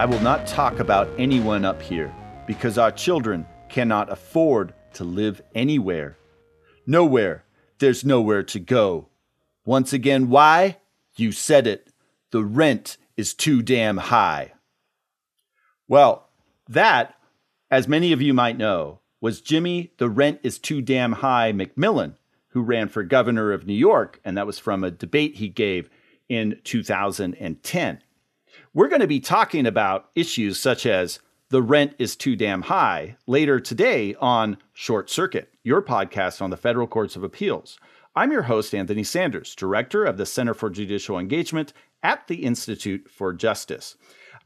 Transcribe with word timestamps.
I 0.00 0.06
will 0.06 0.20
not 0.20 0.46
talk 0.46 0.78
about 0.78 1.10
anyone 1.18 1.66
up 1.66 1.82
here 1.82 2.10
because 2.46 2.78
our 2.78 2.90
children 2.90 3.44
cannot 3.68 4.10
afford 4.10 4.72
to 4.94 5.04
live 5.04 5.42
anywhere. 5.54 6.16
Nowhere. 6.86 7.44
There's 7.80 8.02
nowhere 8.02 8.42
to 8.44 8.58
go. 8.58 9.10
Once 9.66 9.92
again, 9.92 10.30
why? 10.30 10.78
You 11.16 11.32
said 11.32 11.66
it. 11.66 11.92
The 12.30 12.42
rent 12.42 12.96
is 13.18 13.34
too 13.34 13.60
damn 13.60 13.98
high. 13.98 14.54
Well, 15.86 16.30
that, 16.66 17.16
as 17.70 17.86
many 17.86 18.12
of 18.12 18.22
you 18.22 18.32
might 18.32 18.56
know, 18.56 19.00
was 19.20 19.42
Jimmy 19.42 19.92
the 19.98 20.08
Rent 20.08 20.40
is 20.42 20.58
Too 20.58 20.80
Damn 20.80 21.12
High 21.12 21.52
McMillan, 21.52 22.14
who 22.52 22.62
ran 22.62 22.88
for 22.88 23.02
governor 23.02 23.52
of 23.52 23.66
New 23.66 23.74
York, 23.74 24.18
and 24.24 24.38
that 24.38 24.46
was 24.46 24.58
from 24.58 24.82
a 24.82 24.90
debate 24.90 25.36
he 25.36 25.48
gave 25.48 25.90
in 26.26 26.58
2010. 26.64 28.02
We're 28.72 28.86
going 28.86 29.00
to 29.00 29.08
be 29.08 29.18
talking 29.18 29.66
about 29.66 30.10
issues 30.14 30.60
such 30.60 30.86
as 30.86 31.18
the 31.48 31.60
rent 31.60 31.94
is 31.98 32.14
too 32.14 32.36
damn 32.36 32.62
high 32.62 33.16
later 33.26 33.58
today 33.58 34.14
on 34.20 34.58
Short 34.72 35.10
Circuit, 35.10 35.52
your 35.64 35.82
podcast 35.82 36.40
on 36.40 36.50
the 36.50 36.56
federal 36.56 36.86
courts 36.86 37.16
of 37.16 37.24
appeals. 37.24 37.80
I'm 38.14 38.30
your 38.30 38.42
host, 38.42 38.72
Anthony 38.72 39.02
Sanders, 39.02 39.56
director 39.56 40.04
of 40.04 40.18
the 40.18 40.26
Center 40.26 40.54
for 40.54 40.70
Judicial 40.70 41.18
Engagement 41.18 41.72
at 42.04 42.28
the 42.28 42.44
Institute 42.44 43.10
for 43.10 43.32
Justice. 43.32 43.96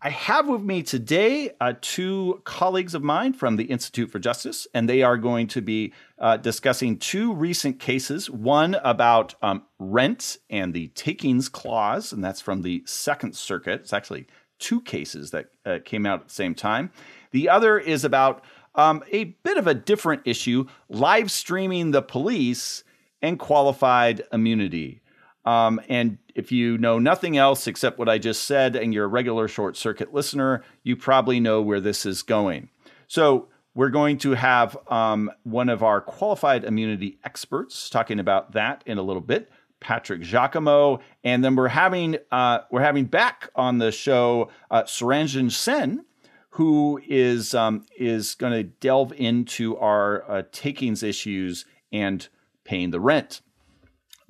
I 0.06 0.10
have 0.10 0.48
with 0.48 0.60
me 0.60 0.82
today 0.82 1.52
uh, 1.62 1.72
two 1.80 2.42
colleagues 2.44 2.94
of 2.94 3.02
mine 3.02 3.32
from 3.32 3.56
the 3.56 3.64
Institute 3.64 4.10
for 4.10 4.18
Justice, 4.18 4.66
and 4.74 4.86
they 4.86 5.02
are 5.02 5.16
going 5.16 5.46
to 5.46 5.62
be 5.62 5.94
uh, 6.18 6.36
discussing 6.36 6.98
two 6.98 7.32
recent 7.32 7.80
cases 7.80 8.28
one 8.28 8.74
about 8.84 9.34
um, 9.40 9.62
rent 9.78 10.36
and 10.50 10.74
the 10.74 10.88
takings 10.88 11.48
clause, 11.48 12.12
and 12.12 12.22
that's 12.22 12.42
from 12.42 12.60
the 12.60 12.82
Second 12.84 13.34
Circuit. 13.34 13.80
It's 13.80 13.94
actually 13.94 14.26
two 14.58 14.82
cases 14.82 15.30
that 15.30 15.46
uh, 15.64 15.78
came 15.82 16.04
out 16.04 16.20
at 16.20 16.28
the 16.28 16.34
same 16.34 16.54
time. 16.54 16.90
The 17.30 17.48
other 17.48 17.78
is 17.78 18.04
about 18.04 18.44
um, 18.74 19.02
a 19.10 19.24
bit 19.24 19.56
of 19.56 19.66
a 19.66 19.72
different 19.72 20.20
issue 20.26 20.66
live 20.90 21.30
streaming 21.30 21.92
the 21.92 22.02
police 22.02 22.84
and 23.22 23.38
qualified 23.38 24.22
immunity. 24.34 25.00
Um, 25.44 25.80
and 25.88 26.18
if 26.34 26.50
you 26.50 26.78
know 26.78 26.98
nothing 26.98 27.36
else 27.36 27.66
except 27.66 27.98
what 27.98 28.08
I 28.08 28.18
just 28.18 28.44
said 28.44 28.76
and 28.76 28.94
you're 28.94 29.04
a 29.04 29.08
regular 29.08 29.46
short 29.46 29.76
circuit 29.76 30.12
listener, 30.14 30.64
you 30.82 30.96
probably 30.96 31.40
know 31.40 31.60
where 31.60 31.80
this 31.80 32.06
is 32.06 32.22
going. 32.22 32.70
So, 33.06 33.48
we're 33.74 33.90
going 33.90 34.18
to 34.18 34.34
have 34.34 34.76
um, 34.86 35.30
one 35.42 35.68
of 35.68 35.82
our 35.82 36.00
qualified 36.00 36.64
immunity 36.64 37.18
experts 37.24 37.90
talking 37.90 38.20
about 38.20 38.52
that 38.52 38.84
in 38.86 38.98
a 38.98 39.02
little 39.02 39.20
bit, 39.20 39.50
Patrick 39.80 40.22
Jaicomo, 40.22 41.00
and 41.24 41.44
then 41.44 41.56
we're 41.56 41.68
having 41.68 42.18
uh, 42.30 42.60
we're 42.70 42.82
having 42.82 43.04
back 43.06 43.50
on 43.56 43.78
the 43.78 43.90
show 43.90 44.50
uh, 44.70 44.84
Suranjan 44.84 45.50
Sen, 45.50 46.04
who 46.50 47.00
is 47.06 47.52
um, 47.52 47.84
is 47.98 48.36
going 48.36 48.52
to 48.52 48.62
delve 48.62 49.12
into 49.12 49.76
our 49.76 50.30
uh, 50.30 50.42
takings 50.52 51.02
issues 51.02 51.64
and 51.92 52.28
paying 52.62 52.90
the 52.90 53.00
rent. 53.00 53.40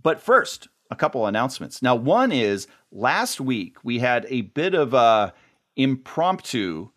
But 0.03 0.21
first, 0.21 0.69
a 0.95 0.97
couple 0.97 1.27
announcements. 1.27 1.83
Now, 1.83 1.97
one 1.97 2.31
is 2.31 2.69
last 2.93 3.41
week 3.41 3.77
we 3.83 3.99
had 3.99 4.27
a 4.29 4.43
bit 4.43 4.75
of 4.75 4.95
a 4.95 5.35
impromptu 5.77 6.91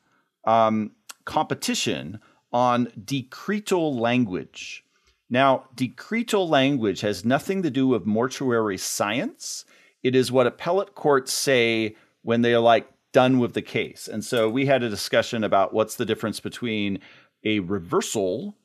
um, 0.45 0.91
competition 1.25 2.19
on 2.53 2.85
decretal 3.03 3.99
language. 3.99 4.85
Now, 5.29 5.65
decretal 5.75 6.47
language 6.47 7.01
has 7.01 7.25
nothing 7.25 7.63
to 7.63 7.71
do 7.71 7.87
with 7.87 8.05
mortuary 8.05 8.77
science. 8.77 9.65
It 10.03 10.15
is 10.15 10.31
what 10.31 10.47
appellate 10.47 10.93
courts 10.93 11.33
say 11.33 11.95
when 12.21 12.43
they 12.43 12.53
are 12.53 12.61
like 12.61 12.87
done 13.11 13.39
with 13.39 13.53
the 13.53 13.63
case. 13.63 14.07
And 14.07 14.23
so 14.23 14.47
we 14.47 14.67
had 14.67 14.83
a 14.83 14.89
discussion 14.89 15.43
about 15.43 15.73
what's 15.73 15.95
the 15.95 16.05
difference 16.05 16.39
between 16.39 16.99
a 17.43 17.59
reversal 17.61 18.55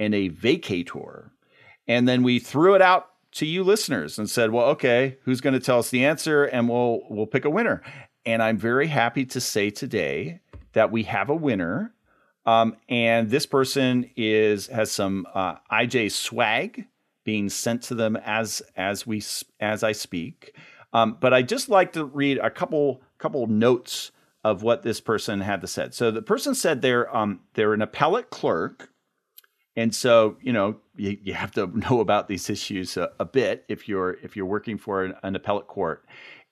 and 0.00 0.14
a 0.14 0.30
vacator. 0.30 1.30
And 1.86 2.08
then 2.08 2.22
we 2.22 2.40
threw 2.40 2.74
it 2.74 2.82
out 2.82 3.09
to 3.32 3.46
you 3.46 3.62
listeners 3.62 4.18
and 4.18 4.28
said, 4.28 4.50
"Well, 4.50 4.66
okay, 4.70 5.18
who's 5.24 5.40
going 5.40 5.54
to 5.54 5.60
tell 5.60 5.78
us 5.78 5.90
the 5.90 6.04
answer 6.04 6.44
and 6.44 6.68
we'll 6.68 7.02
we'll 7.08 7.26
pick 7.26 7.44
a 7.44 7.50
winner." 7.50 7.82
And 8.26 8.42
I'm 8.42 8.58
very 8.58 8.88
happy 8.88 9.24
to 9.26 9.40
say 9.40 9.70
today 9.70 10.40
that 10.72 10.90
we 10.90 11.04
have 11.04 11.30
a 11.30 11.34
winner. 11.34 11.94
Um, 12.46 12.76
and 12.88 13.30
this 13.30 13.46
person 13.46 14.10
is 14.16 14.66
has 14.68 14.90
some 14.90 15.26
uh, 15.34 15.56
IJ 15.70 16.12
swag 16.12 16.86
being 17.24 17.48
sent 17.48 17.82
to 17.82 17.94
them 17.94 18.16
as 18.16 18.62
as 18.76 19.06
we 19.06 19.22
as 19.60 19.82
I 19.82 19.92
speak. 19.92 20.54
Um, 20.92 21.16
but 21.20 21.32
I 21.32 21.42
just 21.42 21.68
like 21.68 21.92
to 21.92 22.04
read 22.04 22.38
a 22.38 22.50
couple 22.50 23.02
couple 23.18 23.46
notes 23.46 24.10
of 24.42 24.62
what 24.62 24.82
this 24.82 25.00
person 25.00 25.40
had 25.40 25.60
to 25.60 25.66
say. 25.66 25.88
So 25.92 26.10
the 26.10 26.22
person 26.22 26.54
said 26.54 26.82
they're 26.82 27.14
um, 27.14 27.40
they're 27.54 27.74
an 27.74 27.82
appellate 27.82 28.30
clerk 28.30 28.89
and 29.76 29.94
so, 29.94 30.36
you 30.42 30.52
know, 30.52 30.76
you, 30.96 31.16
you 31.22 31.34
have 31.34 31.52
to 31.52 31.66
know 31.90 32.00
about 32.00 32.28
these 32.28 32.50
issues 32.50 32.96
a, 32.96 33.10
a, 33.18 33.24
bit 33.24 33.64
if 33.68 33.88
you're 33.88 34.18
if 34.22 34.36
you're 34.36 34.46
working 34.46 34.78
for 34.78 35.04
an, 35.04 35.14
an 35.22 35.36
appellate 35.36 35.66
court. 35.66 36.04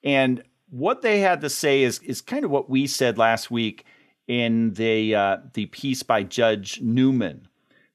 And 0.03 0.43
what 0.69 1.01
they 1.01 1.19
had 1.19 1.41
to 1.41 1.49
say 1.49 1.83
is 1.83 1.99
is 1.99 2.21
kind 2.21 2.45
of 2.45 2.51
what 2.51 2.69
we 2.69 2.87
said 2.87 3.17
last 3.17 3.51
week 3.51 3.85
in 4.27 4.73
the 4.73 5.15
uh, 5.15 5.37
the 5.53 5.65
piece 5.67 6.03
by 6.03 6.23
Judge 6.23 6.79
Newman 6.81 7.47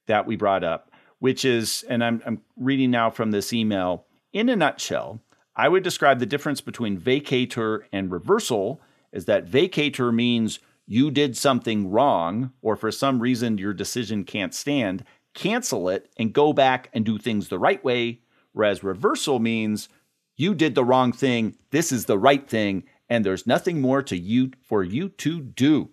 that 0.07 0.27
we 0.27 0.37
brought 0.37 0.65
up, 0.65 0.91
which 1.19 1.45
is, 1.45 1.85
and 1.89 2.05
I'm, 2.05 2.23
I'm 2.27 2.43
reading 2.57 2.91
now 2.91 3.11
from 3.11 3.31
this 3.31 3.53
email. 3.53 4.05
In 4.33 4.49
a 4.49 4.57
nutshell, 4.57 5.21
I 5.57 5.69
would 5.69 5.83
describe 5.83 6.19
the 6.19 6.27
difference 6.27 6.61
between 6.61 7.01
vacator 7.01 7.85
and 7.93 8.11
reversal 8.11 8.81
as 9.13 9.27
that 9.27 9.47
vacator 9.47 10.13
means 10.13 10.59
you 10.87 11.11
did 11.11 11.37
something 11.37 11.91
wrong, 11.91 12.53
or 12.63 12.77
for 12.77 12.93
some 12.93 13.21
reason 13.21 13.59
your 13.59 13.73
decision 13.73 14.25
can't 14.25 14.55
stand, 14.55 15.05
cancel 15.35 15.89
it 15.89 16.11
and 16.17 16.33
go 16.33 16.53
back 16.53 16.91
and 16.93 17.05
do 17.05 17.19
things 17.19 17.49
the 17.49 17.59
right 17.59 17.83
way. 17.85 18.21
Whereas 18.53 18.85
reversal 18.85 19.39
means 19.39 19.89
you 20.37 20.55
did 20.55 20.75
the 20.75 20.85
wrong 20.85 21.13
thing, 21.13 21.57
this 21.71 21.91
is 21.91 22.05
the 22.05 22.19
right 22.19 22.49
thing, 22.49 22.85
and 23.09 23.25
there's 23.25 23.47
nothing 23.47 23.81
more 23.81 24.03
to 24.03 24.17
you 24.17 24.53
for 24.63 24.83
you 24.83 25.09
to 25.09 25.41
do. 25.41 25.91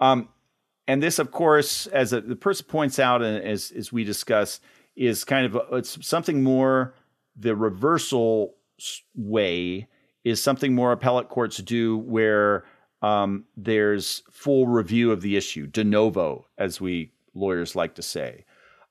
Um, 0.00 0.28
and 0.86 1.02
this, 1.02 1.18
of 1.18 1.30
course, 1.30 1.86
as 1.86 2.12
a, 2.12 2.20
the 2.20 2.36
person 2.36 2.66
points 2.66 2.98
out, 2.98 3.22
and 3.22 3.44
as, 3.44 3.70
as 3.70 3.92
we 3.92 4.02
discuss, 4.02 4.60
is 4.96 5.24
kind 5.24 5.46
of 5.46 5.54
a, 5.54 5.76
it's 5.76 6.04
something 6.06 6.42
more. 6.42 6.94
The 7.36 7.54
reversal 7.54 8.56
way 9.14 9.88
is 10.24 10.42
something 10.42 10.74
more 10.74 10.92
appellate 10.92 11.28
courts 11.28 11.58
do, 11.58 11.96
where 11.96 12.64
um, 13.02 13.44
there's 13.56 14.22
full 14.30 14.66
review 14.66 15.12
of 15.12 15.22
the 15.22 15.36
issue, 15.36 15.66
de 15.66 15.84
novo, 15.84 16.46
as 16.58 16.80
we 16.80 17.12
lawyers 17.34 17.74
like 17.74 17.94
to 17.94 18.02
say. 18.02 18.44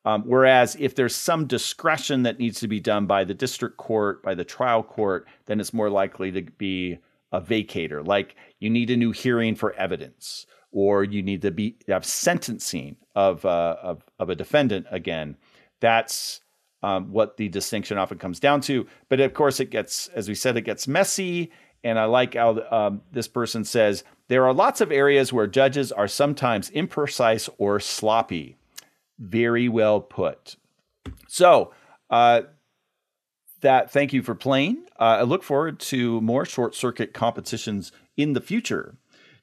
Um, 0.06 0.24
whereas 0.26 0.78
if 0.80 0.96
there's 0.96 1.16
some 1.16 1.46
discretion 1.46 2.24
that 2.24 2.40
needs 2.40 2.60
to 2.62 2.68
be 2.68 2.80
done 2.80 3.06
by 3.06 3.24
the 3.24 3.34
district 3.34 3.78
court, 3.78 4.24
by 4.24 4.34
the 4.34 4.46
trial 4.46 4.82
court, 4.82 5.28
then 5.46 5.60
it's 5.60 5.74
more 5.74 5.90
likely 5.90 6.32
to 6.32 6.42
be 6.42 7.00
a 7.32 7.42
vacator. 7.42 8.06
Like 8.06 8.36
you 8.60 8.70
need 8.70 8.90
a 8.90 8.98
new 8.98 9.12
hearing 9.12 9.56
for 9.56 9.74
evidence, 9.74 10.46
or 10.72 11.04
you 11.04 11.22
need 11.22 11.42
to 11.42 11.52
be 11.52 11.76
have 11.88 12.06
sentencing 12.06 12.96
of 13.14 13.46
uh, 13.46 13.76
of, 13.84 14.04
of 14.18 14.30
a 14.30 14.36
defendant 14.36 14.88
again. 14.90 15.36
That's 15.82 16.42
um, 16.82 17.12
what 17.12 17.38
the 17.38 17.50
distinction 17.50 17.98
often 17.98 18.18
comes 18.18 18.40
down 18.40 18.62
to. 18.62 18.88
But 19.10 19.20
of 19.20 19.34
course, 19.34 19.60
it 19.60 19.70
gets, 19.70 20.08
as 20.10 20.30
we 20.30 20.36
said, 20.36 20.58
it 20.58 20.62
gets 20.62 20.88
messy. 20.88 21.52
And 21.84 21.98
I 21.98 22.06
like 22.06 22.36
how 22.36 22.62
um, 22.72 23.02
this 23.12 23.28
person 23.28 23.64
says 23.64 24.04
there 24.28 24.46
are 24.46 24.54
lots 24.54 24.82
of 24.82 24.92
areas 24.92 25.32
where 25.32 25.48
judges 25.48 25.92
are 25.92 26.08
sometimes 26.08 26.70
imprecise 26.72 27.50
or 27.58 27.80
sloppy. 27.80 28.58
Very 29.18 29.68
well 29.68 30.02
put. 30.02 30.56
So, 31.28 31.74
uh, 32.10 32.42
that 33.62 33.92
thank 33.92 34.14
you 34.14 34.22
for 34.22 34.36
playing. 34.36 34.86
Uh, 35.00 35.20
I 35.20 35.22
look 35.24 35.44
forward 35.44 35.80
to 35.82 36.22
more 36.22 36.46
short 36.46 36.76
circuit 36.76 37.14
competitions 37.14 37.92
in 38.16 38.34
the 38.34 38.42
future. 38.42 38.96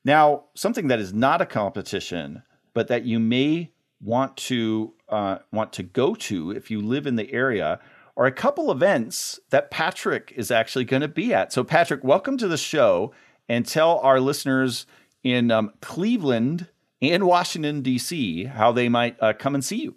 Now, 0.04 0.44
something 0.54 0.88
that 0.88 1.00
is 1.00 1.12
not 1.12 1.40
a 1.42 1.46
competition, 1.46 2.42
but 2.74 2.88
that 2.88 3.04
you 3.04 3.18
may 3.18 3.72
want 4.00 4.36
to 4.36 4.94
uh, 5.08 5.38
want 5.52 5.72
to 5.74 5.82
go 5.82 6.14
to 6.14 6.50
if 6.50 6.70
you 6.70 6.80
live 6.80 7.06
in 7.06 7.16
the 7.16 7.32
area, 7.32 7.80
are 8.16 8.26
a 8.26 8.32
couple 8.32 8.70
events 8.70 9.38
that 9.50 9.70
Patrick 9.70 10.32
is 10.36 10.50
actually 10.50 10.84
going 10.84 11.02
to 11.02 11.08
be 11.08 11.34
at. 11.34 11.52
So, 11.52 11.62
Patrick, 11.62 12.02
welcome 12.02 12.38
to 12.38 12.48
the 12.48 12.56
show, 12.56 13.12
and 13.48 13.66
tell 13.66 13.98
our 13.98 14.20
listeners 14.20 14.86
in 15.22 15.50
um, 15.50 15.72
Cleveland 15.80 16.68
and 17.02 17.26
Washington, 17.26 17.82
D.C., 17.82 18.44
how 18.44 18.72
they 18.72 18.88
might 18.88 19.16
uh, 19.20 19.34
come 19.34 19.54
and 19.54 19.64
see 19.64 19.82
you. 19.82 19.96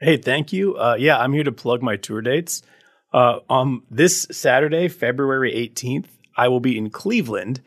Hey, 0.00 0.16
thank 0.16 0.52
you. 0.52 0.76
Uh, 0.76 0.96
yeah, 0.98 1.18
I'm 1.18 1.32
here 1.32 1.44
to 1.44 1.52
plug 1.52 1.82
my 1.82 1.96
tour 1.96 2.20
dates. 2.20 2.62
Uh, 3.12 3.38
um, 3.48 3.84
this 3.88 4.26
Saturday, 4.32 4.88
February 4.88 5.52
18th, 5.52 6.06
I 6.36 6.48
will 6.48 6.60
be 6.60 6.76
in 6.76 6.90
Cleveland, 6.90 7.60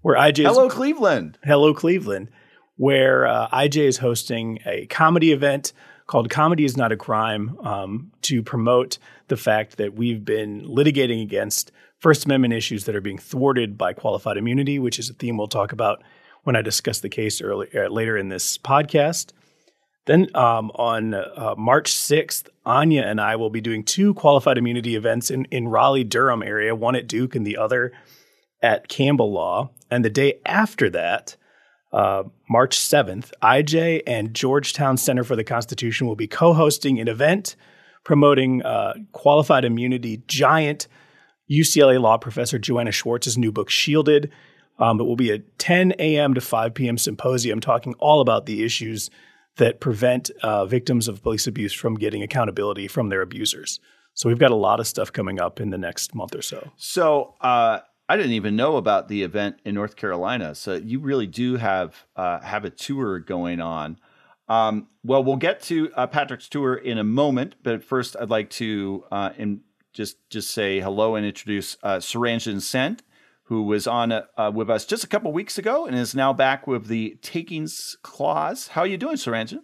where 0.00 0.16
IJ. 0.16 0.44
Hello, 0.44 0.68
Cleveland. 0.68 1.38
Hello, 1.42 1.74
Cleveland, 1.74 2.30
where 2.76 3.26
uh, 3.26 3.48
IJ 3.48 3.78
is 3.78 3.98
hosting 3.98 4.60
a 4.64 4.86
comedy 4.86 5.32
event 5.32 5.72
called 6.06 6.30
"Comedy 6.30 6.64
Is 6.64 6.76
Not 6.76 6.92
a 6.92 6.96
Crime" 6.96 7.58
um, 7.64 8.12
to 8.22 8.42
promote 8.44 8.98
the 9.32 9.36
fact 9.38 9.78
that 9.78 9.94
we've 9.94 10.26
been 10.26 10.60
litigating 10.60 11.22
against 11.22 11.72
First 12.00 12.26
Amendment 12.26 12.52
issues 12.52 12.84
that 12.84 12.94
are 12.94 13.00
being 13.00 13.16
thwarted 13.16 13.78
by 13.78 13.94
qualified 13.94 14.36
immunity, 14.36 14.78
which 14.78 14.98
is 14.98 15.08
a 15.08 15.14
theme 15.14 15.38
we'll 15.38 15.48
talk 15.48 15.72
about 15.72 16.02
when 16.42 16.54
I 16.54 16.60
discuss 16.60 17.00
the 17.00 17.08
case 17.08 17.40
early, 17.40 17.68
uh, 17.74 17.88
later 17.88 18.18
in 18.18 18.28
this 18.28 18.58
podcast. 18.58 19.32
Then 20.04 20.26
um, 20.34 20.70
on 20.74 21.14
uh, 21.14 21.54
March 21.56 21.94
6th, 21.94 22.50
Anya 22.66 23.04
and 23.04 23.22
I 23.22 23.36
will 23.36 23.48
be 23.48 23.62
doing 23.62 23.84
two 23.84 24.12
qualified 24.12 24.58
immunity 24.58 24.96
events 24.96 25.30
in, 25.30 25.46
in 25.46 25.66
Raleigh, 25.66 26.04
Durham 26.04 26.42
area, 26.42 26.74
one 26.74 26.94
at 26.94 27.06
Duke 27.06 27.34
and 27.34 27.46
the 27.46 27.56
other 27.56 27.90
at 28.60 28.88
Campbell 28.88 29.32
Law. 29.32 29.70
And 29.90 30.04
the 30.04 30.10
day 30.10 30.40
after 30.44 30.90
that, 30.90 31.36
uh, 31.90 32.24
March 32.50 32.76
7th, 32.76 33.32
IJ 33.40 34.02
and 34.06 34.34
Georgetown 34.34 34.98
Center 34.98 35.24
for 35.24 35.36
the 35.36 35.44
Constitution 35.44 36.06
will 36.06 36.16
be 36.16 36.26
co 36.26 36.52
hosting 36.52 37.00
an 37.00 37.08
event 37.08 37.56
promoting 38.04 38.62
uh, 38.62 38.94
qualified 39.12 39.64
immunity 39.64 40.22
giant 40.26 40.88
UCLA 41.50 42.00
law 42.00 42.16
professor 42.16 42.58
Joanna 42.58 42.92
Schwartz's 42.92 43.36
new 43.36 43.52
book, 43.52 43.70
Shielded. 43.70 44.30
Um, 44.78 45.00
it 45.00 45.04
will 45.04 45.16
be 45.16 45.30
a 45.30 45.38
10 45.38 45.94
a.m. 45.98 46.34
to 46.34 46.40
5 46.40 46.74
p.m. 46.74 46.98
symposium 46.98 47.60
talking 47.60 47.94
all 47.98 48.20
about 48.20 48.46
the 48.46 48.64
issues 48.64 49.10
that 49.56 49.80
prevent 49.80 50.30
uh, 50.42 50.64
victims 50.64 51.08
of 51.08 51.22
police 51.22 51.46
abuse 51.46 51.72
from 51.72 51.94
getting 51.94 52.22
accountability 52.22 52.88
from 52.88 53.10
their 53.10 53.20
abusers. 53.20 53.80
So 54.14 54.28
we've 54.28 54.38
got 54.38 54.50
a 54.50 54.56
lot 54.56 54.80
of 54.80 54.86
stuff 54.86 55.12
coming 55.12 55.40
up 55.40 55.60
in 55.60 55.70
the 55.70 55.78
next 55.78 56.14
month 56.14 56.34
or 56.34 56.42
so. 56.42 56.70
So 56.76 57.34
uh, 57.40 57.80
I 58.08 58.16
didn't 58.16 58.32
even 58.32 58.56
know 58.56 58.76
about 58.76 59.08
the 59.08 59.22
event 59.22 59.56
in 59.64 59.74
North 59.74 59.96
Carolina. 59.96 60.54
So 60.54 60.74
you 60.74 61.00
really 61.00 61.26
do 61.26 61.56
have 61.56 62.06
uh, 62.16 62.40
have 62.40 62.64
a 62.64 62.70
tour 62.70 63.20
going 63.20 63.60
on. 63.60 63.98
Um, 64.52 64.88
well, 65.02 65.24
we'll 65.24 65.36
get 65.36 65.62
to 65.62 65.90
uh, 65.94 66.06
Patrick's 66.06 66.48
tour 66.48 66.74
in 66.74 66.98
a 66.98 67.04
moment, 67.04 67.54
but 67.62 67.82
first 67.82 68.16
I'd 68.20 68.28
like 68.28 68.50
to 68.50 69.04
uh, 69.10 69.30
in, 69.38 69.62
just 69.94 70.16
just 70.28 70.50
say 70.50 70.80
hello 70.80 71.14
and 71.14 71.24
introduce 71.24 71.78
uh, 71.82 71.96
Suranjan 71.96 72.60
Sen 72.60 72.98
who 73.44 73.62
was 73.62 73.86
on 73.86 74.12
uh, 74.12 74.50
with 74.54 74.70
us 74.70 74.84
just 74.84 75.04
a 75.04 75.06
couple 75.06 75.32
weeks 75.32 75.58
ago 75.58 75.86
and 75.86 75.96
is 75.96 76.14
now 76.14 76.32
back 76.32 76.66
with 76.66 76.86
the 76.86 77.18
Takings 77.22 77.96
Clause. 78.02 78.68
How 78.68 78.82
are 78.82 78.86
you 78.86 78.96
doing, 78.96 79.16
Suranjan? 79.16 79.60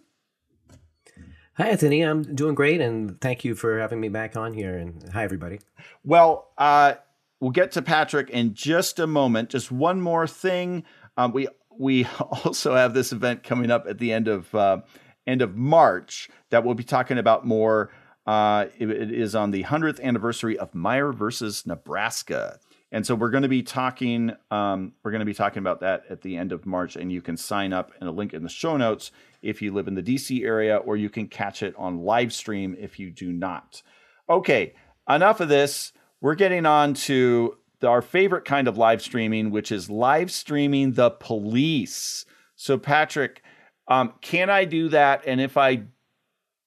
Hi, 1.57 1.69
Anthony. 1.69 2.01
I'm 2.01 2.35
doing 2.35 2.55
great, 2.55 2.81
and 2.81 3.19
thank 3.19 3.43
you 3.43 3.55
for 3.55 3.79
having 3.79 3.99
me 3.99 4.09
back 4.09 4.37
on 4.37 4.53
here. 4.53 4.77
And 4.77 5.07
hi, 5.11 5.23
everybody. 5.23 5.59
Well, 6.03 6.51
uh, 6.57 6.95
we'll 7.39 7.51
get 7.51 7.71
to 7.73 7.81
Patrick 7.81 8.29
in 8.29 8.53
just 8.53 8.99
a 8.99 9.07
moment. 9.07 9.49
Just 9.49 9.71
one 9.71 10.01
more 10.01 10.27
thing. 10.27 10.83
Um, 11.17 11.31
we 11.33 11.47
we 11.79 12.05
also 12.19 12.75
have 12.75 12.93
this 12.93 13.11
event 13.11 13.41
coming 13.41 13.71
up 13.71 13.87
at 13.87 13.97
the 13.97 14.13
end 14.13 14.27
of 14.27 14.53
uh, 14.53 14.81
end 15.25 15.41
of 15.41 15.55
March 15.55 16.29
that 16.51 16.63
we'll 16.63 16.75
be 16.75 16.83
talking 16.83 17.17
about 17.17 17.47
more. 17.47 17.91
Uh, 18.27 18.67
it, 18.77 18.91
it 18.91 19.11
is 19.11 19.33
on 19.33 19.49
the 19.49 19.63
hundredth 19.63 19.99
anniversary 20.01 20.59
of 20.59 20.75
Meyer 20.75 21.11
versus 21.11 21.65
Nebraska. 21.65 22.59
And 22.91 23.05
so 23.05 23.15
we're 23.15 23.29
going 23.29 23.43
to 23.43 23.49
be 23.49 23.63
talking. 23.63 24.33
Um, 24.51 24.93
we're 25.03 25.11
going 25.11 25.19
to 25.19 25.25
be 25.25 25.33
talking 25.33 25.59
about 25.59 25.79
that 25.81 26.03
at 26.09 26.21
the 26.21 26.37
end 26.37 26.51
of 26.51 26.65
March, 26.65 26.95
and 26.95 27.11
you 27.11 27.21
can 27.21 27.37
sign 27.37 27.71
up 27.71 27.91
in 28.01 28.07
a 28.07 28.11
link 28.11 28.33
in 28.33 28.43
the 28.43 28.49
show 28.49 28.77
notes 28.77 29.11
if 29.41 29.61
you 29.61 29.73
live 29.73 29.87
in 29.87 29.95
the 29.95 30.01
DC 30.01 30.43
area, 30.43 30.77
or 30.77 30.97
you 30.97 31.09
can 31.09 31.27
catch 31.27 31.63
it 31.63 31.75
on 31.77 31.99
live 31.99 32.33
stream 32.33 32.75
if 32.79 32.99
you 32.99 33.11
do 33.11 33.31
not. 33.31 33.83
Okay, 34.27 34.73
enough 35.07 35.39
of 35.39 35.49
this. 35.49 35.93
We're 36.19 36.35
getting 36.35 36.65
on 36.65 36.95
to 36.95 37.57
our 37.83 38.01
favorite 38.01 38.45
kind 38.45 38.67
of 38.67 38.77
live 38.77 39.01
streaming, 39.01 39.51
which 39.51 39.71
is 39.71 39.89
live 39.89 40.31
streaming 40.31 40.93
the 40.93 41.11
police. 41.11 42.25
So, 42.55 42.77
Patrick, 42.77 43.41
um, 43.87 44.13
can 44.21 44.49
I 44.49 44.65
do 44.65 44.89
that? 44.89 45.23
And 45.25 45.39
if 45.39 45.57
I 45.57 45.83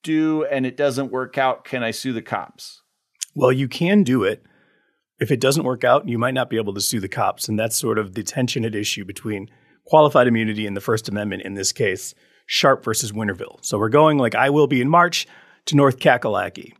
do 0.02 0.44
and 0.44 0.66
it 0.66 0.76
doesn't 0.76 1.12
work 1.12 1.38
out, 1.38 1.64
can 1.64 1.82
I 1.82 1.90
sue 1.90 2.12
the 2.12 2.22
cops? 2.22 2.82
Well, 3.34 3.52
you 3.52 3.68
can 3.68 4.02
do 4.02 4.24
it 4.24 4.44
if 5.22 5.30
it 5.30 5.40
doesn't 5.40 5.62
work 5.62 5.84
out, 5.84 6.08
you 6.08 6.18
might 6.18 6.34
not 6.34 6.50
be 6.50 6.56
able 6.56 6.74
to 6.74 6.80
sue 6.80 6.98
the 6.98 7.08
cops. 7.08 7.48
And 7.48 7.56
that's 7.56 7.76
sort 7.76 7.96
of 7.96 8.14
the 8.14 8.24
tension 8.24 8.64
at 8.64 8.74
issue 8.74 9.04
between 9.04 9.48
qualified 9.86 10.26
immunity 10.26 10.66
and 10.66 10.76
the 10.76 10.80
First 10.80 11.08
Amendment 11.08 11.42
in 11.42 11.54
this 11.54 11.70
case, 11.70 12.12
Sharpe 12.46 12.84
versus 12.84 13.12
Winterville. 13.12 13.64
So 13.64 13.78
we're 13.78 13.88
going 13.88 14.18
like 14.18 14.34
I 14.34 14.50
will 14.50 14.66
be 14.66 14.80
in 14.80 14.88
March 14.88 15.28
to 15.66 15.76
North 15.76 16.00
Kakalaki. 16.00 16.72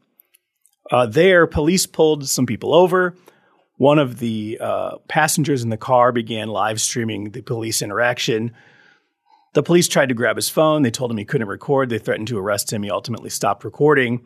Uh, 0.91 1.07
there, 1.07 1.47
police 1.47 1.87
pulled 1.87 2.29
some 2.29 2.45
people 2.45 2.75
over. 2.75 3.15
One 3.83 3.99
of 3.99 4.21
the 4.21 4.59
uh, 4.61 4.99
passengers 5.09 5.65
in 5.65 5.71
the 5.71 5.77
car 5.77 6.13
began 6.13 6.47
live 6.47 6.81
streaming 6.81 7.33
the 7.33 7.41
police 7.43 7.83
interaction. 7.83 8.53
The 9.55 9.63
police 9.65 9.89
tried 9.89 10.11
to 10.11 10.15
grab 10.15 10.37
his 10.37 10.49
phone. 10.49 10.83
They 10.83 10.93
told 10.93 11.11
him 11.11 11.17
he 11.17 11.25
couldn't 11.25 11.49
record. 11.49 11.89
They 11.89 11.99
threatened 11.99 12.29
to 12.29 12.39
arrest 12.39 12.73
him. 12.73 12.85
He 12.85 12.93
ultimately 12.93 13.29
stopped 13.29 13.65
recording 13.65 14.25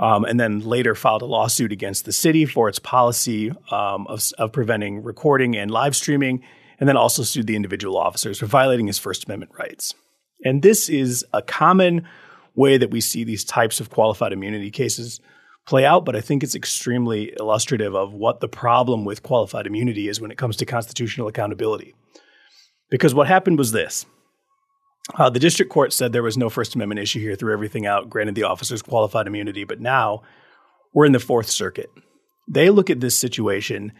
um, 0.00 0.24
and 0.24 0.40
then 0.40 0.58
later 0.58 0.96
filed 0.96 1.22
a 1.22 1.26
lawsuit 1.26 1.70
against 1.70 2.06
the 2.06 2.12
city 2.12 2.44
for 2.44 2.68
its 2.68 2.80
policy 2.80 3.52
um, 3.70 4.08
of, 4.08 4.32
of, 4.36 4.50
preventing 4.50 5.04
recording 5.04 5.56
and 5.56 5.70
live 5.70 5.94
streaming, 5.94 6.42
and 6.80 6.88
then 6.88 6.96
also 6.96 7.22
sued 7.22 7.46
the 7.46 7.54
individual 7.54 7.96
officers 7.96 8.40
for 8.40 8.46
violating 8.46 8.88
his 8.88 8.98
First 8.98 9.26
Amendment 9.26 9.52
rights. 9.56 9.94
And 10.44 10.60
this 10.60 10.88
is 10.88 11.24
a 11.32 11.40
common 11.40 12.04
way 12.56 12.78
that 12.78 12.90
we 12.90 13.00
see 13.00 13.22
these 13.22 13.44
types 13.44 13.78
of 13.78 13.90
qualified 13.90 14.32
immunity 14.32 14.72
cases 14.72 15.20
play 15.68 15.84
out, 15.84 16.06
but 16.06 16.16
I 16.16 16.22
think 16.22 16.42
it's 16.42 16.54
extremely 16.54 17.34
illustrative 17.38 17.94
of 17.94 18.14
what 18.14 18.40
the 18.40 18.48
problem 18.48 19.04
with 19.04 19.22
qualified 19.22 19.66
immunity 19.66 20.08
is 20.08 20.18
when 20.18 20.30
it 20.30 20.38
comes 20.38 20.56
to 20.56 20.66
constitutional 20.66 21.28
accountability. 21.28 21.94
Because 22.88 23.14
what 23.14 23.28
happened 23.28 23.58
was 23.58 23.72
this 23.72 24.06
uh, 25.14 25.28
the 25.28 25.38
district 25.38 25.70
court 25.70 25.92
said 25.92 26.12
there 26.12 26.22
was 26.22 26.38
no 26.38 26.48
First 26.48 26.74
Amendment 26.74 27.00
issue 27.00 27.20
here, 27.20 27.34
threw 27.34 27.52
everything 27.52 27.86
out, 27.86 28.08
granted 28.08 28.34
the 28.34 28.44
officers 28.44 28.80
qualified 28.80 29.26
immunity, 29.26 29.64
but 29.64 29.80
now 29.80 30.22
we're 30.94 31.04
in 31.04 31.12
the 31.12 31.18
Fourth 31.18 31.50
Circuit. 31.50 31.90
They 32.48 32.70
look 32.70 32.88
at 32.88 33.00
this 33.00 33.18
situation. 33.18 33.92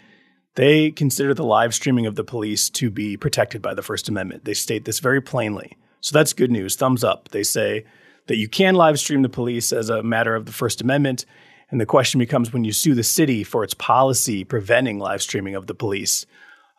They 0.55 0.91
consider 0.91 1.35
the 1.35 1.45
live 1.45 1.75
streaming 1.75 2.07
of 2.07 2.15
the 2.15 2.25
police 2.25 2.71
to 2.71 2.91
be 2.91 3.19
protected 3.19 3.61
by 3.61 3.75
the 3.75 3.83
First 3.83 4.09
Amendment. 4.09 4.47
They 4.47 4.55
state 4.55 4.87
this 4.87 5.01
very 5.01 5.21
plainly. 5.21 5.77
So 6.01 6.17
that's 6.17 6.33
good 6.33 6.51
news. 6.51 6.77
Thumbs 6.77 7.05
up. 7.05 7.29
They 7.29 7.43
say 7.43 7.85
that 8.27 8.37
you 8.37 8.49
can 8.49 8.75
live 8.75 8.99
stream 8.99 9.21
the 9.21 9.29
police 9.29 9.71
as 9.71 9.91
a 9.91 10.03
matter 10.03 10.35
of 10.35 10.47
the 10.47 10.53
First 10.53 10.81
Amendment. 10.81 11.27
And 11.71 11.81
the 11.81 11.87
question 11.87 12.19
becomes 12.19 12.53
when 12.53 12.65
you 12.65 12.73
sue 12.73 12.95
the 12.95 13.03
city 13.03 13.45
for 13.45 13.63
its 13.63 13.75
policy 13.75 14.45
preventing 14.45 14.99
live 14.99 15.23
streaming 15.23 15.55
of 15.55 15.67
the 15.67 15.75
police. 15.75 16.27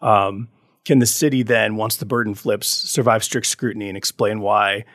Um, 0.01 0.50
can 0.86 1.00
the 1.00 1.05
city 1.05 1.43
then, 1.43 1.75
once 1.75 1.98
the 1.98 2.05
burden 2.05 2.34
flips, 2.34 2.67
survive 2.67 3.24
strict 3.24 3.48
scrutiny 3.48 3.89
and 3.89 3.98
explain 3.98 4.39
why 4.39 4.86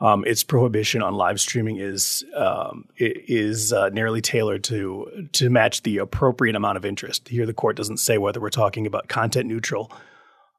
um, 0.00 0.24
its 0.24 0.42
prohibition 0.42 1.02
on 1.02 1.14
live 1.14 1.40
streaming 1.40 1.76
is 1.76 2.24
um, 2.34 2.86
is 2.96 3.72
uh, 3.72 3.90
nearly 3.90 4.20
tailored 4.20 4.64
to 4.64 5.28
to 5.32 5.50
match 5.50 5.82
the 5.82 5.98
appropriate 5.98 6.56
amount 6.56 6.76
of 6.76 6.84
interest? 6.84 7.28
Here, 7.28 7.46
the 7.46 7.52
court 7.52 7.76
doesn't 7.76 7.98
say 7.98 8.16
whether 8.16 8.40
we're 8.40 8.50
talking 8.50 8.86
about 8.86 9.08
content 9.08 9.46
neutral 9.46 9.92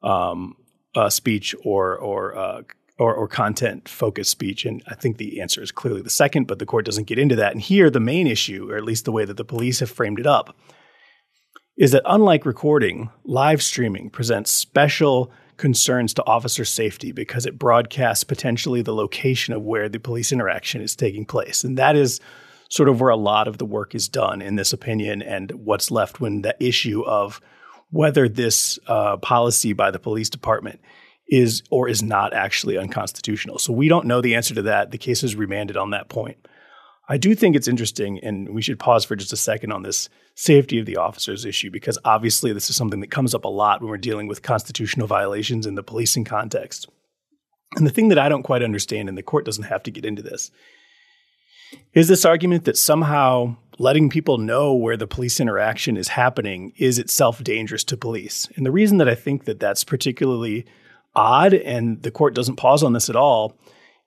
um, 0.02 0.56
uh, 0.94 1.10
speech 1.10 1.54
or 1.64 1.96
or, 1.96 2.36
uh, 2.36 2.62
or 3.02 3.14
or 3.14 3.26
content 3.26 3.88
focused 3.88 4.30
speech, 4.30 4.64
and 4.64 4.82
I 4.86 4.94
think 4.94 5.16
the 5.16 5.40
answer 5.40 5.60
is 5.60 5.72
clearly 5.72 6.02
the 6.02 6.10
second. 6.10 6.46
But 6.46 6.58
the 6.60 6.66
court 6.66 6.84
doesn't 6.84 7.08
get 7.08 7.18
into 7.18 7.36
that. 7.36 7.52
And 7.52 7.60
here, 7.60 7.90
the 7.90 8.00
main 8.00 8.26
issue, 8.26 8.70
or 8.70 8.76
at 8.76 8.84
least 8.84 9.04
the 9.04 9.12
way 9.12 9.24
that 9.24 9.36
the 9.36 9.44
police 9.44 9.80
have 9.80 9.90
framed 9.90 10.20
it 10.20 10.26
up, 10.26 10.56
is 11.76 11.90
that 11.92 12.02
unlike 12.06 12.46
recording, 12.46 13.10
live 13.24 13.62
streaming 13.62 14.08
presents 14.08 14.52
special 14.52 15.32
concerns 15.56 16.14
to 16.14 16.26
officer 16.26 16.64
safety 16.64 17.12
because 17.12 17.44
it 17.44 17.58
broadcasts 17.58 18.24
potentially 18.24 18.82
the 18.82 18.94
location 18.94 19.52
of 19.52 19.62
where 19.62 19.88
the 19.88 19.98
police 19.98 20.32
interaction 20.32 20.80
is 20.80 20.96
taking 20.96 21.24
place. 21.24 21.64
And 21.64 21.76
that 21.78 21.96
is 21.96 22.20
sort 22.68 22.88
of 22.88 23.00
where 23.00 23.10
a 23.10 23.16
lot 23.16 23.48
of 23.48 23.58
the 23.58 23.66
work 23.66 23.94
is 23.94 24.08
done 24.08 24.40
in 24.40 24.56
this 24.56 24.72
opinion 24.72 25.22
and 25.22 25.50
what's 25.52 25.90
left 25.90 26.20
when 26.20 26.42
the 26.42 26.56
issue 26.58 27.02
of 27.04 27.40
whether 27.90 28.28
this 28.28 28.78
uh, 28.86 29.18
policy 29.18 29.72
by 29.72 29.90
the 29.90 29.98
police 29.98 30.30
department 30.30 30.80
is 31.32 31.62
or 31.70 31.88
is 31.88 32.02
not 32.02 32.34
actually 32.34 32.76
unconstitutional. 32.76 33.58
So 33.58 33.72
we 33.72 33.88
don't 33.88 34.06
know 34.06 34.20
the 34.20 34.34
answer 34.34 34.54
to 34.54 34.62
that. 34.62 34.90
The 34.90 34.98
case 34.98 35.22
is 35.22 35.34
remanded 35.34 35.78
on 35.78 35.90
that 35.90 36.10
point. 36.10 36.36
I 37.08 37.16
do 37.16 37.34
think 37.34 37.56
it's 37.56 37.66
interesting, 37.66 38.20
and 38.22 38.54
we 38.54 38.60
should 38.60 38.78
pause 38.78 39.04
for 39.06 39.16
just 39.16 39.32
a 39.32 39.36
second 39.36 39.72
on 39.72 39.82
this 39.82 40.10
safety 40.34 40.78
of 40.78 40.84
the 40.84 40.98
officers 40.98 41.46
issue, 41.46 41.70
because 41.70 41.98
obviously 42.04 42.52
this 42.52 42.68
is 42.68 42.76
something 42.76 43.00
that 43.00 43.10
comes 43.10 43.34
up 43.34 43.44
a 43.44 43.48
lot 43.48 43.80
when 43.80 43.90
we're 43.90 43.96
dealing 43.96 44.28
with 44.28 44.42
constitutional 44.42 45.06
violations 45.06 45.66
in 45.66 45.74
the 45.74 45.82
policing 45.82 46.24
context. 46.24 46.86
And 47.76 47.86
the 47.86 47.90
thing 47.90 48.08
that 48.08 48.18
I 48.18 48.28
don't 48.28 48.42
quite 48.42 48.62
understand, 48.62 49.08
and 49.08 49.16
the 49.16 49.22
court 49.22 49.46
doesn't 49.46 49.64
have 49.64 49.82
to 49.84 49.90
get 49.90 50.04
into 50.04 50.22
this, 50.22 50.50
is 51.94 52.08
this 52.08 52.26
argument 52.26 52.66
that 52.66 52.76
somehow 52.76 53.56
letting 53.78 54.10
people 54.10 54.36
know 54.36 54.74
where 54.74 54.98
the 54.98 55.06
police 55.06 55.40
interaction 55.40 55.96
is 55.96 56.08
happening 56.08 56.72
is 56.76 56.98
itself 56.98 57.42
dangerous 57.42 57.84
to 57.84 57.96
police. 57.96 58.48
And 58.54 58.66
the 58.66 58.70
reason 58.70 58.98
that 58.98 59.08
I 59.08 59.14
think 59.14 59.46
that 59.46 59.58
that's 59.58 59.82
particularly 59.82 60.66
odd, 61.14 61.54
and 61.54 62.02
the 62.02 62.10
court 62.10 62.34
doesn't 62.34 62.56
pause 62.56 62.82
on 62.82 62.92
this 62.92 63.08
at 63.08 63.16
all, 63.16 63.56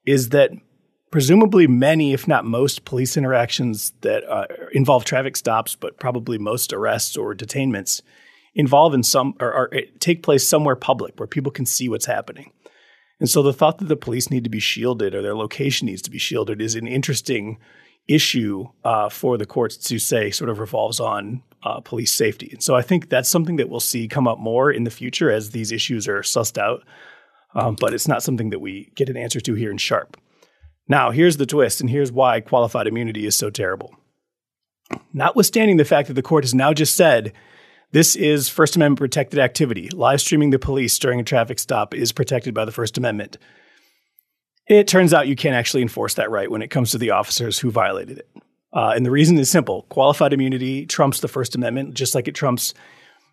is 0.06 0.30
that 0.30 0.52
presumably 1.12 1.68
many, 1.68 2.14
if 2.14 2.28
not 2.28 2.46
most, 2.46 2.86
police 2.86 3.16
interactions 3.16 3.94
that 4.02 4.24
uh, 4.30 4.46
involve 4.74 5.06
traffic 5.06 5.38
stops, 5.38 5.76
but 5.76 5.98
probably 5.98 6.38
most 6.38 6.74
arrests 6.74 7.16
or 7.16 7.34
detainments 7.34 8.02
involve 8.54 8.94
in 8.94 9.04
some 9.04 9.34
or, 9.40 9.54
or 9.54 9.72
take 10.00 10.24
place 10.24 10.48
somewhere 10.48 10.76
public 10.76 11.20
where 11.20 11.28
people 11.28 11.52
can 11.52 11.66
see 11.66 11.90
what's 11.90 12.06
happening. 12.06 12.52
And 13.20 13.30
so 13.30 13.42
the 13.42 13.54
thought 13.54 13.78
that 13.78 13.88
the 13.88 13.96
police 13.96 14.30
need 14.30 14.44
to 14.44 14.50
be 14.50 14.60
shielded 14.60 15.16
or 15.16 15.22
their 15.22 15.36
location 15.36 15.86
needs 15.86 16.02
to 16.04 16.12
be 16.12 16.18
shielded 16.18 16.62
is 16.62 16.76
an 16.76 16.88
interesting 16.88 17.60
issue 18.08 18.66
uh, 18.84 19.10
for 19.10 19.38
the 19.38 19.46
courts 19.46 19.78
to 19.78 20.00
say 20.00 20.32
sort 20.32 20.50
of 20.50 20.60
revolves 20.60 21.00
on 21.00 21.42
uh, 21.66 21.82
police 21.82 22.14
safety. 22.14 22.50
And 22.54 22.64
so 22.64 22.76
I 22.76 22.82
think 22.82 23.10
that's 23.10 23.28
something 23.28 23.58
that 23.58 23.68
we'll 23.70 23.80
see 23.82 24.08
come 24.08 24.28
up 24.28 24.40
more 24.40 24.72
in 24.72 24.86
the 24.86 24.92
future 24.92 25.30
as 25.30 25.50
these 25.50 25.72
issues 25.74 26.08
are 26.08 26.22
sussed 26.22 26.58
out 26.58 26.84
um, 27.56 27.76
but 27.80 27.94
it's 27.94 28.08
not 28.08 28.22
something 28.22 28.50
that 28.50 28.60
we 28.60 28.92
get 28.96 29.10
an 29.10 29.18
answer 29.18 29.40
to 29.40 29.54
here 29.54 29.72
in 29.72 29.78
Sharpe. 29.78 30.18
Now, 30.88 31.10
here's 31.10 31.38
the 31.38 31.46
twist, 31.46 31.82
and 31.82 31.90
here's 31.90 32.12
why 32.12 32.42
qualified 32.42 32.86
immunity 32.86 33.26
is 33.26 33.36
so 33.36 33.50
terrible. 33.50 33.96
Notwithstanding 35.14 35.78
the 35.78 35.86
fact 35.86 36.10
that 36.10 36.14
the 36.14 36.22
court 36.22 36.44
has 36.44 36.54
now 36.54 36.74
just 36.74 36.96
said 36.96 37.34
this 37.92 38.16
is 38.16 38.50
First 38.50 38.76
Amendment 38.76 39.00
protected 39.00 39.40
activity, 39.40 39.90
live 39.90 40.22
streaming 40.22 40.50
the 40.50 40.60
police 40.60 41.00
during 41.00 41.20
a 41.20 41.24
traffic 41.24 41.58
stop 41.58 41.94
is 41.94 42.12
protected 42.12 42.54
by 42.54 42.66
the 42.66 42.72
First 42.72 42.98
Amendment. 42.98 43.38
It 44.68 44.88
turns 44.88 45.14
out 45.14 45.28
you 45.28 45.36
can't 45.36 45.56
actually 45.56 45.82
enforce 45.82 46.16
that 46.16 46.30
right 46.30 46.52
when 46.52 46.62
it 46.62 46.70
comes 46.70 46.92
to 46.92 46.98
the 46.98 47.12
officers 47.12 47.58
who 47.58 47.72
violated 47.72 48.20
it. 48.20 48.30
Uh, 48.76 48.92
and 48.96 49.06
the 49.06 49.12
reason 49.12 49.38
is 49.40 49.50
simple 49.50 49.84
qualified 49.90 50.34
immunity 50.34 50.86
trumps 50.86 51.22
the 51.22 51.28
First 51.28 51.56
Amendment, 51.56 51.94
just 51.94 52.14
like 52.14 52.28
it 52.28 52.36
trumps 52.36 52.74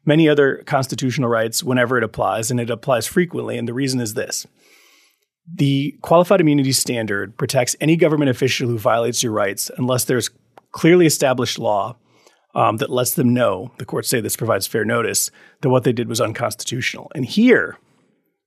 many 0.05 0.29
other 0.29 0.63
constitutional 0.67 1.29
rights 1.29 1.63
whenever 1.63 1.99
it 1.99 2.05
applies, 2.05 2.51
and 2.51 2.61
it 2.61 2.71
applies 2.71 3.07
frequently. 3.07 3.59
And 3.59 3.69
the 3.69 3.75
reason 3.75 4.01
is 4.01 4.15
this 4.15 4.47
the 5.53 5.97
qualified 6.03 6.41
immunity 6.41 6.73
standard 6.73 7.37
protects 7.37 7.75
any 7.81 7.97
government 7.97 8.31
official 8.31 8.69
who 8.69 8.79
violates 8.79 9.23
your 9.23 9.33
rights 9.33 9.71
unless 9.77 10.05
there's 10.05 10.31
clearly 10.71 11.07
established 11.07 11.59
law 11.59 11.97
um, 12.55 12.77
that 12.77 12.91
lets 12.91 13.15
them 13.15 13.35
know, 13.35 13.73
the 13.79 13.85
courts 13.85 14.09
say 14.09 14.21
this 14.21 14.37
provides 14.37 14.67
fair 14.67 14.85
notice, 14.85 15.31
that 15.63 15.71
what 15.71 15.85
they 15.85 15.93
did 15.93 16.09
was 16.09 16.21
unconstitutional. 16.21 17.11
And 17.15 17.25
here, 17.25 17.79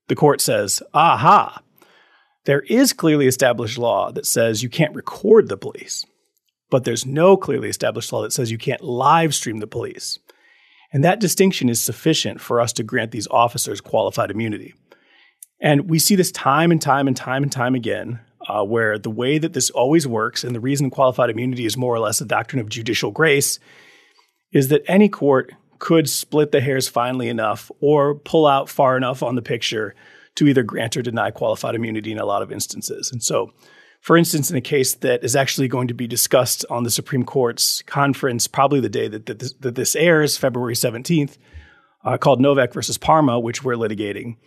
the 0.08 0.16
court 0.16 0.42
says, 0.42 0.82
aha, 0.94 1.62
there 2.46 2.62
is 2.62 2.94
clearly 2.94 3.28
established 3.28 3.78
law 3.78 4.12
that 4.12 4.26
says 4.26 4.64
you 4.64 4.70
can't 4.70 4.96
record 4.96 5.50
the 5.50 5.58
police, 5.58 6.06
but 6.70 6.84
there's 6.84 7.06
no 7.06 7.38
clearly 7.38 7.70
established 7.70 8.12
law 8.12 8.22
that 8.22 8.34
says 8.34 8.52
you 8.52 8.58
can't 8.58 8.82
live 8.82 9.34
stream 9.36 9.60
the 9.60 9.68
police. 9.68 10.20
And 10.92 11.04
that 11.04 11.20
distinction 11.20 11.70
is 11.70 11.82
sufficient 11.82 12.40
for 12.40 12.62
us 12.62 12.72
to 12.74 12.84
grant 12.84 13.12
these 13.12 13.28
officers 13.28 13.82
qualified 13.82 14.32
immunity. 14.32 14.74
And 15.60 15.90
we 15.90 16.00
see 16.00 16.16
this 16.16 16.32
time 16.32 16.72
and 16.72 16.82
time 16.82 17.08
and 17.08 17.16
time 17.16 17.44
and 17.44 17.52
time 17.52 17.76
again, 17.76 18.20
uh, 18.48 18.64
where 18.64 18.98
the 18.98 19.10
way 19.10 19.38
that 19.38 19.54
this 19.54 19.70
always 19.70 20.08
works, 20.08 20.44
and 20.44 20.56
the 20.56 20.60
reason 20.60 20.90
qualified 20.90 21.30
immunity 21.30 21.66
is 21.66 21.78
more 21.78 21.94
or 21.94 22.00
less 22.00 22.22
a 22.22 22.26
doctrine 22.26 22.62
of 22.62 22.70
judicial 22.70 23.12
grace, 23.12 23.60
is 24.52 24.68
that 24.70 24.84
any 24.88 25.10
court 25.10 25.54
could 25.80 26.10
split 26.10 26.52
the 26.52 26.62
hairs 26.62 26.88
finely 26.88 27.28
enough 27.28 27.72
or 27.82 28.16
pull 28.16 28.48
out 28.48 28.70
far 28.70 28.96
enough 28.96 29.22
on 29.22 29.36
the 29.36 29.42
picture 29.42 29.94
to 30.36 30.48
either 30.48 30.64
grant 30.64 30.96
or 30.96 31.02
deny 31.02 31.32
qualified 31.32 31.76
immunity 31.76 32.12
in 32.12 32.20
a 32.20 32.26
lot 32.26 32.42
of 32.42 32.52
instances. 32.52 33.12
And 33.12 33.24
so, 33.24 33.52
for 34.06 34.16
instance, 34.16 34.52
in 34.52 34.56
a 34.56 34.62
case 34.62 34.94
that 34.94 35.24
is 35.24 35.36
actually 35.36 35.68
going 35.68 35.88
to 35.88 35.96
be 35.96 36.06
discussed 36.06 36.64
on 36.70 36.84
the 36.84 36.92
Supreme 36.92 37.24
Court's 37.24 37.82
conference, 37.88 38.46
probably 38.46 38.80
the 38.80 38.88
day 38.88 39.08
that, 39.08 39.26
that, 39.26 39.40
this, 39.40 39.54
that 39.54 39.74
this 39.74 39.96
airs, 39.96 40.38
February 40.38 40.76
17th, 40.76 41.38
uh, 42.04 42.16
called 42.16 42.40
Novak 42.40 42.72
versus 42.72 43.00
Parma, 43.00 43.40
which 43.40 43.64
we're 43.64 43.74
litigating. 43.74 44.38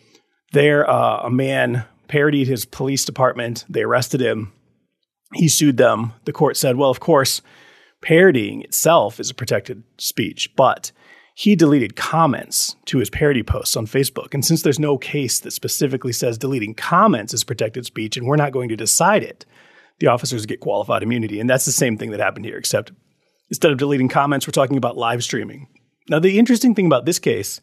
There, 0.52 0.88
uh, 0.88 1.22
a 1.24 1.30
man 1.30 1.84
parodied 2.06 2.46
his 2.46 2.66
police 2.66 3.04
department. 3.04 3.64
They 3.68 3.82
arrested 3.82 4.20
him. 4.20 4.52
He 5.34 5.48
sued 5.48 5.76
them. 5.76 6.12
The 6.24 6.32
court 6.32 6.56
said, 6.56 6.76
well, 6.76 6.90
of 6.90 7.00
course, 7.00 7.42
parodying 8.00 8.62
itself 8.62 9.18
is 9.18 9.28
a 9.28 9.34
protected 9.34 9.82
speech, 9.98 10.54
but 10.54 10.92
he 11.38 11.54
deleted 11.54 11.94
comments 11.94 12.74
to 12.86 12.98
his 12.98 13.10
parody 13.10 13.44
posts 13.44 13.76
on 13.76 13.86
Facebook. 13.86 14.34
And 14.34 14.44
since 14.44 14.62
there's 14.62 14.80
no 14.80 14.98
case 14.98 15.38
that 15.38 15.52
specifically 15.52 16.12
says 16.12 16.36
deleting 16.36 16.74
comments 16.74 17.32
is 17.32 17.44
protected 17.44 17.86
speech 17.86 18.16
and 18.16 18.26
we're 18.26 18.34
not 18.34 18.50
going 18.50 18.68
to 18.70 18.76
decide 18.76 19.22
it, 19.22 19.46
the 20.00 20.08
officers 20.08 20.46
get 20.46 20.58
qualified 20.58 21.04
immunity. 21.04 21.38
And 21.38 21.48
that's 21.48 21.64
the 21.64 21.70
same 21.70 21.96
thing 21.96 22.10
that 22.10 22.18
happened 22.18 22.44
here, 22.44 22.56
except 22.56 22.90
instead 23.50 23.70
of 23.70 23.78
deleting 23.78 24.08
comments, 24.08 24.48
we're 24.48 24.50
talking 24.50 24.76
about 24.76 24.96
live 24.96 25.22
streaming. 25.22 25.68
Now, 26.08 26.18
the 26.18 26.40
interesting 26.40 26.74
thing 26.74 26.86
about 26.86 27.04
this 27.04 27.20
case 27.20 27.60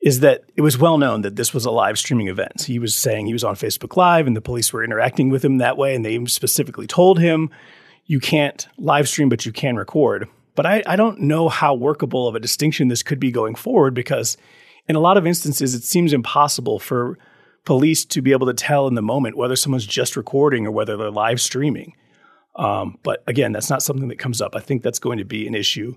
is 0.00 0.20
that 0.20 0.44
it 0.54 0.60
was 0.60 0.78
well 0.78 0.96
known 0.96 1.22
that 1.22 1.34
this 1.34 1.52
was 1.52 1.64
a 1.64 1.72
live 1.72 1.98
streaming 1.98 2.28
event. 2.28 2.62
He 2.62 2.78
was 2.78 2.96
saying 2.96 3.26
he 3.26 3.32
was 3.32 3.42
on 3.42 3.56
Facebook 3.56 3.96
Live 3.96 4.28
and 4.28 4.36
the 4.36 4.40
police 4.40 4.72
were 4.72 4.84
interacting 4.84 5.28
with 5.28 5.44
him 5.44 5.58
that 5.58 5.76
way, 5.76 5.96
and 5.96 6.04
they 6.04 6.24
specifically 6.26 6.86
told 6.86 7.18
him 7.18 7.50
you 8.06 8.20
can't 8.20 8.68
live 8.78 9.08
stream, 9.08 9.28
but 9.28 9.44
you 9.44 9.50
can 9.50 9.74
record. 9.74 10.28
But 10.54 10.66
I, 10.66 10.82
I 10.86 10.96
don't 10.96 11.20
know 11.20 11.48
how 11.48 11.74
workable 11.74 12.28
of 12.28 12.34
a 12.34 12.40
distinction 12.40 12.88
this 12.88 13.02
could 13.02 13.20
be 13.20 13.30
going 13.30 13.54
forward 13.54 13.94
because 13.94 14.36
in 14.88 14.96
a 14.96 15.00
lot 15.00 15.16
of 15.16 15.26
instances, 15.26 15.74
it 15.74 15.84
seems 15.84 16.12
impossible 16.12 16.78
for 16.78 17.18
police 17.64 18.04
to 18.06 18.22
be 18.22 18.32
able 18.32 18.46
to 18.46 18.54
tell 18.54 18.88
in 18.88 18.94
the 18.94 19.02
moment 19.02 19.36
whether 19.36 19.56
someone's 19.56 19.86
just 19.86 20.16
recording 20.16 20.66
or 20.66 20.70
whether 20.70 20.96
they're 20.96 21.10
live 21.10 21.40
streaming. 21.40 21.94
Um, 22.56 22.98
but 23.02 23.22
again, 23.26 23.52
that's 23.52 23.70
not 23.70 23.82
something 23.82 24.08
that 24.08 24.18
comes 24.18 24.40
up. 24.40 24.56
I 24.56 24.60
think 24.60 24.82
that's 24.82 24.98
going 24.98 25.18
to 25.18 25.24
be 25.24 25.46
an 25.46 25.54
issue 25.54 25.96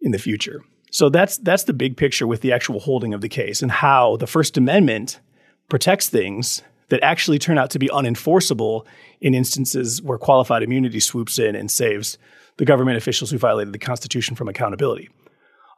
in 0.00 0.12
the 0.12 0.18
future. 0.18 0.62
So 0.90 1.08
that's 1.08 1.38
that's 1.38 1.64
the 1.64 1.72
big 1.72 1.96
picture 1.96 2.26
with 2.26 2.40
the 2.40 2.52
actual 2.52 2.80
holding 2.80 3.14
of 3.14 3.20
the 3.20 3.28
case 3.28 3.62
and 3.62 3.70
how 3.70 4.16
the 4.16 4.26
First 4.26 4.56
Amendment 4.56 5.20
protects 5.68 6.08
things 6.08 6.62
that 6.88 7.02
actually 7.02 7.38
turn 7.38 7.58
out 7.58 7.70
to 7.70 7.78
be 7.78 7.88
unenforceable 7.88 8.84
in 9.20 9.34
instances 9.34 10.02
where 10.02 10.18
qualified 10.18 10.62
immunity 10.62 11.00
swoops 11.00 11.38
in 11.38 11.54
and 11.54 11.70
saves 11.70 12.18
the 12.60 12.66
government 12.66 12.98
officials 12.98 13.30
who 13.30 13.38
violated 13.38 13.72
the 13.72 13.78
Constitution 13.78 14.36
from 14.36 14.46
accountability. 14.46 15.08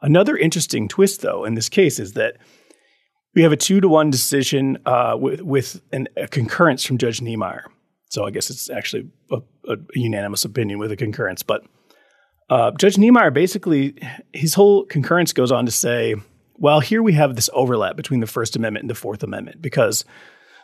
Another 0.03 0.37
interesting 0.37 0.89
twist, 0.89 1.21
though, 1.21 1.45
in 1.45 1.55
this 1.55 1.69
case 1.69 2.01
is 2.01 2.15
that 2.15 2.39
we 3.37 3.43
have 3.43 3.53
a 3.53 3.57
two 3.57 3.81
to 3.81 3.89
one 3.89 4.11
decision 4.11 4.79
uh, 4.85 5.17
with, 5.17 5.43
with 5.43 5.81
an, 5.93 6.09
a 6.17 6.27
concurrence 6.27 6.85
from 6.85 6.99
Judge 6.99 7.23
Niemeyer. 7.23 7.67
So 8.11 8.25
I 8.25 8.33
guess 8.33 8.51
it's 8.51 8.69
actually 8.69 9.09
a, 9.31 9.37
a, 9.69 9.77
unanimous 9.95 10.45
opinion 10.45 10.81
with 10.81 10.91
a 10.91 10.97
concurrence. 10.97 11.45
But 11.45 11.65
uh, 12.51 12.73
Judge 12.73 12.99
Niemeyer 12.99 13.31
basically, 13.31 13.95
his 14.33 14.55
whole 14.55 14.85
concurrence 14.87 15.33
goes 15.33 15.53
on 15.53 15.67
to 15.67 15.73
say, 15.73 16.17
well, 16.57 16.81
here 16.81 17.01
we 17.01 17.13
have 17.13 17.37
this 17.37 17.49
overlap 17.53 17.95
between 17.95 18.19
the 18.19 18.27
First 18.27 18.57
Amendment 18.57 18.83
and 18.83 18.91
the 18.91 18.97
Fourth 18.97 19.23
Amendment 19.23 19.63
because 19.63 20.05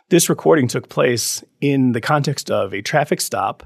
this 0.09 0.27
recording 0.27 0.67
took 0.67 0.89
place 0.89 1.45
in 1.61 1.93
the 1.93 2.01
context 2.01 2.51
of 2.51 2.73
a 2.73 2.81
traffic 2.81 3.21
stop 3.21 3.65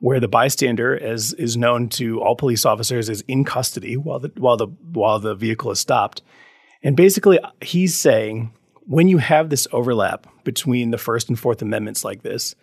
where 0.00 0.18
the 0.18 0.28
bystander, 0.28 0.98
as 0.98 1.32
is 1.34 1.56
known 1.56 1.88
to 1.90 2.20
all 2.20 2.34
police 2.34 2.64
officers, 2.64 3.08
is 3.08 3.22
in 3.28 3.44
custody 3.44 3.96
while 3.96 4.18
the 4.18 4.32
while 4.36 4.56
the 4.56 4.66
while 4.66 5.18
the 5.18 5.34
vehicle 5.34 5.70
is 5.70 5.78
stopped. 5.78 6.22
And 6.82 6.96
basically, 6.96 7.38
he's 7.60 7.96
saying 7.96 8.52
when 8.86 9.08
you 9.08 9.18
have 9.18 9.50
this 9.50 9.68
overlap 9.72 10.26
between 10.42 10.90
the 10.90 10.98
First 10.98 11.28
and 11.28 11.38
Fourth 11.38 11.62
Amendments 11.62 12.02
like 12.02 12.22
this, 12.22 12.54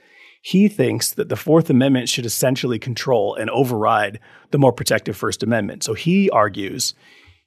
he 0.41 0.67
thinks 0.67 1.13
that 1.13 1.29
the 1.29 1.35
Fourth 1.35 1.69
Amendment 1.69 2.09
should 2.09 2.25
essentially 2.25 2.79
control 2.79 3.35
and 3.35 3.49
override 3.51 4.19
the 4.51 4.57
more 4.57 4.73
protective 4.73 5.15
First 5.15 5.43
Amendment. 5.43 5.83
So 5.83 5.93
he 5.93 6.29
argues 6.31 6.95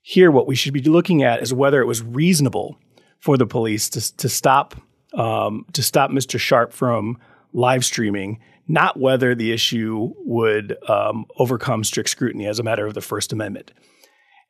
here 0.02 0.30
what 0.30 0.47
we 0.47 0.54
should 0.54 0.73
be 0.73 0.82
looking 0.82 1.23
at 1.23 1.42
is 1.42 1.52
whether 1.52 1.80
it 1.80 1.87
was 1.87 2.02
reasonable 2.02 2.78
for 3.18 3.37
the 3.37 3.47
police 3.47 3.88
to, 3.90 4.16
to 4.16 4.28
stop 4.28 4.75
um, 5.14 5.66
to 5.73 5.82
stop 5.82 6.12
Mr. 6.12 6.38
Sharpe 6.38 6.73
from 6.73 7.18
live 7.52 7.85
streaming 7.85 8.38
not 8.69 8.99
whether 8.99 9.35
the 9.35 9.52
issue 9.52 10.12
would 10.19 10.76
um, 10.88 11.26
overcome 11.38 11.85
strict 11.85 12.11
scrutiny 12.11 12.47
as 12.47 12.59
a 12.59 12.62
matter 12.62 12.87
of 12.87 12.95
the 12.95 13.00
First 13.00 13.33
Amendment. 13.33 13.73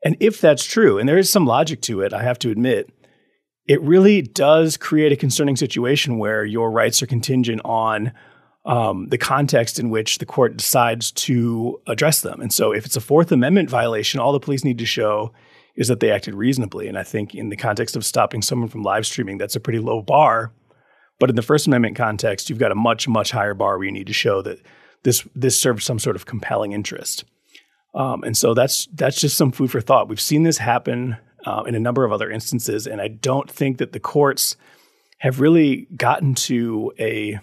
And 0.04 0.16
if 0.20 0.40
that's 0.40 0.64
true, 0.64 0.98
and 0.98 1.08
there 1.08 1.18
is 1.18 1.30
some 1.30 1.46
logic 1.46 1.80
to 1.82 2.00
it, 2.00 2.12
I 2.12 2.22
have 2.22 2.38
to 2.40 2.50
admit, 2.50 2.90
it 3.66 3.80
really 3.82 4.22
does 4.22 4.76
create 4.76 5.12
a 5.12 5.16
concerning 5.16 5.56
situation 5.56 6.18
where 6.18 6.44
your 6.44 6.70
rights 6.70 7.02
are 7.02 7.06
contingent 7.06 7.60
on 7.64 8.12
um, 8.64 9.08
the 9.08 9.18
context 9.18 9.78
in 9.78 9.90
which 9.90 10.18
the 10.18 10.26
court 10.26 10.56
decides 10.56 11.12
to 11.12 11.80
address 11.86 12.20
them. 12.20 12.40
And 12.40 12.52
so, 12.52 12.72
if 12.72 12.84
it's 12.84 12.96
a 12.96 13.00
Fourth 13.00 13.32
Amendment 13.32 13.70
violation, 13.70 14.20
all 14.20 14.32
the 14.32 14.40
police 14.40 14.64
need 14.64 14.78
to 14.78 14.86
show 14.86 15.32
is 15.76 15.88
that 15.88 16.00
they 16.00 16.10
acted 16.10 16.34
reasonably. 16.34 16.88
And 16.88 16.98
I 16.98 17.02
think, 17.02 17.34
in 17.34 17.48
the 17.48 17.56
context 17.56 17.96
of 17.96 18.04
stopping 18.04 18.42
someone 18.42 18.68
from 18.68 18.82
live 18.82 19.06
streaming, 19.06 19.38
that's 19.38 19.56
a 19.56 19.60
pretty 19.60 19.78
low 19.78 20.02
bar 20.02 20.52
but 21.20 21.30
in 21.30 21.36
the 21.36 21.42
First 21.42 21.68
Amendment 21.68 21.94
context, 21.94 22.50
you've 22.50 22.58
got 22.58 22.72
a 22.72 22.74
much, 22.74 23.06
much 23.06 23.30
higher 23.30 23.54
bar 23.54 23.78
where 23.78 23.84
you 23.84 23.92
need 23.92 24.08
to 24.08 24.12
show 24.12 24.42
that 24.42 24.58
this 25.04 25.24
this 25.36 25.58
serves 25.58 25.84
some 25.84 26.00
sort 26.00 26.16
of 26.16 26.26
compelling 26.26 26.72
interest. 26.72 27.24
Um, 27.94 28.24
and 28.24 28.36
so 28.36 28.54
that's 28.54 28.86
that's 28.94 29.20
just 29.20 29.36
some 29.36 29.52
food 29.52 29.70
for 29.70 29.80
thought. 29.80 30.08
We've 30.08 30.20
seen 30.20 30.42
this 30.42 30.58
happen 30.58 31.16
uh, 31.46 31.62
in 31.66 31.74
a 31.74 31.80
number 31.80 32.04
of 32.04 32.12
other 32.12 32.30
instances, 32.30 32.86
and 32.86 33.00
I 33.00 33.08
don't 33.08 33.48
think 33.48 33.78
that 33.78 33.92
the 33.92 34.00
courts 34.00 34.56
have 35.18 35.40
really 35.40 35.86
gotten 35.94 36.34
to 36.34 36.92
a 36.98 37.38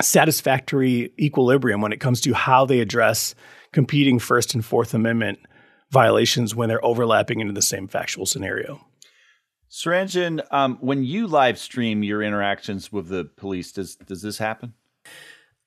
satisfactory 0.00 1.12
equilibrium 1.20 1.82
when 1.82 1.92
it 1.92 2.00
comes 2.00 2.22
to 2.22 2.32
how 2.32 2.64
they 2.64 2.80
address 2.80 3.34
competing 3.72 4.18
First 4.18 4.54
and 4.54 4.64
Fourth 4.64 4.94
Amendment 4.94 5.38
violations 5.90 6.54
when 6.54 6.70
they're 6.70 6.84
overlapping 6.84 7.40
into 7.40 7.52
the 7.52 7.60
same 7.60 7.88
factual 7.88 8.24
scenario. 8.24 8.80
Suranjan, 9.72 10.44
um, 10.50 10.76
when 10.82 11.02
you 11.02 11.26
live 11.26 11.58
stream 11.58 12.02
your 12.02 12.22
interactions 12.22 12.92
with 12.92 13.08
the 13.08 13.24
police, 13.24 13.72
does 13.72 13.96
does 13.96 14.20
this 14.20 14.36
happen? 14.36 14.74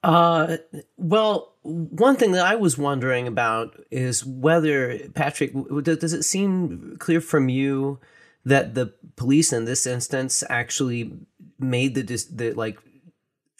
Uh, 0.03 0.57
well, 0.97 1.55
one 1.63 2.15
thing 2.15 2.33
that 2.33 2.45
I 2.45 2.53
was 2.53 2.77
wondering 2.77 3.27
about 3.27 3.83
is 3.89 4.23
whether 4.23 4.99
Patrick, 5.15 5.53
does 5.81 6.13
it 6.13 6.21
seem 6.21 6.97
clear 6.99 7.19
from 7.19 7.49
you 7.49 7.99
that 8.45 8.75
the 8.75 8.93
police 9.15 9.51
in 9.51 9.65
this 9.65 9.87
instance 9.87 10.43
actually 10.47 11.11
made 11.57 11.95
the 11.95 12.03
the 12.31 12.53
like 12.53 12.77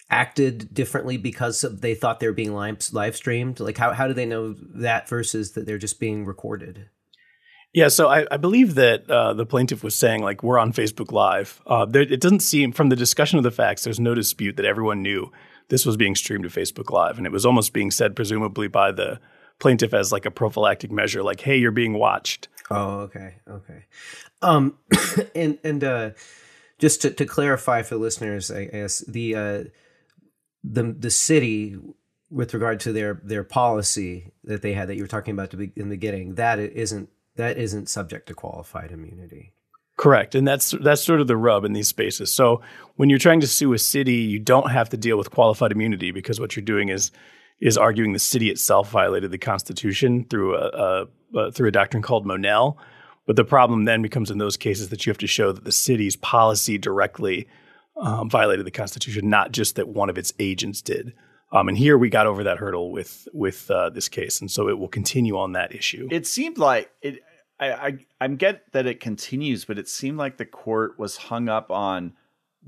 acted 0.08 0.72
differently 0.72 1.16
because 1.16 1.64
of, 1.64 1.80
they 1.80 1.96
thought 1.96 2.20
they 2.20 2.28
were 2.28 2.32
being 2.32 2.54
live, 2.54 2.78
live 2.92 3.16
streamed? 3.16 3.58
Like 3.58 3.78
how 3.78 3.92
how 3.92 4.06
do 4.06 4.14
they 4.14 4.26
know 4.26 4.54
that 4.56 5.08
versus 5.08 5.52
that 5.52 5.66
they're 5.66 5.76
just 5.76 5.98
being 5.98 6.24
recorded? 6.24 6.88
Yeah, 7.76 7.88
so 7.88 8.08
I, 8.08 8.26
I 8.30 8.38
believe 8.38 8.76
that 8.76 9.08
uh, 9.10 9.34
the 9.34 9.44
plaintiff 9.44 9.84
was 9.84 9.94
saying 9.94 10.22
like 10.22 10.42
we're 10.42 10.58
on 10.58 10.72
Facebook 10.72 11.12
Live. 11.12 11.60
Uh, 11.66 11.84
there, 11.84 12.00
it 12.00 12.22
doesn't 12.22 12.40
seem 12.40 12.72
from 12.72 12.88
the 12.88 12.96
discussion 12.96 13.36
of 13.36 13.42
the 13.42 13.50
facts. 13.50 13.84
There's 13.84 14.00
no 14.00 14.14
dispute 14.14 14.56
that 14.56 14.64
everyone 14.64 15.02
knew 15.02 15.30
this 15.68 15.84
was 15.84 15.98
being 15.98 16.14
streamed 16.14 16.44
to 16.44 16.48
Facebook 16.48 16.90
Live, 16.90 17.18
and 17.18 17.26
it 17.26 17.32
was 17.32 17.44
almost 17.44 17.74
being 17.74 17.90
said 17.90 18.16
presumably 18.16 18.66
by 18.66 18.92
the 18.92 19.20
plaintiff 19.58 19.92
as 19.92 20.10
like 20.10 20.24
a 20.24 20.30
prophylactic 20.30 20.90
measure, 20.90 21.22
like 21.22 21.42
"Hey, 21.42 21.58
you're 21.58 21.70
being 21.70 21.92
watched." 21.92 22.48
Oh, 22.70 23.00
okay, 23.00 23.34
okay. 23.46 23.84
Um, 24.40 24.78
and 25.34 25.58
and 25.62 25.84
uh, 25.84 26.10
just 26.78 27.02
to, 27.02 27.10
to 27.10 27.26
clarify 27.26 27.82
for 27.82 27.96
listeners, 27.96 28.50
I 28.50 28.64
guess 28.64 29.00
the 29.00 29.34
uh, 29.34 29.64
the 30.64 30.96
the 30.98 31.10
city 31.10 31.76
with 32.30 32.54
regard 32.54 32.80
to 32.80 32.92
their 32.94 33.20
their 33.22 33.44
policy 33.44 34.32
that 34.44 34.62
they 34.62 34.72
had 34.72 34.88
that 34.88 34.96
you 34.96 35.02
were 35.02 35.08
talking 35.08 35.32
about 35.34 35.54
be 35.54 35.72
in 35.76 35.90
the 35.90 35.96
beginning 35.96 36.36
that 36.36 36.58
isn't 36.58 37.10
that 37.36 37.58
isn't 37.58 37.88
subject 37.88 38.28
to 38.28 38.34
qualified 38.34 38.90
immunity. 38.90 39.52
Correct, 39.96 40.34
and 40.34 40.46
that's 40.46 40.72
that's 40.82 41.02
sort 41.02 41.20
of 41.20 41.26
the 41.26 41.36
rub 41.36 41.64
in 41.64 41.72
these 41.72 41.88
spaces. 41.88 42.30
So 42.32 42.60
when 42.96 43.08
you're 43.08 43.18
trying 43.18 43.40
to 43.40 43.46
sue 43.46 43.72
a 43.72 43.78
city, 43.78 44.16
you 44.16 44.38
don't 44.38 44.70
have 44.70 44.90
to 44.90 44.96
deal 44.96 45.16
with 45.16 45.30
qualified 45.30 45.72
immunity 45.72 46.10
because 46.10 46.38
what 46.38 46.54
you're 46.54 46.64
doing 46.64 46.90
is 46.90 47.10
is 47.60 47.78
arguing 47.78 48.12
the 48.12 48.18
city 48.18 48.50
itself 48.50 48.90
violated 48.90 49.30
the 49.30 49.38
Constitution 49.38 50.26
through 50.28 50.56
a, 50.56 51.06
a, 51.34 51.38
a 51.38 51.52
through 51.52 51.68
a 51.68 51.72
doctrine 51.72 52.02
called 52.02 52.26
Monell. 52.26 52.78
But 53.26 53.36
the 53.36 53.44
problem 53.44 53.86
then 53.86 54.02
becomes 54.02 54.30
in 54.30 54.38
those 54.38 54.56
cases 54.56 54.90
that 54.90 55.04
you 55.04 55.10
have 55.10 55.18
to 55.18 55.26
show 55.26 55.50
that 55.50 55.64
the 55.64 55.72
city's 55.72 56.14
policy 56.14 56.78
directly 56.78 57.48
um, 57.96 58.28
violated 58.30 58.66
the 58.66 58.70
Constitution, 58.70 59.28
not 59.28 59.50
just 59.50 59.76
that 59.76 59.88
one 59.88 60.10
of 60.10 60.18
its 60.18 60.32
agents 60.38 60.82
did. 60.82 61.14
Um, 61.52 61.68
and 61.68 61.78
here 61.78 61.96
we 61.96 62.10
got 62.10 62.26
over 62.26 62.44
that 62.44 62.58
hurdle 62.58 62.90
with 62.92 63.28
with 63.32 63.70
uh, 63.70 63.90
this 63.90 64.08
case, 64.08 64.40
and 64.40 64.50
so 64.50 64.68
it 64.68 64.78
will 64.78 64.88
continue 64.88 65.38
on 65.38 65.52
that 65.52 65.74
issue. 65.74 66.08
It 66.10 66.26
seemed 66.26 66.58
like 66.58 66.90
it. 67.00 67.20
I, 67.58 67.72
I 67.72 67.98
I'm 68.20 68.36
get 68.36 68.72
that 68.72 68.86
it 68.86 69.00
continues, 69.00 69.64
but 69.64 69.78
it 69.78 69.88
seemed 69.88 70.18
like 70.18 70.36
the 70.36 70.44
court 70.44 70.98
was 70.98 71.16
hung 71.16 71.48
up 71.48 71.70
on 71.70 72.12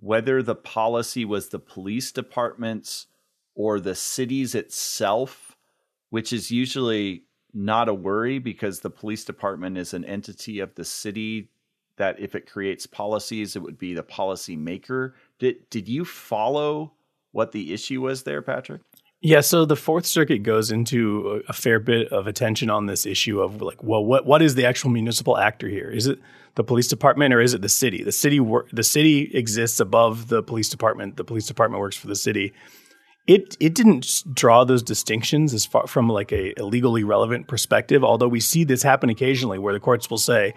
whether 0.00 0.42
the 0.42 0.54
policy 0.54 1.24
was 1.24 1.48
the 1.48 1.58
police 1.58 2.12
department's 2.12 3.06
or 3.54 3.80
the 3.80 3.94
city's 3.94 4.54
itself, 4.54 5.56
which 6.10 6.32
is 6.32 6.50
usually 6.50 7.24
not 7.52 7.88
a 7.88 7.94
worry 7.94 8.38
because 8.38 8.80
the 8.80 8.90
police 8.90 9.24
department 9.24 9.76
is 9.76 9.92
an 9.92 10.04
entity 10.04 10.60
of 10.60 10.74
the 10.74 10.84
city 10.84 11.48
that 11.96 12.18
if 12.20 12.34
it 12.34 12.48
creates 12.48 12.86
policies, 12.86 13.56
it 13.56 13.62
would 13.62 13.78
be 13.78 13.92
the 13.92 14.02
policy 14.02 14.56
maker. 14.56 15.14
Did 15.38 15.68
did 15.70 15.88
you 15.88 16.04
follow 16.04 16.92
what 17.32 17.52
the 17.52 17.74
issue 17.74 18.00
was 18.02 18.22
there, 18.22 18.40
Patrick? 18.40 18.82
Yeah, 19.20 19.40
so 19.40 19.64
the 19.64 19.74
Fourth 19.76 20.06
Circuit 20.06 20.44
goes 20.44 20.70
into 20.70 21.42
a 21.48 21.52
fair 21.52 21.80
bit 21.80 22.12
of 22.12 22.28
attention 22.28 22.70
on 22.70 22.86
this 22.86 23.04
issue 23.04 23.40
of 23.40 23.60
like, 23.60 23.82
well, 23.82 24.04
what 24.04 24.26
what 24.26 24.42
is 24.42 24.54
the 24.54 24.64
actual 24.64 24.90
municipal 24.90 25.36
actor 25.36 25.68
here? 25.68 25.90
Is 25.90 26.06
it 26.06 26.20
the 26.54 26.62
police 26.62 26.86
department 26.86 27.34
or 27.34 27.40
is 27.40 27.52
it 27.52 27.60
the 27.60 27.68
city? 27.68 28.04
The 28.04 28.12
city 28.12 28.38
wor- 28.38 28.66
the 28.72 28.84
city 28.84 29.30
exists 29.34 29.80
above 29.80 30.28
the 30.28 30.42
police 30.42 30.68
department. 30.68 31.16
The 31.16 31.24
police 31.24 31.46
department 31.46 31.80
works 31.80 31.96
for 31.96 32.06
the 32.06 32.14
city. 32.14 32.52
It 33.26 33.56
it 33.58 33.74
didn't 33.74 34.22
draw 34.32 34.62
those 34.62 34.84
distinctions 34.84 35.52
as 35.52 35.66
far 35.66 35.88
from 35.88 36.08
like 36.08 36.30
a, 36.30 36.54
a 36.56 36.64
legally 36.64 37.02
relevant 37.02 37.48
perspective. 37.48 38.04
Although 38.04 38.28
we 38.28 38.40
see 38.40 38.62
this 38.62 38.84
happen 38.84 39.10
occasionally, 39.10 39.58
where 39.58 39.74
the 39.74 39.80
courts 39.80 40.08
will 40.08 40.18
say, 40.18 40.54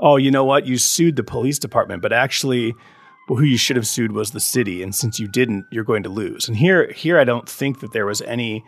"Oh, 0.00 0.16
you 0.16 0.32
know 0.32 0.44
what? 0.44 0.66
You 0.66 0.76
sued 0.76 1.14
the 1.14 1.22
police 1.22 1.60
department, 1.60 2.02
but 2.02 2.12
actually." 2.12 2.74
Well, 3.28 3.38
who 3.38 3.44
you 3.44 3.56
should 3.56 3.76
have 3.76 3.86
sued 3.86 4.12
was 4.12 4.32
the 4.32 4.40
city, 4.40 4.82
and 4.82 4.94
since 4.94 5.18
you 5.18 5.28
didn't, 5.28 5.66
you're 5.70 5.84
going 5.84 6.02
to 6.02 6.08
lose. 6.08 6.48
And 6.48 6.56
here, 6.56 6.90
here, 6.92 7.18
I 7.18 7.24
don't 7.24 7.48
think 7.48 7.80
that 7.80 7.92
there 7.92 8.06
was 8.06 8.20
any 8.22 8.64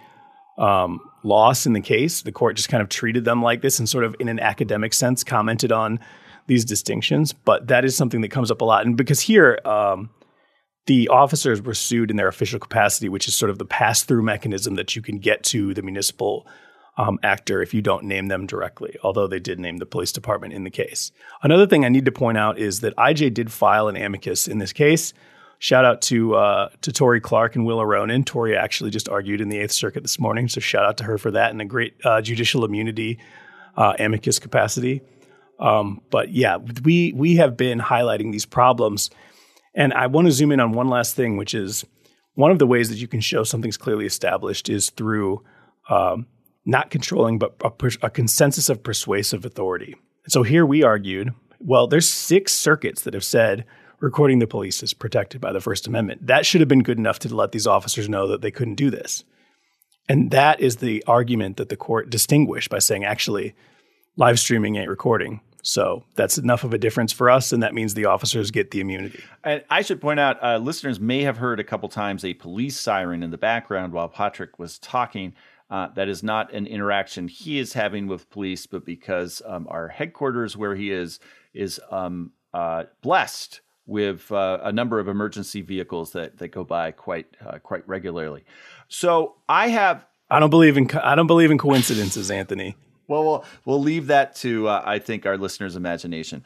um, 0.58 1.00
loss 1.22 1.66
in 1.66 1.72
the 1.72 1.80
case. 1.80 2.22
The 2.22 2.32
court 2.32 2.56
just 2.56 2.68
kind 2.68 2.82
of 2.82 2.88
treated 2.88 3.24
them 3.24 3.42
like 3.42 3.62
this, 3.62 3.78
and 3.78 3.88
sort 3.88 4.04
of 4.04 4.14
in 4.20 4.28
an 4.28 4.40
academic 4.40 4.94
sense, 4.94 5.24
commented 5.24 5.72
on 5.72 5.98
these 6.46 6.64
distinctions. 6.64 7.32
But 7.32 7.68
that 7.68 7.84
is 7.84 7.96
something 7.96 8.20
that 8.20 8.30
comes 8.30 8.50
up 8.50 8.60
a 8.60 8.64
lot, 8.64 8.86
and 8.86 8.96
because 8.96 9.20
here. 9.20 9.58
Um, 9.64 10.10
the 10.86 11.08
officers 11.08 11.62
were 11.62 11.72
sued 11.72 12.10
in 12.10 12.18
their 12.18 12.28
official 12.28 12.58
capacity, 12.58 13.08
which 13.08 13.26
is 13.26 13.34
sort 13.34 13.48
of 13.48 13.58
the 13.58 13.64
pass 13.64 14.02
through 14.02 14.22
mechanism 14.22 14.74
that 14.74 14.94
you 14.94 15.00
can 15.00 15.18
get 15.18 15.42
to 15.44 15.72
the 15.72 15.80
municipal 15.80 16.46
um, 16.96 17.18
actor 17.22 17.62
if 17.62 17.74
you 17.74 17.82
don't 17.82 18.04
name 18.04 18.28
them 18.28 18.46
directly, 18.46 18.96
although 19.02 19.26
they 19.26 19.40
did 19.40 19.58
name 19.58 19.78
the 19.78 19.86
police 19.86 20.12
department 20.12 20.52
in 20.52 20.64
the 20.64 20.70
case. 20.70 21.10
Another 21.42 21.66
thing 21.66 21.84
I 21.84 21.88
need 21.88 22.04
to 22.04 22.12
point 22.12 22.38
out 22.38 22.58
is 22.58 22.80
that 22.80 22.96
IJ 22.96 23.34
did 23.34 23.50
file 23.50 23.88
an 23.88 23.96
amicus 23.96 24.46
in 24.46 24.58
this 24.58 24.72
case. 24.72 25.12
Shout 25.58 25.84
out 25.84 26.02
to 26.02 26.34
uh, 26.34 26.68
to 26.82 26.92
Tori 26.92 27.20
Clark 27.20 27.56
and 27.56 27.64
Willa 27.64 27.86
Ronan. 27.86 28.24
Tori 28.24 28.56
actually 28.56 28.90
just 28.90 29.08
argued 29.08 29.40
in 29.40 29.48
the 29.48 29.58
Eighth 29.58 29.72
Circuit 29.72 30.02
this 30.02 30.18
morning, 30.18 30.48
so 30.48 30.60
shout 30.60 30.84
out 30.84 30.98
to 30.98 31.04
her 31.04 31.16
for 31.16 31.30
that 31.30 31.50
and 31.50 31.60
a 31.60 31.64
great 31.64 31.94
uh, 32.04 32.20
judicial 32.20 32.64
immunity 32.64 33.18
uh, 33.76 33.94
amicus 33.98 34.38
capacity. 34.38 35.00
Um, 35.58 36.00
but 36.10 36.30
yeah, 36.30 36.58
we 36.84 37.12
we 37.12 37.36
have 37.36 37.56
been 37.56 37.80
highlighting 37.80 38.32
these 38.32 38.44
problems, 38.44 39.10
and 39.74 39.92
I 39.94 40.08
want 40.08 40.26
to 40.26 40.32
zoom 40.32 40.52
in 40.52 40.60
on 40.60 40.72
one 40.72 40.88
last 40.88 41.14
thing, 41.14 41.36
which 41.36 41.54
is 41.54 41.84
one 42.34 42.50
of 42.50 42.58
the 42.58 42.66
ways 42.66 42.88
that 42.90 42.96
you 42.96 43.08
can 43.08 43.20
show 43.20 43.44
something's 43.44 43.76
clearly 43.76 44.06
established 44.06 44.68
is 44.68 44.90
through 44.90 45.42
um, 45.88 46.26
not 46.64 46.90
controlling, 46.90 47.38
but 47.38 47.54
a, 47.62 47.72
a 48.06 48.10
consensus 48.10 48.68
of 48.68 48.82
persuasive 48.82 49.44
authority. 49.44 49.96
So 50.28 50.42
here 50.42 50.64
we 50.64 50.82
argued, 50.82 51.34
well, 51.60 51.86
there's 51.86 52.08
six 52.08 52.52
circuits 52.52 53.02
that 53.02 53.14
have 53.14 53.24
said 53.24 53.64
recording 54.00 54.38
the 54.38 54.46
police 54.46 54.82
is 54.82 54.94
protected 54.94 55.40
by 55.40 55.52
the 55.52 55.60
First 55.60 55.86
Amendment. 55.86 56.26
That 56.26 56.46
should 56.46 56.60
have 56.60 56.68
been 56.68 56.82
good 56.82 56.98
enough 56.98 57.18
to 57.20 57.34
let 57.34 57.52
these 57.52 57.66
officers 57.66 58.08
know 58.08 58.28
that 58.28 58.42
they 58.42 58.50
couldn't 58.50 58.74
do 58.74 58.90
this. 58.90 59.24
And 60.08 60.30
that 60.30 60.60
is 60.60 60.76
the 60.76 61.02
argument 61.06 61.56
that 61.56 61.70
the 61.70 61.76
court 61.76 62.10
distinguished 62.10 62.68
by 62.70 62.78
saying, 62.78 63.04
actually, 63.04 63.54
live 64.16 64.38
streaming 64.38 64.76
ain't 64.76 64.90
recording. 64.90 65.40
So 65.62 66.04
that's 66.14 66.36
enough 66.36 66.62
of 66.62 66.74
a 66.74 66.78
difference 66.78 67.10
for 67.10 67.30
us, 67.30 67.50
and 67.50 67.62
that 67.62 67.72
means 67.72 67.94
the 67.94 68.04
officers 68.04 68.50
get 68.50 68.70
the 68.70 68.80
immunity. 68.80 69.24
And 69.42 69.64
I 69.70 69.80
should 69.80 69.98
point 69.98 70.20
out, 70.20 70.42
uh, 70.42 70.58
listeners 70.58 71.00
may 71.00 71.22
have 71.22 71.38
heard 71.38 71.58
a 71.58 71.64
couple 71.64 71.88
times 71.88 72.22
a 72.22 72.34
police 72.34 72.78
siren 72.78 73.22
in 73.22 73.30
the 73.30 73.38
background 73.38 73.94
while 73.94 74.10
Patrick 74.10 74.58
was 74.58 74.78
talking. 74.78 75.32
Uh, 75.74 75.88
that 75.94 76.08
is 76.08 76.22
not 76.22 76.54
an 76.54 76.68
interaction 76.68 77.26
he 77.26 77.58
is 77.58 77.72
having 77.72 78.06
with 78.06 78.30
police, 78.30 78.64
but 78.64 78.84
because 78.84 79.42
um, 79.44 79.66
our 79.68 79.88
headquarters, 79.88 80.56
where 80.56 80.76
he 80.76 80.92
is, 80.92 81.18
is 81.52 81.80
um, 81.90 82.30
uh, 82.52 82.84
blessed 83.02 83.60
with 83.84 84.30
uh, 84.30 84.60
a 84.62 84.70
number 84.70 85.00
of 85.00 85.08
emergency 85.08 85.62
vehicles 85.62 86.12
that, 86.12 86.38
that 86.38 86.52
go 86.52 86.62
by 86.62 86.92
quite 86.92 87.26
uh, 87.44 87.58
quite 87.58 87.82
regularly. 87.88 88.44
So 88.86 89.34
I 89.48 89.66
have. 89.70 90.06
I 90.30 90.38
don't 90.38 90.50
believe 90.50 90.76
in 90.76 90.88
I 90.92 91.16
don't 91.16 91.26
believe 91.26 91.50
in 91.50 91.58
coincidences, 91.58 92.30
Anthony. 92.30 92.76
Well, 93.08 93.24
we'll 93.24 93.44
we'll 93.64 93.82
leave 93.82 94.06
that 94.06 94.36
to 94.36 94.68
uh, 94.68 94.82
I 94.86 95.00
think 95.00 95.26
our 95.26 95.36
listeners' 95.36 95.74
imagination. 95.74 96.44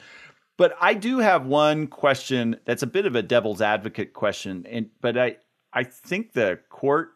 But 0.57 0.75
I 0.81 0.95
do 0.95 1.19
have 1.19 1.45
one 1.45 1.87
question 1.87 2.59
that's 2.65 2.83
a 2.83 2.87
bit 2.87 3.05
of 3.05 3.15
a 3.15 3.23
devil's 3.23 3.61
advocate 3.61 4.15
question, 4.15 4.67
and 4.69 4.89
but 5.03 5.19
I 5.19 5.37
I 5.73 5.85
think 5.85 6.33
the 6.33 6.59
court 6.71 7.11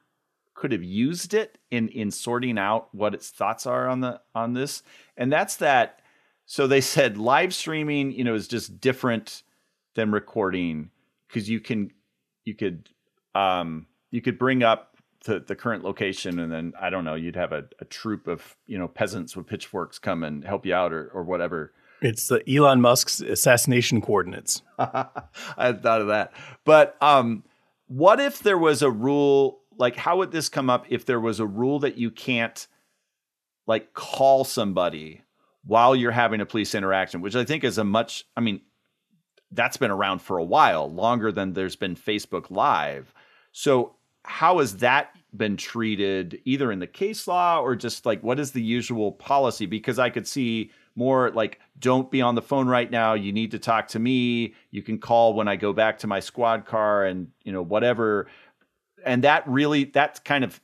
could 0.63 0.71
have 0.71 0.85
used 0.85 1.35
it 1.35 1.59
in 1.73 1.89
in 1.89 2.09
sorting 2.13 2.57
out 2.57 2.87
what 2.95 3.15
its 3.15 3.31
thoughts 3.31 3.67
are 3.67 3.89
on 3.89 3.99
the 3.99 4.21
on 4.33 4.53
this. 4.53 4.85
And 5.17 5.33
that's 5.33 5.57
that 5.57 6.03
so 6.47 6.69
they 6.69 6.81
said 6.81 7.19
live 7.19 7.53
streaming 7.53 8.13
you 8.13 8.23
know 8.23 8.35
is 8.37 8.47
just 8.47 8.81
different 8.81 9.43
than 9.97 10.13
recording 10.13 10.91
because 11.27 11.51
you 11.51 11.59
can 11.59 11.91
you 12.45 12.55
could 12.55 12.89
um 13.35 13.89
you 14.13 14.23
could 14.23 14.39
bring 14.39 14.63
up 14.63 14.97
the, 15.25 15.41
the 15.41 15.57
current 15.57 15.83
location 15.83 16.39
and 16.39 16.53
then 16.53 16.73
i 16.81 16.91
don't 16.91 17.05
know 17.05 17.15
you'd 17.15 17.37
have 17.37 17.53
a, 17.53 17.65
a 17.81 17.85
troop 17.87 18.29
of 18.29 18.57
you 18.69 18.79
know 18.79 18.87
peasants 18.87 19.37
with 19.37 19.49
pitchforks 19.49 19.99
come 19.99 20.23
and 20.23 20.45
help 20.45 20.65
you 20.65 20.75
out 20.75 20.93
or, 20.93 21.09
or 21.09 21.25
whatever. 21.25 21.73
It's 22.01 22.29
the 22.29 22.43
elon 22.49 22.81
musk's 22.81 23.21
assassination 23.21 24.01
coordinates. 24.01 24.63
I 24.79 25.73
thought 25.73 26.01
of 26.01 26.07
that. 26.07 26.33
But 26.65 26.97
um 27.03 27.43
what 27.89 28.21
if 28.21 28.39
there 28.39 28.59
was 28.59 28.81
a 28.81 28.91
rule 28.91 29.62
like 29.83 29.97
how 29.97 30.19
would 30.19 30.31
this 30.31 30.49
come 30.49 30.71
up 30.71 30.87
if 30.91 31.05
there 31.05 31.19
was 31.19 31.41
a 31.41 31.47
rule 31.47 31.81
that 31.81 31.99
you 31.99 32.09
can't 32.09 32.69
like 33.67 33.95
call 33.95 34.45
somebody 34.45 35.23
while 35.65 35.97
you're 35.97 36.13
having 36.13 36.41
a 36.41 36.47
police 36.47 36.77
interaction, 36.77 37.21
which 37.21 37.35
I 37.35 37.45
think 37.45 37.65
is 37.65 37.79
a 37.79 37.85
much 37.85 38.25
I 38.37 38.41
mean 38.43 38.61
that's 39.51 39.77
been 39.77 39.91
around 39.91 40.23
for 40.23 40.39
a 40.39 40.45
while, 40.45 40.89
longer 40.89 41.33
than 41.33 41.53
there's 41.53 41.75
been 41.75 41.97
Facebook 41.97 42.49
Live. 42.49 43.13
So 43.51 43.97
how 44.25 44.61
has 44.61 44.77
that 44.77 45.17
been 45.37 45.57
treated 45.57 46.41
either 46.45 46.71
in 46.71 46.79
the 46.79 46.87
case 46.87 47.27
law 47.27 47.61
or 47.61 47.75
just 47.75 48.07
like 48.07 48.23
what 48.23 48.39
is 48.39 48.53
the 48.53 48.63
usual 48.63 49.11
policy 49.11 49.67
because 49.67 49.99
I 49.99 50.11
could 50.11 50.29
see 50.29 50.71
more 50.95 51.33
like 51.33 51.59
don't 51.81 52.09
be 52.09 52.23
on 52.23 52.37
the 52.37 52.43
phone 52.43 52.69
right 52.69 52.91
now 52.91 53.15
you 53.15 53.33
need 53.33 53.51
to 53.51 53.59
talk 53.59 53.89
to 53.89 53.99
me 53.99 54.55
you 54.71 54.83
can 54.83 54.99
call 54.99 55.33
when 55.33 55.49
i 55.49 55.57
go 55.57 55.73
back 55.73 55.99
to 55.99 56.07
my 56.07 56.21
squad 56.21 56.67
car 56.67 57.07
and 57.07 57.29
you 57.45 57.51
know 57.51 57.63
whatever 57.63 58.27
and 59.05 59.25
that 59.25 59.47
really 59.49 59.85
that's 59.85 60.21
kind 60.21 60.45
of 60.45 60.61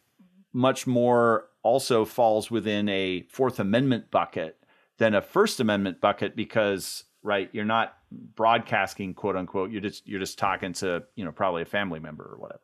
much 0.52 0.86
more 0.86 1.46
also 1.62 2.04
falls 2.04 2.50
within 2.50 2.88
a 2.88 3.22
Fourth 3.22 3.60
Amendment 3.60 4.10
bucket 4.10 4.56
than 4.98 5.14
a 5.14 5.22
First 5.22 5.60
Amendment 5.60 6.00
bucket 6.00 6.36
because 6.36 7.04
right 7.22 7.48
you're 7.52 7.64
not 7.64 7.96
broadcasting 8.10 9.12
quote 9.12 9.36
unquote 9.36 9.70
you're 9.70 9.80
just 9.80 10.06
you're 10.06 10.20
just 10.20 10.38
talking 10.38 10.72
to 10.72 11.02
you 11.16 11.24
know 11.24 11.32
probably 11.32 11.62
a 11.62 11.66
family 11.66 12.00
member 12.00 12.24
or 12.24 12.38
whatever. 12.38 12.60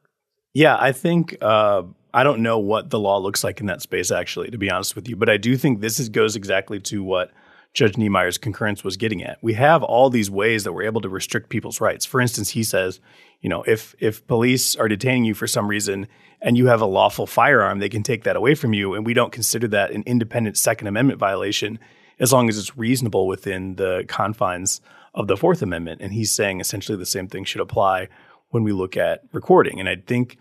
Yeah, 0.54 0.76
I 0.78 0.92
think 0.92 1.36
uh, 1.42 1.82
I 2.12 2.22
don't 2.22 2.40
know 2.40 2.60
what 2.60 2.90
the 2.90 2.98
law 2.98 3.18
looks 3.18 3.42
like 3.42 3.60
in 3.60 3.66
that 3.66 3.82
space 3.82 4.12
actually, 4.12 4.50
to 4.50 4.58
be 4.58 4.70
honest 4.70 4.94
with 4.94 5.08
you, 5.08 5.16
but 5.16 5.28
I 5.28 5.36
do 5.36 5.56
think 5.56 5.80
this 5.80 5.98
is, 5.98 6.08
goes 6.08 6.36
exactly 6.36 6.78
to 6.80 7.02
what 7.02 7.32
Judge 7.74 7.98
Niemeyer's 7.98 8.38
concurrence 8.38 8.84
was 8.84 8.96
getting 8.96 9.22
at. 9.24 9.38
We 9.42 9.54
have 9.54 9.82
all 9.82 10.08
these 10.08 10.30
ways 10.30 10.62
that 10.62 10.72
we're 10.72 10.84
able 10.84 11.00
to 11.00 11.08
restrict 11.08 11.50
people's 11.50 11.80
rights. 11.80 12.06
For 12.06 12.20
instance, 12.20 12.50
he 12.50 12.62
says, 12.62 13.00
you 13.40 13.48
know, 13.48 13.64
if 13.64 13.94
if 13.98 14.26
police 14.26 14.76
are 14.76 14.88
detaining 14.88 15.24
you 15.24 15.34
for 15.34 15.48
some 15.48 15.66
reason 15.66 16.06
and 16.40 16.56
you 16.56 16.66
have 16.66 16.80
a 16.80 16.86
lawful 16.86 17.26
firearm, 17.26 17.80
they 17.80 17.88
can 17.88 18.04
take 18.04 18.24
that 18.24 18.36
away 18.36 18.54
from 18.54 18.74
you, 18.74 18.94
and 18.94 19.04
we 19.04 19.12
don't 19.12 19.32
consider 19.32 19.66
that 19.68 19.90
an 19.90 20.04
independent 20.06 20.56
Second 20.56 20.86
Amendment 20.86 21.18
violation 21.18 21.78
as 22.20 22.32
long 22.32 22.48
as 22.48 22.56
it's 22.56 22.76
reasonable 22.76 23.26
within 23.26 23.74
the 23.74 24.04
confines 24.06 24.80
of 25.12 25.26
the 25.26 25.36
Fourth 25.36 25.60
Amendment. 25.60 26.00
And 26.00 26.12
he's 26.12 26.32
saying 26.32 26.60
essentially 26.60 26.96
the 26.96 27.06
same 27.06 27.26
thing 27.26 27.44
should 27.44 27.60
apply 27.60 28.08
when 28.50 28.62
we 28.62 28.70
look 28.70 28.96
at 28.96 29.22
recording. 29.32 29.80
And 29.80 29.88
I 29.88 29.96
think 29.96 30.38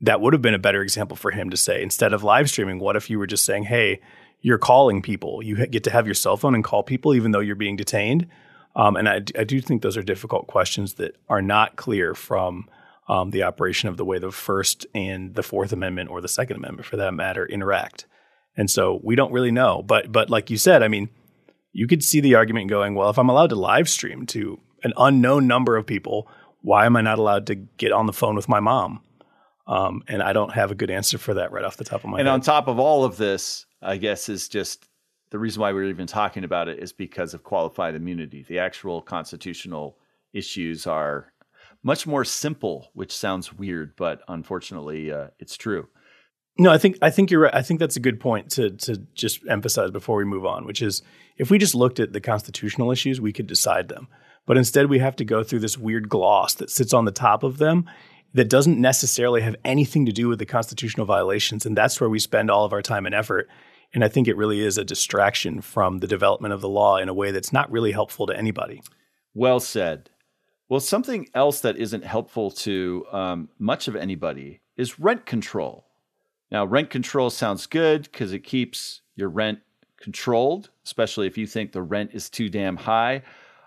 that 0.00 0.20
would 0.20 0.32
have 0.32 0.42
been 0.42 0.54
a 0.54 0.58
better 0.58 0.82
example 0.82 1.16
for 1.16 1.30
him 1.30 1.50
to 1.50 1.56
say 1.56 1.82
instead 1.82 2.12
of 2.12 2.24
live 2.24 2.50
streaming, 2.50 2.80
what 2.80 2.96
if 2.96 3.08
you 3.08 3.18
were 3.18 3.28
just 3.28 3.44
saying, 3.44 3.64
hey, 3.64 4.00
you're 4.44 4.58
calling 4.58 5.00
people. 5.00 5.42
You 5.42 5.66
get 5.66 5.84
to 5.84 5.90
have 5.90 6.06
your 6.06 6.14
cell 6.14 6.36
phone 6.36 6.54
and 6.54 6.62
call 6.62 6.82
people 6.82 7.14
even 7.14 7.30
though 7.32 7.40
you're 7.40 7.56
being 7.56 7.76
detained. 7.76 8.28
Um, 8.76 8.94
and 8.94 9.08
I, 9.08 9.14
I, 9.38 9.44
do 9.44 9.58
think 9.60 9.80
those 9.80 9.96
are 9.96 10.02
difficult 10.02 10.48
questions 10.48 10.94
that 10.94 11.16
are 11.30 11.40
not 11.40 11.76
clear 11.76 12.14
from 12.14 12.68
um, 13.08 13.30
the 13.30 13.42
operation 13.44 13.88
of 13.88 13.96
the 13.96 14.04
way 14.04 14.18
the 14.18 14.30
First 14.30 14.84
and 14.94 15.34
the 15.34 15.42
Fourth 15.42 15.72
Amendment 15.72 16.10
or 16.10 16.20
the 16.20 16.28
Second 16.28 16.56
Amendment, 16.56 16.84
for 16.84 16.96
that 16.96 17.14
matter, 17.14 17.46
interact. 17.46 18.04
And 18.54 18.70
so 18.70 19.00
we 19.02 19.14
don't 19.14 19.32
really 19.32 19.50
know. 19.50 19.82
But 19.82 20.12
but 20.12 20.28
like 20.28 20.50
you 20.50 20.58
said, 20.58 20.82
I 20.82 20.88
mean, 20.88 21.08
you 21.72 21.86
could 21.86 22.04
see 22.04 22.20
the 22.20 22.34
argument 22.34 22.68
going, 22.68 22.94
well, 22.94 23.08
if 23.08 23.18
I'm 23.18 23.30
allowed 23.30 23.50
to 23.50 23.56
live 23.56 23.88
stream 23.88 24.26
to 24.26 24.60
an 24.82 24.92
unknown 24.98 25.46
number 25.46 25.76
of 25.76 25.86
people, 25.86 26.28
why 26.60 26.84
am 26.84 26.96
I 26.96 27.00
not 27.00 27.18
allowed 27.18 27.46
to 27.46 27.54
get 27.54 27.92
on 27.92 28.06
the 28.06 28.12
phone 28.12 28.34
with 28.34 28.48
my 28.48 28.60
mom? 28.60 29.00
Um, 29.66 30.02
and 30.08 30.22
I 30.22 30.34
don't 30.34 30.52
have 30.52 30.70
a 30.70 30.74
good 30.74 30.90
answer 30.90 31.16
for 31.16 31.34
that 31.34 31.50
right 31.50 31.64
off 31.64 31.78
the 31.78 31.84
top 31.84 32.04
of 32.04 32.10
my 32.10 32.18
and 32.18 32.26
head. 32.26 32.34
And 32.34 32.34
on 32.34 32.40
top 32.42 32.68
of 32.68 32.78
all 32.78 33.04
of 33.04 33.16
this, 33.16 33.64
I 33.84 33.96
guess 33.96 34.28
is 34.28 34.48
just 34.48 34.88
the 35.30 35.38
reason 35.38 35.60
why 35.60 35.72
we're 35.72 35.88
even 35.88 36.06
talking 36.06 36.44
about 36.44 36.68
it 36.68 36.78
is 36.78 36.92
because 36.92 37.34
of 37.34 37.42
qualified 37.42 37.94
immunity. 37.94 38.44
The 38.46 38.58
actual 38.58 39.02
constitutional 39.02 39.98
issues 40.32 40.86
are 40.86 41.32
much 41.82 42.06
more 42.06 42.24
simple, 42.24 42.88
which 42.94 43.16
sounds 43.16 43.52
weird, 43.52 43.94
but 43.96 44.22
unfortunately, 44.28 45.12
uh, 45.12 45.28
it's 45.38 45.56
true. 45.56 45.88
No, 46.56 46.70
I 46.70 46.78
think 46.78 46.98
I 47.02 47.10
think 47.10 47.30
you're 47.30 47.40
right. 47.40 47.54
I 47.54 47.62
think 47.62 47.80
that's 47.80 47.96
a 47.96 48.00
good 48.00 48.20
point 48.20 48.50
to 48.52 48.70
to 48.70 48.96
just 49.14 49.40
emphasize 49.48 49.90
before 49.90 50.16
we 50.16 50.24
move 50.24 50.46
on, 50.46 50.66
which 50.66 50.82
is 50.82 51.02
if 51.36 51.50
we 51.50 51.58
just 51.58 51.74
looked 51.74 51.98
at 51.98 52.12
the 52.12 52.20
constitutional 52.20 52.92
issues, 52.92 53.20
we 53.20 53.32
could 53.32 53.48
decide 53.48 53.88
them. 53.88 54.06
But 54.46 54.56
instead, 54.56 54.88
we 54.88 55.00
have 55.00 55.16
to 55.16 55.24
go 55.24 55.42
through 55.42 55.60
this 55.60 55.76
weird 55.76 56.08
gloss 56.08 56.54
that 56.54 56.70
sits 56.70 56.94
on 56.94 57.06
the 57.06 57.12
top 57.12 57.42
of 57.42 57.58
them 57.58 57.90
that 58.34 58.48
doesn't 58.50 58.80
necessarily 58.80 59.40
have 59.40 59.56
anything 59.64 60.06
to 60.06 60.12
do 60.12 60.28
with 60.28 60.38
the 60.38 60.46
constitutional 60.46 61.06
violations, 61.06 61.66
and 61.66 61.76
that's 61.76 62.00
where 62.00 62.10
we 62.10 62.18
spend 62.18 62.50
all 62.50 62.64
of 62.64 62.72
our 62.72 62.82
time 62.82 63.06
and 63.06 63.14
effort. 63.14 63.48
And 63.94 64.04
I 64.04 64.08
think 64.08 64.26
it 64.26 64.36
really 64.36 64.60
is 64.60 64.76
a 64.76 64.84
distraction 64.84 65.60
from 65.60 65.98
the 65.98 66.08
development 66.08 66.52
of 66.52 66.60
the 66.60 66.68
law 66.68 66.96
in 66.96 67.08
a 67.08 67.14
way 67.14 67.30
that's 67.30 67.52
not 67.52 67.70
really 67.70 67.92
helpful 67.92 68.26
to 68.26 68.36
anybody. 68.36 68.82
Well 69.34 69.60
said. 69.60 70.10
Well, 70.68 70.80
something 70.80 71.28
else 71.34 71.60
that 71.60 71.76
isn't 71.76 72.04
helpful 72.04 72.50
to 72.50 73.06
um, 73.12 73.48
much 73.58 73.86
of 73.86 73.94
anybody 73.94 74.60
is 74.76 74.98
rent 74.98 75.26
control. 75.26 75.86
Now, 76.50 76.64
rent 76.64 76.90
control 76.90 77.30
sounds 77.30 77.66
good 77.66 78.02
because 78.04 78.32
it 78.32 78.40
keeps 78.40 79.02
your 79.14 79.28
rent 79.28 79.60
controlled, 80.00 80.70
especially 80.84 81.26
if 81.28 81.38
you 81.38 81.46
think 81.46 81.70
the 81.70 81.82
rent 81.82 82.10
is 82.12 82.28
too 82.28 82.48
damn 82.48 82.76
high. 82.76 83.22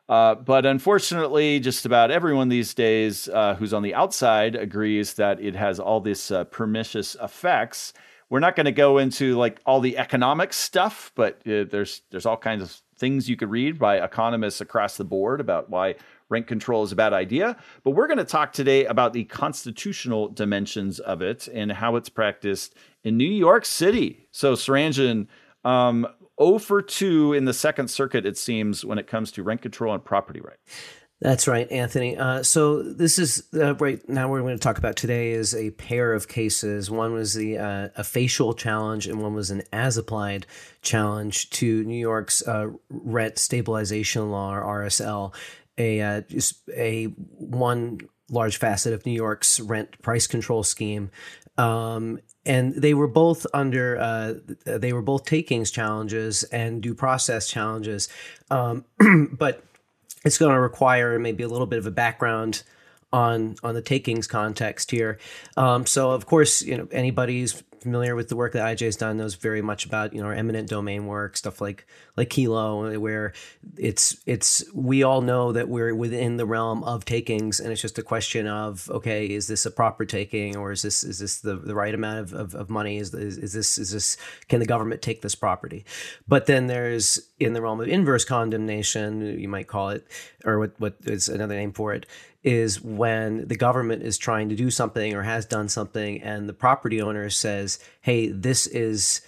Uh, 0.09 0.35
but 0.35 0.65
unfortunately, 0.65 1.59
just 1.59 1.85
about 1.85 2.11
everyone 2.11 2.49
these 2.49 2.73
days 2.73 3.27
uh, 3.29 3.55
who's 3.55 3.73
on 3.73 3.83
the 3.83 3.93
outside 3.93 4.55
agrees 4.55 5.13
that 5.15 5.39
it 5.41 5.55
has 5.55 5.79
all 5.79 5.99
these 5.99 6.31
uh, 6.31 6.43
pernicious 6.45 7.15
effects 7.21 7.93
we're 8.29 8.39
not 8.39 8.55
going 8.55 8.65
to 8.65 8.71
go 8.71 8.97
into 8.97 9.37
like 9.37 9.59
all 9.65 9.79
the 9.79 9.97
economic 9.97 10.53
stuff, 10.53 11.11
but 11.15 11.35
uh, 11.47 11.63
there's 11.69 12.01
there's 12.11 12.25
all 12.25 12.37
kinds 12.37 12.61
of 12.61 12.81
things 12.97 13.29
you 13.29 13.37
could 13.37 13.49
read 13.49 13.77
by 13.77 13.97
economists 13.97 14.59
across 14.59 14.97
the 14.97 15.03
board 15.03 15.39
about 15.39 15.69
why 15.69 15.95
rent 16.29 16.47
control 16.47 16.83
is 16.83 16.91
a 16.91 16.95
bad 16.95 17.13
idea. 17.13 17.55
But 17.83 17.91
we're 17.91 18.07
going 18.07 18.17
to 18.17 18.25
talk 18.25 18.53
today 18.53 18.85
about 18.85 19.13
the 19.13 19.23
constitutional 19.25 20.29
dimensions 20.29 20.99
of 20.99 21.21
it 21.21 21.47
and 21.47 21.71
how 21.71 21.95
it's 21.95 22.09
practiced 22.09 22.75
in 23.03 23.17
New 23.17 23.29
York 23.29 23.65
City. 23.65 24.27
So 24.31 24.53
Suranjan, 24.53 25.27
um, 25.63 26.07
0 26.41 26.59
for 26.59 26.81
2 26.81 27.33
in 27.33 27.45
the 27.45 27.53
Second 27.53 27.89
Circuit, 27.89 28.25
it 28.25 28.37
seems, 28.37 28.83
when 28.83 28.97
it 28.97 29.07
comes 29.07 29.31
to 29.33 29.43
rent 29.43 29.61
control 29.61 29.93
and 29.93 30.03
property 30.03 30.41
rights. 30.41 30.61
That's 31.19 31.47
right, 31.47 31.69
Anthony. 31.71 32.15
Uh, 32.15 32.43
so 32.43 32.83
this 32.83 33.17
is 33.17 33.43
uh, 33.55 33.73
right 33.75 34.07
now. 34.07 34.29
We're 34.29 34.41
going 34.41 34.55
to 34.55 34.61
talk 34.61 34.77
about 34.77 34.95
today 34.95 35.31
is 35.31 35.55
a 35.55 35.71
pair 35.71 36.13
of 36.13 36.27
cases. 36.27 36.91
One 36.91 37.13
was 37.13 37.33
the 37.33 37.57
uh, 37.57 37.89
a 37.95 38.03
facial 38.03 38.53
challenge, 38.53 39.07
and 39.07 39.19
one 39.19 39.33
was 39.33 39.49
an 39.49 39.63
as 39.73 39.97
applied 39.97 40.45
challenge 40.83 41.49
to 41.51 41.83
New 41.85 41.97
York's 41.97 42.47
uh, 42.47 42.69
rent 42.89 43.39
stabilization 43.39 44.29
law, 44.29 44.53
or 44.53 44.83
RSL. 44.83 45.33
A 45.79 46.01
uh, 46.01 46.21
a 46.75 47.05
one 47.05 47.99
large 48.29 48.57
facet 48.57 48.93
of 48.93 49.03
New 49.05 49.11
York's 49.11 49.59
rent 49.59 49.99
price 50.03 50.27
control 50.27 50.63
scheme. 50.63 51.09
Um, 51.57 52.19
and 52.45 52.75
they 52.75 52.93
were 52.93 53.07
both 53.07 53.47
under 53.53 53.97
uh, 53.97 54.35
they 54.65 54.93
were 54.93 55.01
both 55.01 55.25
takings 55.25 55.71
challenges 55.71 56.43
and 56.43 56.81
due 56.81 56.93
process 56.93 57.47
challenges 57.47 58.09
um, 58.51 58.85
but 59.31 59.63
it's 60.27 60.37
going 60.37 60.53
to 60.53 60.59
require 60.59 61.17
maybe 61.17 61.43
a 61.43 61.47
little 61.47 61.65
bit 61.65 61.79
of 61.79 61.87
a 61.87 61.91
background 61.91 62.63
on 63.13 63.55
on 63.63 63.73
the 63.73 63.81
takings 63.81 64.27
context 64.27 64.91
here. 64.91 65.17
Um, 65.55 65.85
so 65.85 66.11
of 66.11 66.25
course, 66.25 66.61
you 66.61 66.77
know 66.77 66.87
anybody 66.91 67.39
who's 67.39 67.63
familiar 67.79 68.15
with 68.15 68.27
the 68.27 68.35
work 68.35 68.51
that 68.53 68.63
IJ 68.63 68.81
has 68.81 68.95
done 68.97 69.17
knows 69.17 69.35
very 69.35 69.61
much 69.61 69.85
about 69.85 70.13
you 70.13 70.21
know 70.21 70.27
our 70.27 70.33
eminent 70.33 70.69
domain 70.69 71.07
work, 71.07 71.37
stuff 71.37 71.61
like 71.61 71.87
like 72.17 72.29
Kelo, 72.29 72.97
where 72.97 73.33
it's 73.77 74.17
it's 74.25 74.63
we 74.73 75.03
all 75.03 75.21
know 75.21 75.51
that 75.51 75.69
we're 75.69 75.93
within 75.93 76.37
the 76.37 76.45
realm 76.47 76.83
of 76.83 77.05
takings, 77.05 77.59
and 77.59 77.71
it's 77.71 77.81
just 77.81 77.99
a 77.99 78.03
question 78.03 78.47
of 78.47 78.89
okay, 78.89 79.27
is 79.27 79.47
this 79.47 79.65
a 79.67 79.71
proper 79.71 80.03
taking 80.03 80.57
or 80.57 80.71
is 80.71 80.81
this 80.81 81.03
is 81.03 81.19
this 81.19 81.41
the, 81.41 81.55
the 81.55 81.75
right 81.75 81.93
amount 81.93 82.19
of, 82.19 82.33
of, 82.33 82.55
of 82.55 82.69
money? 82.71 82.97
Is, 82.97 83.13
is 83.13 83.37
is 83.37 83.53
this 83.53 83.77
is 83.77 83.91
this 83.91 84.17
can 84.47 84.59
the 84.59 84.65
government 84.65 85.03
take 85.03 85.21
this 85.21 85.35
property? 85.35 85.85
But 86.27 86.47
then 86.47 86.65
there's 86.65 87.19
in 87.39 87.53
the 87.53 87.61
realm 87.61 87.79
of 87.79 87.87
inverse 87.87 88.25
condemnation, 88.25 89.39
you 89.39 89.47
might 89.47 89.67
call 89.67 89.89
it, 89.89 90.07
or 90.43 90.57
what 90.57 90.79
what 90.79 90.95
is 91.05 91.29
another 91.29 91.55
name 91.55 91.71
for 91.71 91.93
it, 91.93 92.07
is 92.43 92.81
when 92.81 93.47
the 93.47 93.55
government 93.55 94.01
is 94.01 94.17
trying 94.17 94.49
to 94.49 94.55
do 94.55 94.71
something 94.71 95.13
or 95.13 95.21
has 95.21 95.45
done 95.45 95.69
something 95.69 96.21
and 96.23 96.49
the 96.49 96.53
property 96.53 97.01
owner 97.01 97.29
says 97.29 97.77
hey 98.01 98.27
this 98.29 98.65
is 98.67 99.21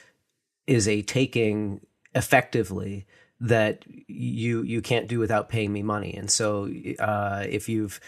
is 0.68 0.88
a 0.88 1.02
taking 1.02 1.82
effectively 2.16 3.06
that 3.42 3.86
you 4.08 4.64
you 4.64 4.82
can't 4.82 5.08
do 5.08 5.20
without 5.20 5.50
paying 5.50 5.72
me 5.72 5.82
money. 5.82 6.14
And 6.14 6.30
so 6.30 6.70
uh, 7.00 7.46
if 7.48 7.70
you've 7.70 8.00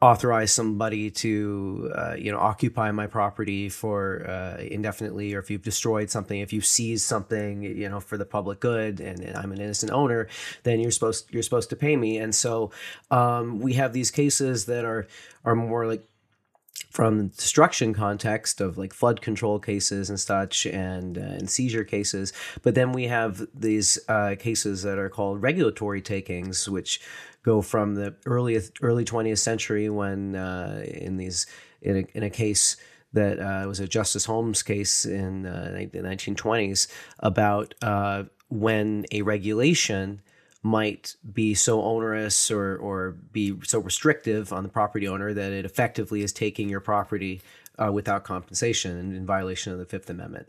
authorized 0.00 0.54
somebody 0.54 1.10
to 1.10 1.90
uh, 1.94 2.14
you 2.18 2.30
know 2.30 2.38
occupy 2.38 2.90
my 2.90 3.06
property 3.06 3.68
for 3.70 4.28
uh, 4.28 4.60
indefinitely 4.60 5.34
or 5.34 5.38
if 5.38 5.50
you've 5.50 5.62
destroyed 5.62 6.10
something 6.10 6.40
if 6.40 6.52
you've 6.52 6.66
seized 6.66 7.06
something 7.06 7.62
you 7.62 7.88
know 7.88 7.98
for 7.98 8.18
the 8.18 8.26
public 8.26 8.60
good 8.60 9.00
and, 9.00 9.20
and, 9.20 9.34
I'm 9.34 9.52
an 9.52 9.60
innocent 9.60 9.90
owner 9.92 10.28
then 10.64 10.80
you're 10.80 10.90
supposed 10.90 11.32
you're 11.32 11.42
supposed 11.42 11.70
to 11.70 11.76
pay 11.76 11.96
me. 11.96 12.18
And 12.18 12.34
so 12.34 12.70
um, 13.10 13.58
we 13.60 13.72
have 13.74 13.92
these 13.94 14.10
cases 14.10 14.66
that 14.66 14.84
are 14.84 15.06
are 15.44 15.54
more 15.54 15.86
like 15.86 16.06
from 16.90 17.18
the 17.18 17.24
destruction 17.24 17.94
context 17.94 18.60
of 18.60 18.76
like 18.76 18.92
flood 18.92 19.20
control 19.20 19.58
cases 19.58 20.10
and 20.10 20.20
such 20.20 20.66
and 20.66 21.18
uh, 21.18 21.20
and 21.20 21.48
seizure 21.48 21.84
cases 21.84 22.32
but 22.62 22.74
then 22.74 22.92
we 22.92 23.04
have 23.04 23.46
these 23.54 23.98
uh, 24.08 24.34
cases 24.38 24.82
that 24.82 24.98
are 24.98 25.08
called 25.08 25.42
regulatory 25.42 26.02
takings 26.02 26.68
which 26.68 27.00
go 27.42 27.62
from 27.62 27.94
the 27.94 28.14
early 28.26 28.60
early 28.82 29.04
20th 29.04 29.38
century 29.38 29.88
when 29.88 30.36
uh, 30.36 30.84
in 30.86 31.16
these 31.16 31.46
in 31.80 31.98
a, 31.98 32.16
in 32.16 32.22
a 32.22 32.30
case 32.30 32.76
that 33.12 33.38
uh, 33.38 33.66
was 33.66 33.80
a 33.80 33.88
Justice 33.88 34.26
Holmes 34.26 34.62
case 34.62 35.06
in 35.06 35.46
uh, 35.46 35.86
the 35.92 36.00
1920s 36.00 36.88
about 37.20 37.74
uh, 37.80 38.24
when 38.48 39.06
a 39.10 39.22
regulation 39.22 40.20
might 40.66 41.14
be 41.32 41.54
so 41.54 41.80
onerous 41.80 42.50
or 42.50 42.76
or 42.76 43.12
be 43.32 43.56
so 43.62 43.78
restrictive 43.78 44.52
on 44.52 44.64
the 44.64 44.68
property 44.68 45.06
owner 45.06 45.32
that 45.32 45.52
it 45.52 45.64
effectively 45.64 46.22
is 46.22 46.32
taking 46.32 46.68
your 46.68 46.80
property 46.80 47.40
uh, 47.78 47.92
without 47.92 48.24
compensation 48.24 49.14
in 49.14 49.24
violation 49.24 49.72
of 49.72 49.78
the 49.78 49.84
Fifth 49.84 50.10
Amendment. 50.10 50.48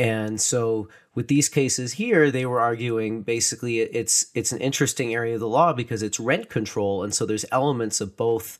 And 0.00 0.40
so 0.40 0.88
with 1.14 1.28
these 1.28 1.48
cases 1.48 1.92
here, 1.92 2.32
they 2.32 2.44
were 2.44 2.60
arguing 2.60 3.22
basically 3.22 3.78
it's 3.78 4.26
it's 4.34 4.50
an 4.50 4.60
interesting 4.60 5.14
area 5.14 5.34
of 5.34 5.40
the 5.40 5.48
law 5.48 5.72
because 5.72 6.02
it's 6.02 6.18
rent 6.18 6.50
control, 6.50 7.04
and 7.04 7.14
so 7.14 7.24
there's 7.24 7.44
elements 7.52 8.00
of 8.00 8.16
both 8.16 8.58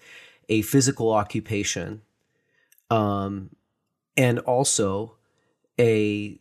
a 0.48 0.62
physical 0.62 1.10
occupation, 1.10 2.02
um, 2.90 3.50
and 4.16 4.38
also 4.40 5.16
a 5.80 6.38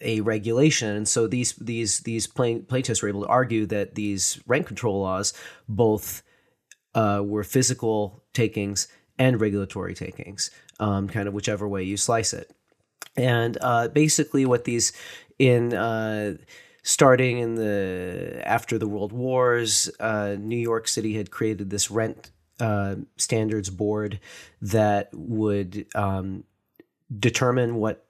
a 0.00 0.20
regulation. 0.20 0.96
And 0.96 1.08
so 1.08 1.26
these 1.26 1.52
these 1.54 2.00
these 2.00 2.26
plaintiffs 2.26 3.02
were 3.02 3.08
able 3.08 3.22
to 3.22 3.28
argue 3.28 3.66
that 3.66 3.94
these 3.94 4.40
rent 4.46 4.66
control 4.66 5.00
laws 5.00 5.32
both 5.68 6.22
uh, 6.94 7.22
were 7.24 7.44
physical 7.44 8.22
takings 8.32 8.88
and 9.18 9.40
regulatory 9.40 9.94
takings, 9.94 10.50
um, 10.80 11.08
kind 11.08 11.28
of 11.28 11.34
whichever 11.34 11.68
way 11.68 11.82
you 11.82 11.96
slice 11.96 12.32
it. 12.32 12.50
And 13.16 13.56
uh, 13.60 13.88
basically, 13.88 14.44
what 14.44 14.64
these 14.64 14.92
in 15.38 15.74
uh, 15.74 16.36
starting 16.82 17.38
in 17.38 17.54
the 17.54 18.42
after 18.44 18.78
the 18.78 18.88
World 18.88 19.12
Wars, 19.12 19.90
uh, 20.00 20.36
New 20.38 20.58
York 20.58 20.88
City 20.88 21.14
had 21.16 21.30
created 21.30 21.70
this 21.70 21.90
rent 21.90 22.30
uh, 22.60 22.96
standards 23.16 23.70
board 23.70 24.20
that 24.60 25.10
would 25.12 25.86
um, 25.94 26.44
determine 27.18 27.76
what 27.76 28.03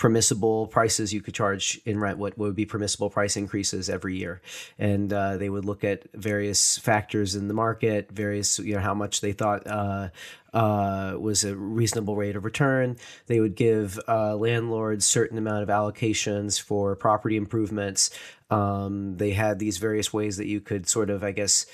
permissible 0.00 0.66
prices 0.66 1.12
you 1.12 1.20
could 1.20 1.34
charge 1.34 1.78
in 1.84 2.00
rent, 2.00 2.16
what 2.16 2.36
would 2.38 2.56
be 2.56 2.64
permissible 2.64 3.10
price 3.10 3.36
increases 3.36 3.90
every 3.90 4.16
year. 4.16 4.40
And 4.78 5.12
uh, 5.12 5.36
they 5.36 5.50
would 5.50 5.66
look 5.66 5.84
at 5.84 6.10
various 6.14 6.78
factors 6.78 7.34
in 7.34 7.48
the 7.48 7.54
market, 7.54 8.10
various, 8.10 8.58
you 8.58 8.74
know, 8.74 8.80
how 8.80 8.94
much 8.94 9.20
they 9.20 9.32
thought 9.32 9.66
uh, 9.66 10.08
uh, 10.54 11.16
was 11.20 11.44
a 11.44 11.54
reasonable 11.54 12.16
rate 12.16 12.34
of 12.34 12.46
return. 12.46 12.96
They 13.26 13.40
would 13.40 13.54
give 13.54 14.00
uh, 14.08 14.36
landlords 14.36 15.04
certain 15.04 15.36
amount 15.36 15.64
of 15.64 15.68
allocations 15.68 16.58
for 16.58 16.96
property 16.96 17.36
improvements. 17.36 18.10
Um, 18.50 19.18
they 19.18 19.32
had 19.32 19.58
these 19.58 19.76
various 19.76 20.14
ways 20.14 20.38
that 20.38 20.46
you 20.46 20.62
could 20.62 20.88
sort 20.88 21.10
of, 21.10 21.22
I 21.22 21.32
guess, 21.32 21.66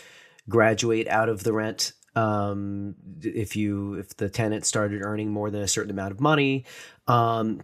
graduate 0.48 1.06
out 1.06 1.28
of 1.28 1.44
the 1.44 1.52
rent 1.52 1.92
um, 2.16 2.96
if 3.22 3.54
you 3.54 3.94
if 3.94 4.16
the 4.16 4.28
tenant 4.28 4.64
started 4.64 5.02
earning 5.02 5.30
more 5.30 5.50
than 5.50 5.62
a 5.62 5.68
certain 5.68 5.90
amount 5.90 6.12
of 6.12 6.20
money. 6.20 6.64
Um, 7.06 7.60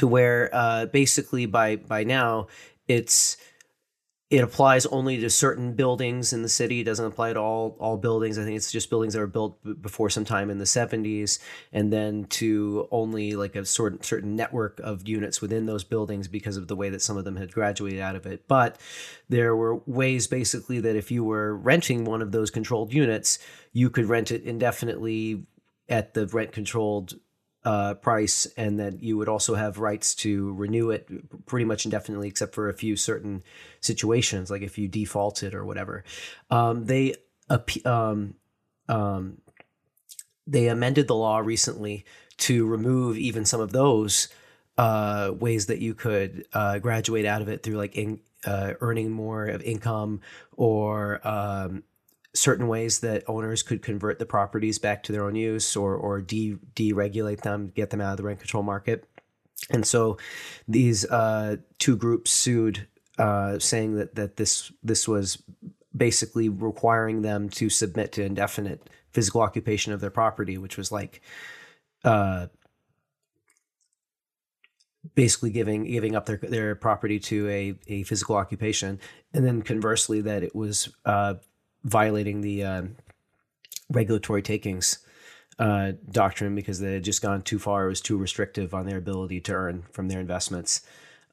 to 0.00 0.06
where 0.06 0.48
uh, 0.54 0.86
basically 0.86 1.44
by 1.44 1.76
by 1.76 2.04
now 2.04 2.46
it's 2.88 3.36
it 4.30 4.38
applies 4.38 4.86
only 4.86 5.20
to 5.20 5.28
certain 5.28 5.74
buildings 5.74 6.32
in 6.32 6.42
the 6.42 6.48
city. 6.48 6.80
It 6.80 6.84
doesn't 6.84 7.04
apply 7.04 7.34
to 7.34 7.40
all 7.40 7.76
all 7.78 7.98
buildings. 7.98 8.38
I 8.38 8.44
think 8.44 8.56
it's 8.56 8.72
just 8.72 8.88
buildings 8.88 9.12
that 9.12 9.20
were 9.20 9.26
built 9.26 9.62
b- 9.62 9.74
before 9.74 10.08
some 10.08 10.24
time 10.24 10.48
in 10.48 10.56
the 10.56 10.64
70s, 10.64 11.38
and 11.70 11.92
then 11.92 12.24
to 12.40 12.88
only 12.90 13.34
like 13.34 13.56
a 13.56 13.66
sort 13.66 14.02
certain 14.06 14.36
network 14.36 14.80
of 14.80 15.06
units 15.06 15.42
within 15.42 15.66
those 15.66 15.84
buildings 15.84 16.28
because 16.28 16.56
of 16.56 16.66
the 16.66 16.76
way 16.76 16.88
that 16.88 17.02
some 17.02 17.18
of 17.18 17.26
them 17.26 17.36
had 17.36 17.52
graduated 17.52 18.00
out 18.00 18.16
of 18.16 18.24
it. 18.24 18.48
But 18.48 18.80
there 19.28 19.54
were 19.54 19.82
ways 19.84 20.26
basically 20.28 20.80
that 20.80 20.96
if 20.96 21.10
you 21.10 21.24
were 21.24 21.54
renting 21.54 22.06
one 22.06 22.22
of 22.22 22.32
those 22.32 22.50
controlled 22.50 22.94
units, 22.94 23.38
you 23.74 23.90
could 23.90 24.06
rent 24.06 24.30
it 24.30 24.44
indefinitely 24.44 25.44
at 25.90 26.14
the 26.14 26.26
rent 26.28 26.52
controlled 26.52 27.16
uh, 27.64 27.94
price, 27.94 28.46
and 28.56 28.78
that 28.80 29.02
you 29.02 29.16
would 29.16 29.28
also 29.28 29.54
have 29.54 29.78
rights 29.78 30.14
to 30.16 30.52
renew 30.54 30.90
it 30.90 31.08
pretty 31.46 31.64
much 31.64 31.84
indefinitely, 31.84 32.28
except 32.28 32.54
for 32.54 32.68
a 32.68 32.74
few 32.74 32.96
certain 32.96 33.42
situations, 33.80 34.50
like 34.50 34.62
if 34.62 34.78
you 34.78 34.88
defaulted 34.88 35.54
or 35.54 35.64
whatever. 35.64 36.04
Um, 36.50 36.86
they 36.86 37.14
um, 37.84 38.34
um, 38.88 39.38
they 40.46 40.68
amended 40.68 41.06
the 41.06 41.14
law 41.14 41.38
recently 41.38 42.04
to 42.38 42.66
remove 42.66 43.18
even 43.18 43.44
some 43.44 43.60
of 43.60 43.72
those 43.72 44.28
uh, 44.78 45.32
ways 45.38 45.66
that 45.66 45.78
you 45.78 45.94
could 45.94 46.46
uh, 46.54 46.78
graduate 46.78 47.26
out 47.26 47.42
of 47.42 47.48
it 47.48 47.62
through 47.62 47.76
like 47.76 47.96
in, 47.96 48.20
uh, 48.46 48.72
earning 48.80 49.10
more 49.10 49.44
of 49.46 49.62
income 49.62 50.20
or 50.56 51.20
um, 51.26 51.82
certain 52.34 52.68
ways 52.68 53.00
that 53.00 53.24
owners 53.26 53.62
could 53.62 53.82
convert 53.82 54.18
the 54.18 54.26
properties 54.26 54.78
back 54.78 55.02
to 55.02 55.12
their 55.12 55.24
own 55.24 55.34
use 55.34 55.76
or 55.76 55.94
or 55.94 56.20
de 56.20 56.56
deregulate 56.74 57.42
them, 57.42 57.72
get 57.74 57.90
them 57.90 58.00
out 58.00 58.12
of 58.12 58.16
the 58.16 58.22
rent 58.22 58.38
control 58.38 58.62
market. 58.62 59.04
And 59.70 59.86
so 59.86 60.16
these 60.66 61.04
uh, 61.06 61.56
two 61.78 61.96
groups 61.96 62.30
sued, 62.30 62.86
uh, 63.18 63.58
saying 63.58 63.96
that 63.96 64.14
that 64.14 64.36
this 64.36 64.72
this 64.82 65.06
was 65.06 65.42
basically 65.96 66.48
requiring 66.48 67.22
them 67.22 67.48
to 67.50 67.68
submit 67.68 68.12
to 68.12 68.22
indefinite 68.22 68.88
physical 69.12 69.40
occupation 69.40 69.92
of 69.92 70.00
their 70.00 70.10
property, 70.10 70.56
which 70.56 70.76
was 70.76 70.92
like 70.92 71.20
uh, 72.04 72.46
basically 75.14 75.50
giving 75.50 75.84
giving 75.84 76.14
up 76.14 76.26
their 76.26 76.38
their 76.38 76.74
property 76.74 77.18
to 77.18 77.48
a, 77.48 77.74
a 77.88 78.02
physical 78.04 78.36
occupation, 78.36 79.00
and 79.34 79.44
then 79.44 79.62
conversely 79.62 80.20
that 80.20 80.42
it 80.42 80.54
was 80.54 80.94
uh, 81.04 81.34
violating 81.84 82.40
the 82.40 82.64
um, 82.64 82.96
regulatory 83.90 84.42
takings 84.42 84.98
uh, 85.58 85.92
doctrine 86.10 86.54
because 86.54 86.80
they 86.80 86.94
had 86.94 87.04
just 87.04 87.22
gone 87.22 87.42
too 87.42 87.58
far. 87.58 87.86
It 87.86 87.90
was 87.90 88.00
too 88.00 88.16
restrictive 88.16 88.72
on 88.72 88.86
their 88.86 88.98
ability 88.98 89.40
to 89.42 89.52
earn 89.52 89.84
from 89.92 90.08
their 90.08 90.20
investments. 90.20 90.80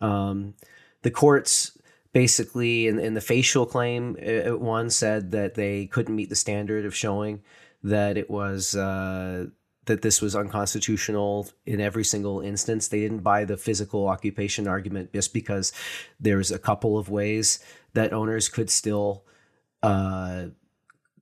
Um, 0.02 0.54
the 1.02 1.12
courts 1.12 1.78
basically, 2.12 2.88
in, 2.88 3.00
in 3.00 3.14
the 3.14 3.22
facial 3.22 3.66
claim, 3.66 4.18
uh, 4.26 4.58
one 4.58 4.90
said 4.90 5.32
that 5.32 5.56
they 5.56 5.86
couldn't 5.86 6.16
meet 6.16 6.30
the 6.30 6.36
standard 6.36 6.86
of 6.86 6.96
showing 6.96 7.42
that 7.84 8.18
it 8.18 8.30
was. 8.30 8.76
Uh, 8.76 9.48
that 9.86 10.02
this 10.02 10.22
was 10.22 10.36
unconstitutional 10.36 11.48
in 11.66 11.80
every 11.80 12.04
single 12.04 12.42
instance. 12.42 12.90
They 12.90 13.00
didn't 13.00 13.20
buy 13.20 13.46
the 13.46 13.56
physical 13.56 14.10
occupation 14.10 14.68
argument 14.68 15.14
just 15.14 15.34
because 15.34 15.72
there's 16.20 16.52
a 16.52 16.60
couple 16.60 16.98
of 16.98 17.08
ways 17.08 17.64
that 17.94 18.12
owners 18.12 18.50
could 18.50 18.70
still 18.70 19.24
uh, 19.88 20.46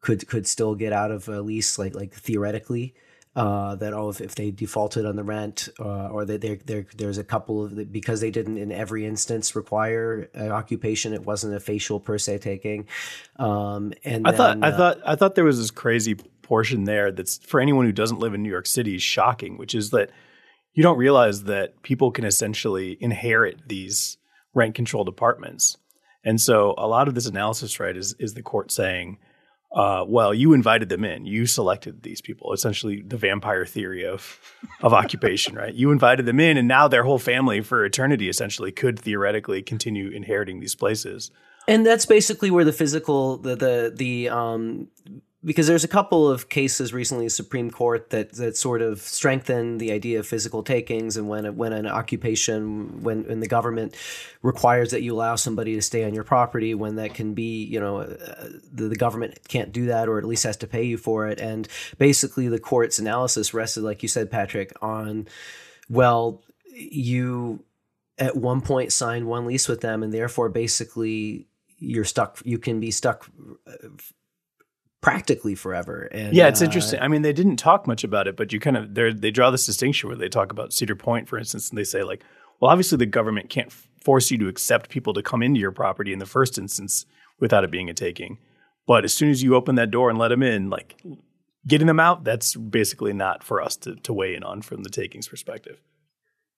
could 0.01 0.27
could 0.27 0.47
still 0.47 0.75
get 0.75 0.93
out 0.93 1.11
of 1.11 1.27
a 1.29 1.41
lease, 1.41 1.77
like 1.79 1.95
like 1.95 2.13
theoretically. 2.13 2.95
Uh, 3.35 3.75
that 3.75 3.93
oh, 3.93 4.07
if, 4.07 4.21
if 4.21 4.33
they 4.35 4.49
defaulted 4.49 5.05
on 5.05 5.17
the 5.17 5.23
rent, 5.23 5.67
uh, 5.77 6.07
or 6.07 6.23
that 6.23 6.39
there 6.39 6.57
there 6.65 6.85
there's 6.95 7.17
a 7.17 7.23
couple 7.23 7.65
of 7.65 7.91
because 7.91 8.21
they 8.21 8.31
didn't 8.31 8.57
in 8.57 8.71
every 8.71 9.05
instance 9.05 9.57
require 9.57 10.29
an 10.33 10.51
occupation, 10.51 11.13
it 11.13 11.25
wasn't 11.25 11.53
a 11.53 11.59
facial 11.59 11.99
per 11.99 12.17
se 12.17 12.37
taking. 12.37 12.87
Um, 13.35 13.91
and 14.05 14.25
I 14.25 14.31
then, 14.31 14.37
thought 14.37 14.57
I 14.61 14.69
uh, 14.69 14.77
thought 14.77 14.97
I 15.05 15.15
thought 15.15 15.35
there 15.35 15.43
was 15.43 15.57
this 15.57 15.71
crazy 15.71 16.15
portion 16.43 16.85
there 16.85 17.11
that's 17.11 17.37
for 17.39 17.59
anyone 17.59 17.85
who 17.85 17.91
doesn't 17.91 18.19
live 18.19 18.33
in 18.33 18.41
New 18.41 18.49
York 18.49 18.67
City 18.67 18.95
is 18.95 19.03
shocking, 19.03 19.57
which 19.57 19.75
is 19.75 19.89
that 19.89 20.11
you 20.73 20.83
don't 20.83 20.97
realize 20.97 21.43
that 21.43 21.81
people 21.81 22.11
can 22.11 22.23
essentially 22.23 22.97
inherit 23.01 23.67
these 23.67 24.17
rent 24.53 24.75
controlled 24.75 25.09
apartments. 25.09 25.77
And 26.25 26.41
so 26.41 26.73
a 26.77 26.87
lot 26.87 27.07
of 27.07 27.15
this 27.15 27.27
analysis, 27.27 27.79
right, 27.79 27.95
is 27.95 28.15
is 28.19 28.33
the 28.33 28.41
court 28.41 28.71
saying, 28.71 29.19
uh, 29.75 30.03
well, 30.07 30.33
you 30.33 30.53
invited 30.53 30.89
them 30.89 31.03
in, 31.03 31.25
you 31.25 31.45
selected 31.45 32.01
these 32.01 32.21
people. 32.21 32.53
Essentially, 32.53 33.03
the 33.05 33.17
vampire 33.17 33.65
theory 33.65 34.05
of 34.05 34.39
of 34.81 34.93
occupation, 34.93 35.55
right? 35.61 35.73
You 35.73 35.91
invited 35.91 36.25
them 36.25 36.39
in, 36.39 36.57
and 36.57 36.67
now 36.67 36.87
their 36.87 37.03
whole 37.03 37.19
family 37.19 37.61
for 37.61 37.85
eternity 37.85 38.27
essentially 38.27 38.71
could 38.71 38.99
theoretically 38.99 39.61
continue 39.61 40.09
inheriting 40.09 40.59
these 40.59 40.75
places. 40.75 41.31
and 41.67 41.85
that's 41.85 42.05
basically 42.05 42.51
where 42.51 42.65
the 42.65 42.73
physical 42.73 43.37
the 43.37 43.55
the 43.55 43.93
the 43.95 44.29
um 44.29 44.87
because 45.45 45.67
there's 45.67 45.83
a 45.83 45.87
couple 45.87 46.27
of 46.27 46.49
cases 46.49 46.91
recently 46.91 47.29
Supreme 47.29 47.69
Court 47.69 48.09
that 48.09 48.33
that 48.33 48.57
sort 48.57 48.81
of 48.81 48.99
strengthen 48.99 49.77
the 49.77 49.91
idea 49.91 50.19
of 50.19 50.27
physical 50.27 50.63
takings 50.63 51.15
and 51.15 51.29
when 51.29 51.55
when 51.55 51.71
an 51.71 51.85
occupation 51.85 53.03
when 53.03 53.23
when 53.25 53.39
the 53.39 53.47
government 53.47 53.95
requires 54.41 54.91
that 54.91 55.03
you 55.03 55.13
allow 55.13 55.35
somebody 55.35 55.75
to 55.75 55.81
stay 55.81 56.03
on 56.03 56.13
your 56.13 56.23
property 56.23 56.73
when 56.73 56.95
that 56.95 57.13
can 57.13 57.33
be 57.33 57.63
you 57.63 57.79
know 57.79 57.99
uh, 57.99 58.47
the, 58.73 58.89
the 58.89 58.95
government 58.95 59.37
can't 59.47 59.71
do 59.71 59.85
that 59.85 60.09
or 60.09 60.17
at 60.17 60.25
least 60.25 60.43
has 60.43 60.57
to 60.57 60.67
pay 60.67 60.83
you 60.83 60.97
for 60.97 61.27
it. 61.27 61.39
And 61.39 61.67
basically 61.97 62.47
the 62.47 62.59
court's 62.59 62.97
analysis 62.97 63.53
rested 63.53 63.83
like 63.83 64.01
you 64.01 64.09
said 64.09 64.31
Patrick 64.31 64.73
on 64.81 65.27
well 65.89 66.41
you 66.73 67.63
at 68.17 68.35
one 68.35 68.61
point 68.61 68.91
signed 68.91 69.27
one 69.27 69.45
lease 69.45 69.67
with 69.67 69.81
them 69.81 70.01
and 70.01 70.11
therefore 70.11 70.49
basically 70.49 71.47
you're 71.77 72.05
stuck 72.05 72.41
you 72.43 72.57
can 72.57 72.79
be 72.79 72.89
stuck 72.89 73.29
uh, 73.67 73.87
practically 75.05 75.53
forever 75.53 76.09
and 76.11 76.33
Yeah, 76.33 76.47
it's 76.47 76.63
uh, 76.63 76.65
interesting. 76.65 76.99
I 76.99 77.07
mean, 77.07 77.21
they 77.21 77.31
didn't 77.31 77.57
talk 77.57 77.85
much 77.85 78.03
about 78.03 78.27
it, 78.27 78.35
but 78.35 78.51
you 78.51 78.59
kind 78.59 78.75
of 78.75 78.95
they 78.95 79.13
they 79.13 79.29
draw 79.29 79.51
this 79.51 79.67
distinction 79.67 80.09
where 80.09 80.17
they 80.17 80.29
talk 80.29 80.51
about 80.51 80.73
Cedar 80.73 80.95
Point, 80.95 81.29
for 81.29 81.37
instance, 81.37 81.69
and 81.69 81.77
they 81.77 81.83
say 81.83 82.01
like, 82.01 82.23
well, 82.59 82.71
obviously 82.71 82.97
the 82.97 83.05
government 83.05 83.51
can't 83.51 83.67
f- 83.67 83.87
force 84.03 84.31
you 84.31 84.39
to 84.39 84.47
accept 84.47 84.89
people 84.89 85.13
to 85.13 85.21
come 85.21 85.43
into 85.43 85.59
your 85.59 85.71
property 85.71 86.11
in 86.11 86.17
the 86.17 86.25
first 86.25 86.57
instance 86.57 87.05
without 87.39 87.63
it 87.63 87.69
being 87.69 87.87
a 87.87 87.93
taking, 87.93 88.39
but 88.87 89.03
as 89.03 89.13
soon 89.13 89.29
as 89.29 89.43
you 89.43 89.53
open 89.53 89.75
that 89.75 89.91
door 89.91 90.09
and 90.09 90.17
let 90.17 90.29
them 90.29 90.41
in, 90.41 90.71
like 90.71 90.99
getting 91.67 91.85
them 91.85 91.99
out, 91.99 92.23
that's 92.23 92.55
basically 92.55 93.13
not 93.13 93.43
for 93.43 93.61
us 93.61 93.75
to 93.75 93.95
to 93.97 94.11
weigh 94.11 94.33
in 94.33 94.43
on 94.43 94.63
from 94.63 94.81
the 94.81 94.89
takings 94.89 95.27
perspective. 95.27 95.83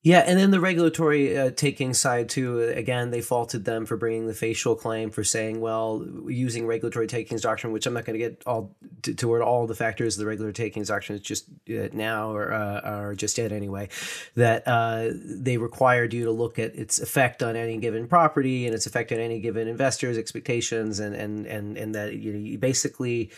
Yeah, 0.03 0.19
and 0.19 0.39
then 0.39 0.51
the 0.51 0.59
regulatory 0.59 1.37
uh, 1.37 1.51
taking 1.51 1.93
side 1.93 2.29
too. 2.29 2.61
Again, 2.61 3.09
they 3.09 3.19
faulted 3.19 3.65
them 3.65 3.85
for 3.85 3.97
bringing 3.97 4.27
the 4.27 4.33
facial 4.33 4.75
claim 4.75 5.09
for 5.09 5.23
saying, 5.23 5.59
well, 5.59 6.05
using 6.27 6.67
regulatory 6.67 7.07
takings 7.07 7.41
doctrine, 7.41 7.73
which 7.73 7.85
I'm 7.87 7.93
not 7.93 8.05
going 8.05 8.17
to 8.17 8.25
get 8.25 8.43
all 8.45 8.75
to, 9.01 9.15
toward 9.15 9.41
all 9.41 9.65
the 9.67 9.75
factors 9.75 10.15
of 10.15 10.19
the 10.19 10.27
regulatory 10.27 10.53
takings 10.53 10.89
doctrine. 10.89 11.17
It's 11.17 11.27
just 11.27 11.49
uh, 11.69 11.89
now 11.91 12.31
or 12.31 12.53
uh, 12.53 12.99
or 12.99 13.15
just 13.15 13.37
yet 13.37 13.51
anyway 13.51 13.89
that 14.35 14.65
uh, 14.67 15.09
they 15.13 15.57
required 15.57 16.13
you 16.13 16.25
to 16.25 16.31
look 16.31 16.59
at 16.59 16.75
its 16.75 16.99
effect 16.99 17.41
on 17.41 17.55
any 17.55 17.77
given 17.77 18.07
property 18.07 18.65
and 18.65 18.75
its 18.75 18.85
effect 18.85 19.11
on 19.11 19.17
any 19.17 19.39
given 19.39 19.67
investor's 19.67 20.17
expectations, 20.17 20.99
and 20.99 21.15
and 21.15 21.47
and 21.47 21.75
and 21.75 21.95
that 21.95 22.13
you, 22.13 22.31
know, 22.31 22.39
you 22.39 22.57
basically 22.57 23.31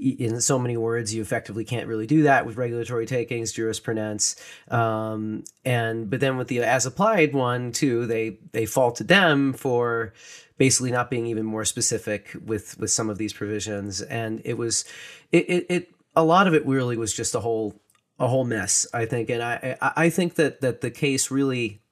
in 0.00 0.40
so 0.40 0.58
many 0.58 0.76
words, 0.76 1.14
you 1.14 1.22
effectively 1.22 1.64
can't 1.64 1.86
really 1.86 2.06
do 2.06 2.22
that 2.22 2.46
with 2.46 2.56
regulatory 2.56 3.06
takings, 3.06 3.52
jurisprudence, 3.52 4.36
um, 4.68 5.44
and 5.64 6.08
but 6.08 6.20
then 6.20 6.36
with 6.36 6.48
the 6.48 6.60
as 6.60 6.86
applied 6.86 7.34
one 7.34 7.72
too, 7.72 8.06
they 8.06 8.38
they 8.52 8.66
faulted 8.66 9.08
them 9.08 9.52
for 9.52 10.12
basically 10.58 10.90
not 10.90 11.10
being 11.10 11.26
even 11.26 11.44
more 11.44 11.64
specific 11.64 12.34
with 12.44 12.78
with 12.78 12.90
some 12.90 13.10
of 13.10 13.18
these 13.18 13.32
provisions, 13.32 14.00
and 14.00 14.40
it 14.44 14.54
was 14.54 14.84
it 15.32 15.48
it, 15.48 15.66
it 15.68 15.94
a 16.16 16.24
lot 16.24 16.46
of 16.46 16.54
it 16.54 16.66
really 16.66 16.96
was 16.96 17.12
just 17.12 17.34
a 17.34 17.40
whole 17.40 17.80
a 18.18 18.28
whole 18.28 18.44
mess, 18.44 18.86
I 18.92 19.06
think, 19.06 19.30
and 19.30 19.42
I 19.42 19.76
I, 19.80 19.92
I 19.96 20.10
think 20.10 20.34
that 20.36 20.60
that 20.60 20.80
the 20.80 20.90
case 20.90 21.30
really 21.30 21.82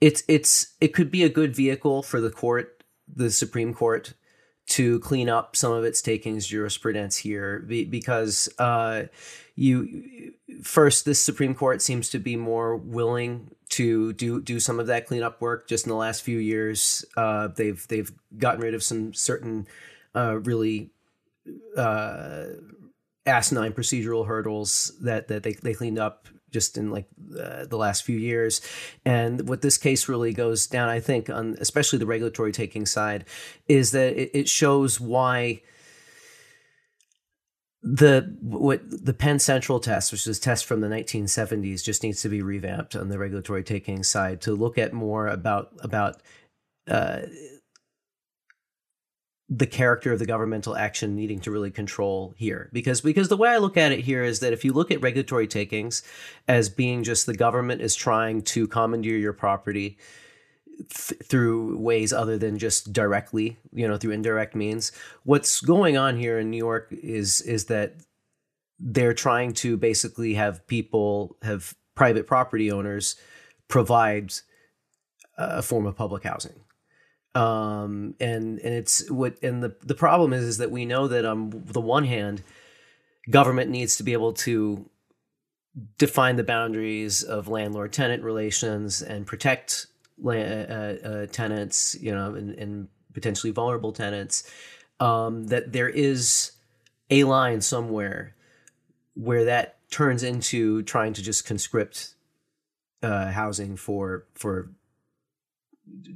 it's 0.00 0.22
it's 0.28 0.74
it 0.80 0.88
could 0.88 1.10
be 1.10 1.24
a 1.24 1.28
good 1.28 1.54
vehicle 1.54 2.02
for 2.02 2.20
the 2.20 2.30
court, 2.30 2.84
the 3.06 3.30
Supreme 3.30 3.74
Court, 3.74 4.14
to 4.66 4.98
clean 5.00 5.28
up 5.28 5.56
some 5.56 5.72
of 5.72 5.84
its 5.84 6.00
takings 6.00 6.46
jurisprudence 6.46 7.16
here 7.16 7.58
because 7.60 8.48
uh, 8.58 9.04
you 9.56 10.32
first 10.62 11.04
this 11.04 11.20
Supreme 11.20 11.54
Court 11.54 11.82
seems 11.82 12.08
to 12.10 12.18
be 12.18 12.36
more 12.36 12.76
willing 12.76 13.50
to 13.70 14.12
do 14.14 14.40
do 14.40 14.58
some 14.60 14.80
of 14.80 14.86
that 14.86 15.06
cleanup 15.06 15.40
work. 15.40 15.68
Just 15.68 15.86
in 15.86 15.90
the 15.90 15.96
last 15.96 16.22
few 16.22 16.38
years, 16.38 17.04
uh, 17.16 17.48
they've 17.48 17.86
they've 17.88 18.12
gotten 18.38 18.60
rid 18.60 18.74
of 18.74 18.82
some 18.82 19.12
certain 19.12 19.66
uh, 20.14 20.38
really 20.40 20.90
uh, 21.76 22.44
asinine 23.26 23.72
procedural 23.72 24.26
hurdles 24.26 24.92
that 25.02 25.28
that 25.28 25.42
they 25.42 25.52
they 25.52 25.74
cleaned 25.74 25.98
up 25.98 26.28
just 26.54 26.78
in 26.78 26.90
like 26.90 27.06
uh, 27.38 27.66
the 27.66 27.76
last 27.76 28.04
few 28.04 28.16
years. 28.16 28.62
And 29.04 29.46
what 29.46 29.60
this 29.60 29.76
case 29.76 30.08
really 30.08 30.32
goes 30.32 30.66
down, 30.66 30.88
I 30.88 31.00
think, 31.00 31.28
on 31.28 31.56
especially 31.60 31.98
the 31.98 32.06
regulatory 32.06 32.52
taking 32.52 32.86
side, 32.86 33.26
is 33.68 33.90
that 33.90 34.16
it, 34.16 34.30
it 34.32 34.48
shows 34.48 34.98
why 34.98 35.60
the 37.82 38.34
what 38.40 38.80
the 38.86 39.12
Penn 39.12 39.38
Central 39.38 39.78
test, 39.78 40.10
which 40.10 40.26
is 40.26 40.38
a 40.38 40.40
test 40.40 40.64
from 40.64 40.80
the 40.80 40.88
1970s, 40.88 41.84
just 41.84 42.02
needs 42.02 42.22
to 42.22 42.30
be 42.30 42.40
revamped 42.40 42.96
on 42.96 43.10
the 43.10 43.18
regulatory 43.18 43.62
taking 43.62 44.02
side 44.02 44.40
to 44.42 44.54
look 44.54 44.78
at 44.78 44.94
more 44.94 45.26
about 45.26 45.72
about 45.80 46.22
uh, 46.88 47.22
the 49.48 49.66
character 49.66 50.12
of 50.12 50.18
the 50.18 50.26
governmental 50.26 50.74
action 50.74 51.14
needing 51.14 51.38
to 51.38 51.50
really 51.50 51.70
control 51.70 52.34
here 52.36 52.70
because 52.72 53.02
because 53.02 53.28
the 53.28 53.36
way 53.36 53.50
I 53.50 53.58
look 53.58 53.76
at 53.76 53.92
it 53.92 54.00
here 54.00 54.24
is 54.24 54.40
that 54.40 54.54
if 54.54 54.64
you 54.64 54.72
look 54.72 54.90
at 54.90 55.02
regulatory 55.02 55.46
takings 55.46 56.02
as 56.48 56.70
being 56.70 57.04
just 57.04 57.26
the 57.26 57.34
government 57.34 57.82
is 57.82 57.94
trying 57.94 58.40
to 58.42 58.66
commandeer 58.66 59.18
your 59.18 59.34
property 59.34 59.98
th- 60.78 61.20
through 61.24 61.78
ways 61.78 62.12
other 62.12 62.38
than 62.38 62.58
just 62.58 62.92
directly, 62.92 63.58
you 63.72 63.86
know, 63.86 63.96
through 63.96 64.12
indirect 64.12 64.54
means. 64.54 64.92
What's 65.24 65.60
going 65.60 65.96
on 65.96 66.16
here 66.16 66.38
in 66.38 66.50
New 66.50 66.56
York 66.58 66.88
is 66.90 67.40
is 67.42 67.66
that 67.66 67.96
they're 68.78 69.14
trying 69.14 69.52
to 69.54 69.76
basically 69.76 70.34
have 70.34 70.66
people 70.66 71.36
have 71.42 71.74
private 71.94 72.26
property 72.26 72.70
owners 72.70 73.16
provide 73.68 74.32
uh, 75.38 75.56
a 75.58 75.62
form 75.62 75.86
of 75.86 75.96
public 75.96 76.24
housing 76.24 76.63
um, 77.34 78.14
and 78.20 78.58
and 78.60 78.74
it's 78.74 79.10
what 79.10 79.42
and 79.42 79.62
the 79.62 79.76
the 79.82 79.94
problem 79.94 80.32
is 80.32 80.44
is 80.44 80.58
that 80.58 80.70
we 80.70 80.84
know 80.84 81.08
that 81.08 81.24
on 81.24 81.64
the 81.66 81.80
one 81.80 82.04
hand, 82.04 82.42
government 83.30 83.70
needs 83.70 83.96
to 83.96 84.02
be 84.02 84.12
able 84.12 84.32
to 84.32 84.88
define 85.98 86.36
the 86.36 86.44
boundaries 86.44 87.22
of 87.22 87.48
landlord 87.48 87.92
tenant 87.92 88.22
relations 88.22 89.02
and 89.02 89.26
protect 89.26 89.86
uh, 90.24 90.30
uh, 90.30 91.26
tenants, 91.26 91.96
you 92.00 92.14
know, 92.14 92.34
and, 92.34 92.50
and 92.50 92.88
potentially 93.12 93.50
vulnerable 93.50 93.92
tenants. 93.92 94.48
Um, 95.00 95.48
that 95.48 95.72
there 95.72 95.88
is 95.88 96.52
a 97.10 97.24
line 97.24 97.60
somewhere 97.60 98.36
where 99.14 99.44
that 99.44 99.78
turns 99.90 100.22
into 100.22 100.82
trying 100.82 101.12
to 101.14 101.22
just 101.22 101.44
conscript 101.44 102.14
uh, 103.02 103.32
housing 103.32 103.76
for 103.76 104.24
for 104.34 104.70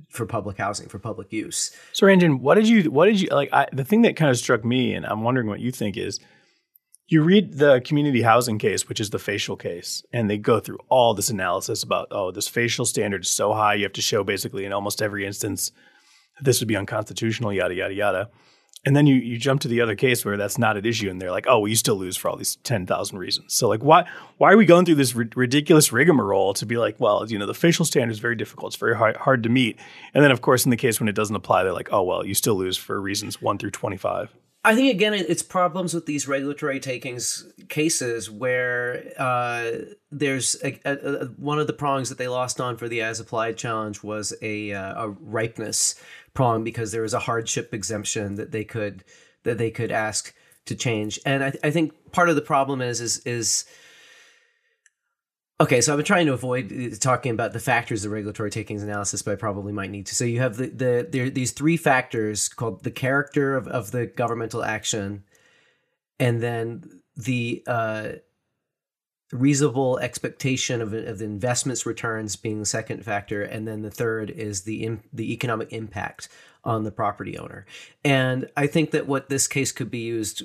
for 0.09 0.27
public 0.27 0.59
housing 0.59 0.89
for 0.89 0.99
public 0.99 1.33
use. 1.33 1.71
Suranjan, 1.93 2.41
what 2.41 2.55
did 2.55 2.69
you 2.69 2.91
what 2.91 3.07
did 3.07 3.21
you 3.21 3.29
like 3.29 3.51
I, 3.53 3.67
the 3.73 3.85
thing 3.85 4.03
that 4.03 4.17
kind 4.17 4.31
of 4.31 4.39
struck 4.39 4.65
me 4.65 4.95
and 4.95 5.05
I'm 5.05 5.23
wondering 5.23 5.47
what 5.47 5.61
you 5.61 5.71
think 5.71 5.97
is 5.97 6.21
you 7.09 7.23
read 7.23 7.55
the 7.55 7.81
community 7.85 8.21
housing 8.21 8.59
case, 8.59 8.87
which 8.89 9.01
is 9.01 9.11
the 9.11 9.19
facial 9.19 9.57
case, 9.57 10.05
and 10.13 10.29
they 10.29 10.37
go 10.37 10.61
through 10.61 10.79
all 10.91 11.15
this 11.15 11.31
analysis 11.31 11.83
about, 11.83 12.09
oh, 12.11 12.31
this 12.31 12.47
facial 12.47 12.85
standard 12.85 13.23
is 13.23 13.31
so 13.31 13.55
high, 13.55 13.75
you 13.75 13.85
have 13.85 13.95
to 13.95 14.03
show 14.03 14.23
basically 14.23 14.67
in 14.67 14.75
almost 14.75 15.01
every 15.01 15.25
instance 15.25 15.73
that 16.37 16.45
this 16.45 16.61
would 16.61 16.69
be 16.69 16.77
unconstitutional, 16.77 17.51
yada, 17.51 17.75
yada, 17.75 17.95
yada. 17.95 18.31
And 18.87 18.95
then 18.97 19.07
you 19.07 19.17
you 19.17 19.38
jump 19.38 19.61
to 19.62 19.69
the 19.69 19.81
other 19.81 19.97
case 19.97 20.25
where 20.25 20.37
that's 20.37 20.57
not 20.57 20.77
an 20.77 20.87
issue, 20.87 21.11
and 21.11 21.21
they're 21.21 21.33
like, 21.33 21.47
"Oh, 21.49 21.61
well, 21.61 21.69
you 21.69 21.77
still 21.77 21.97
lose 21.97 22.17
for 22.17 22.29
all 22.31 22.37
these 22.37 22.57
ten 22.57 22.87
thousand 22.87 23.19
reasons." 23.19 23.55
So, 23.55 23.69
like, 23.69 23.83
why 23.83 24.07
why 24.38 24.53
are 24.53 24.57
we 24.57 24.67
going 24.67 24.85
through 24.85 24.95
this 24.95 25.14
ri- 25.14 25.29
ridiculous 25.35 25.93
rigmarole 25.93 26.55
to 26.55 26.64
be 26.64 26.77
like, 26.77 26.97
"Well, 26.99 27.27
you 27.29 27.38
know, 27.38 27.47
the 27.47 27.55
facial 27.55 27.85
standard 27.85 28.12
is 28.12 28.21
very 28.21 28.37
difficult; 28.37 28.71
it's 28.73 28.81
very 28.81 28.97
hard, 28.97 29.17
hard 29.17 29.43
to 29.43 29.49
meet." 29.49 29.79
And 30.14 30.25
then, 30.25 30.31
of 30.31 30.43
course, 30.43 30.64
in 30.64 30.71
the 30.71 30.77
case 30.77 31.01
when 31.01 31.09
it 31.09 31.14
doesn't 31.14 31.35
apply, 31.35 31.64
they're 31.64 31.73
like, 31.73 31.93
"Oh, 31.93 32.03
well, 32.03 32.25
you 32.25 32.35
still 32.35 32.55
lose 32.55 32.77
for 32.77 33.01
reasons 33.01 33.43
one 33.43 33.59
through 33.59 33.73
twenty-five. 33.73 34.33
I 34.64 34.75
think 34.75 34.93
again, 34.93 35.14
it's 35.14 35.43
problems 35.43 35.95
with 35.95 36.07
these 36.07 36.27
regulatory 36.27 36.81
takings 36.81 37.47
cases 37.69 38.29
where 38.29 39.12
uh, 39.17 39.71
there's 40.11 40.57
a, 40.64 40.79
a, 40.85 40.95
a, 40.95 41.25
one 41.37 41.61
of 41.61 41.69
the 41.69 41.73
prongs 41.73 42.09
that 42.09 42.19
they 42.19 42.29
lost 42.29 42.61
on 42.61 42.77
for 42.77 42.88
the 42.88 43.01
as 43.01 43.21
applied 43.21 43.57
challenge 43.57 44.03
was 44.03 44.35
a, 44.43 44.73
uh, 44.73 45.05
a 45.05 45.09
ripeness 45.09 45.95
prong 46.35 46.64
because 46.64 46.93
there 46.93 47.03
was 47.03 47.14
a 47.14 47.21
hardship 47.21 47.75
exemption 47.75 48.37
that 48.37 48.53
they 48.53 48.64
could 48.64 49.05
that 49.45 49.59
they 49.59 49.71
could 49.71 49.93
ask 49.93 50.35
to 50.67 50.75
change. 50.75 51.19
And 51.27 51.45
I, 51.45 51.53
I 51.64 51.71
think 51.71 52.12
part 52.12 52.29
of 52.29 52.37
the 52.37 52.43
problem 52.43 52.81
is 52.81 53.01
is 53.01 53.19
is 53.19 53.64
okay. 55.61 55.81
So 55.81 55.93
I've 55.93 55.99
been 55.99 56.07
trying 56.07 56.27
to 56.27 56.33
avoid 56.33 56.73
uh, 56.73 56.97
talking 56.99 57.33
about 57.33 57.53
the 57.53 57.61
factors 57.61 58.05
of 58.05 58.12
regulatory 58.12 58.51
takings 58.51 58.83
analysis, 58.83 59.23
but 59.23 59.33
I 59.33 59.37
probably 59.37 59.73
might 59.73 59.91
need 59.91 60.07
to. 60.07 60.14
So 60.14 60.25
you 60.25 60.41
have 60.41 60.57
the 60.57 60.69
the 60.69 61.09
there 61.11 61.31
these 61.31 61.53
three 61.53 61.77
factors 61.77 62.49
called 62.49 62.85
the 62.85 62.91
character 62.91 63.57
of, 63.57 63.67
of 63.69 63.91
the 63.91 64.07
governmental 64.07 64.62
action, 64.62 65.25
and 66.19 66.43
then 66.43 67.03
the 67.17 67.62
uh, 67.67 68.09
reasonable 69.33 69.99
expectation 69.99 70.81
of, 70.81 70.93
of 70.93 71.19
the 71.19 71.25
investments 71.25 71.85
returns 71.85 72.37
being 72.37 72.59
the 72.59 72.67
second 72.67 73.05
factor 73.05 73.43
and 73.43 73.69
then 73.69 73.83
the 73.83 73.91
third 73.91 74.31
is 74.31 74.62
the 74.62 74.99
the 75.12 75.33
economic 75.33 75.73
impact 75.73 76.29
on 76.64 76.85
the 76.85 76.91
property 76.91 77.37
owner. 77.38 77.67
And 78.05 78.49
i 78.57 78.67
think 78.67 78.91
that 78.93 79.07
what 79.07 79.29
this 79.29 79.47
case 79.47 79.73
could 79.73 79.91
be 79.91 79.99
used 79.99 80.43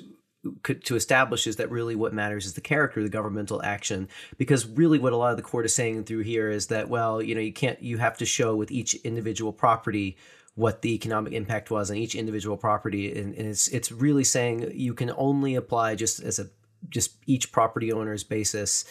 could, 0.62 0.84
to 0.84 0.96
establish 0.96 1.46
is 1.46 1.56
that 1.56 1.70
really 1.70 1.94
what 1.94 2.12
matters 2.12 2.44
is 2.44 2.52
the 2.52 2.60
character 2.60 3.00
of 3.00 3.06
the 3.06 3.10
governmental 3.10 3.62
action 3.62 4.06
because 4.36 4.66
really 4.66 4.98
what 4.98 5.14
a 5.14 5.16
lot 5.16 5.30
of 5.30 5.38
the 5.38 5.42
court 5.42 5.64
is 5.64 5.74
saying 5.74 6.04
through 6.04 6.20
here 6.20 6.50
is 6.50 6.66
that 6.66 6.90
well 6.90 7.22
you 7.22 7.34
know 7.34 7.40
you 7.40 7.52
can't 7.52 7.82
you 7.82 7.96
have 7.96 8.18
to 8.18 8.26
show 8.26 8.54
with 8.54 8.70
each 8.70 8.94
individual 8.96 9.52
property 9.52 10.18
what 10.54 10.82
the 10.82 10.94
economic 10.94 11.32
impact 11.32 11.70
was 11.70 11.90
on 11.90 11.96
each 11.96 12.14
individual 12.14 12.56
property. 12.56 13.18
And, 13.18 13.34
and 13.34 13.48
it's 13.48 13.68
it's 13.68 13.90
really 13.90 14.24
saying 14.24 14.70
you 14.74 14.94
can 14.94 15.12
only 15.16 15.54
apply 15.54 15.96
just 15.96 16.20
as 16.20 16.38
a 16.38 16.48
just 16.88 17.16
each 17.26 17.52
property 17.52 17.92
owner's 17.92 18.24
basis 18.24 18.84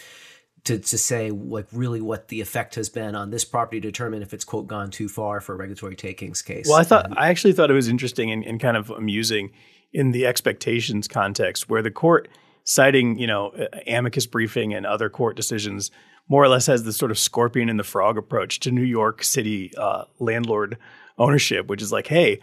to, 0.65 0.79
to 0.79 0.97
say 0.97 1.31
like 1.31 1.67
really 1.71 2.01
what 2.01 2.29
the 2.29 2.41
effect 2.41 2.75
has 2.75 2.89
been 2.89 3.15
on 3.15 3.31
this 3.31 3.43
property 3.43 3.81
to 3.81 3.87
determine 3.87 4.21
if 4.21 4.33
it's 4.33 4.45
quote 4.45 4.67
gone 4.67 4.89
too 4.89 5.09
far 5.09 5.41
for 5.41 5.53
a 5.53 5.57
regulatory 5.57 5.95
takings 5.95 6.41
case. 6.41 6.67
Well, 6.67 6.77
I 6.77 6.83
thought 6.83 7.07
um, 7.07 7.13
I 7.17 7.29
actually 7.29 7.53
thought 7.53 7.69
it 7.69 7.73
was 7.75 7.89
interesting 7.89 8.31
and, 8.31 8.45
and, 8.45 8.59
kind 8.59 8.77
of 8.77 8.89
amusing 8.89 9.51
in 9.91 10.11
the 10.11 10.25
expectations 10.25 11.07
context 11.07 11.69
where 11.69 11.81
the 11.81 11.91
court 11.91 12.29
citing 12.63 13.17
you 13.17 13.27
know 13.27 13.51
amicus 13.87 14.25
briefing 14.25 14.73
and 14.73 14.85
other 14.85 15.09
court 15.09 15.35
decisions 15.35 15.91
more 16.29 16.43
or 16.43 16.47
less 16.47 16.67
has 16.67 16.83
this 16.83 16.97
sort 16.97 17.11
of 17.11 17.19
scorpion 17.19 17.69
and 17.69 17.79
the 17.79 17.83
frog 17.83 18.17
approach 18.17 18.59
to 18.61 18.71
New 18.71 18.83
York 18.83 19.23
City 19.23 19.73
uh, 19.77 20.05
landlord 20.19 20.77
ownership, 21.17 21.67
which 21.67 21.81
is 21.81 21.91
like, 21.91 22.07
hey, 22.07 22.39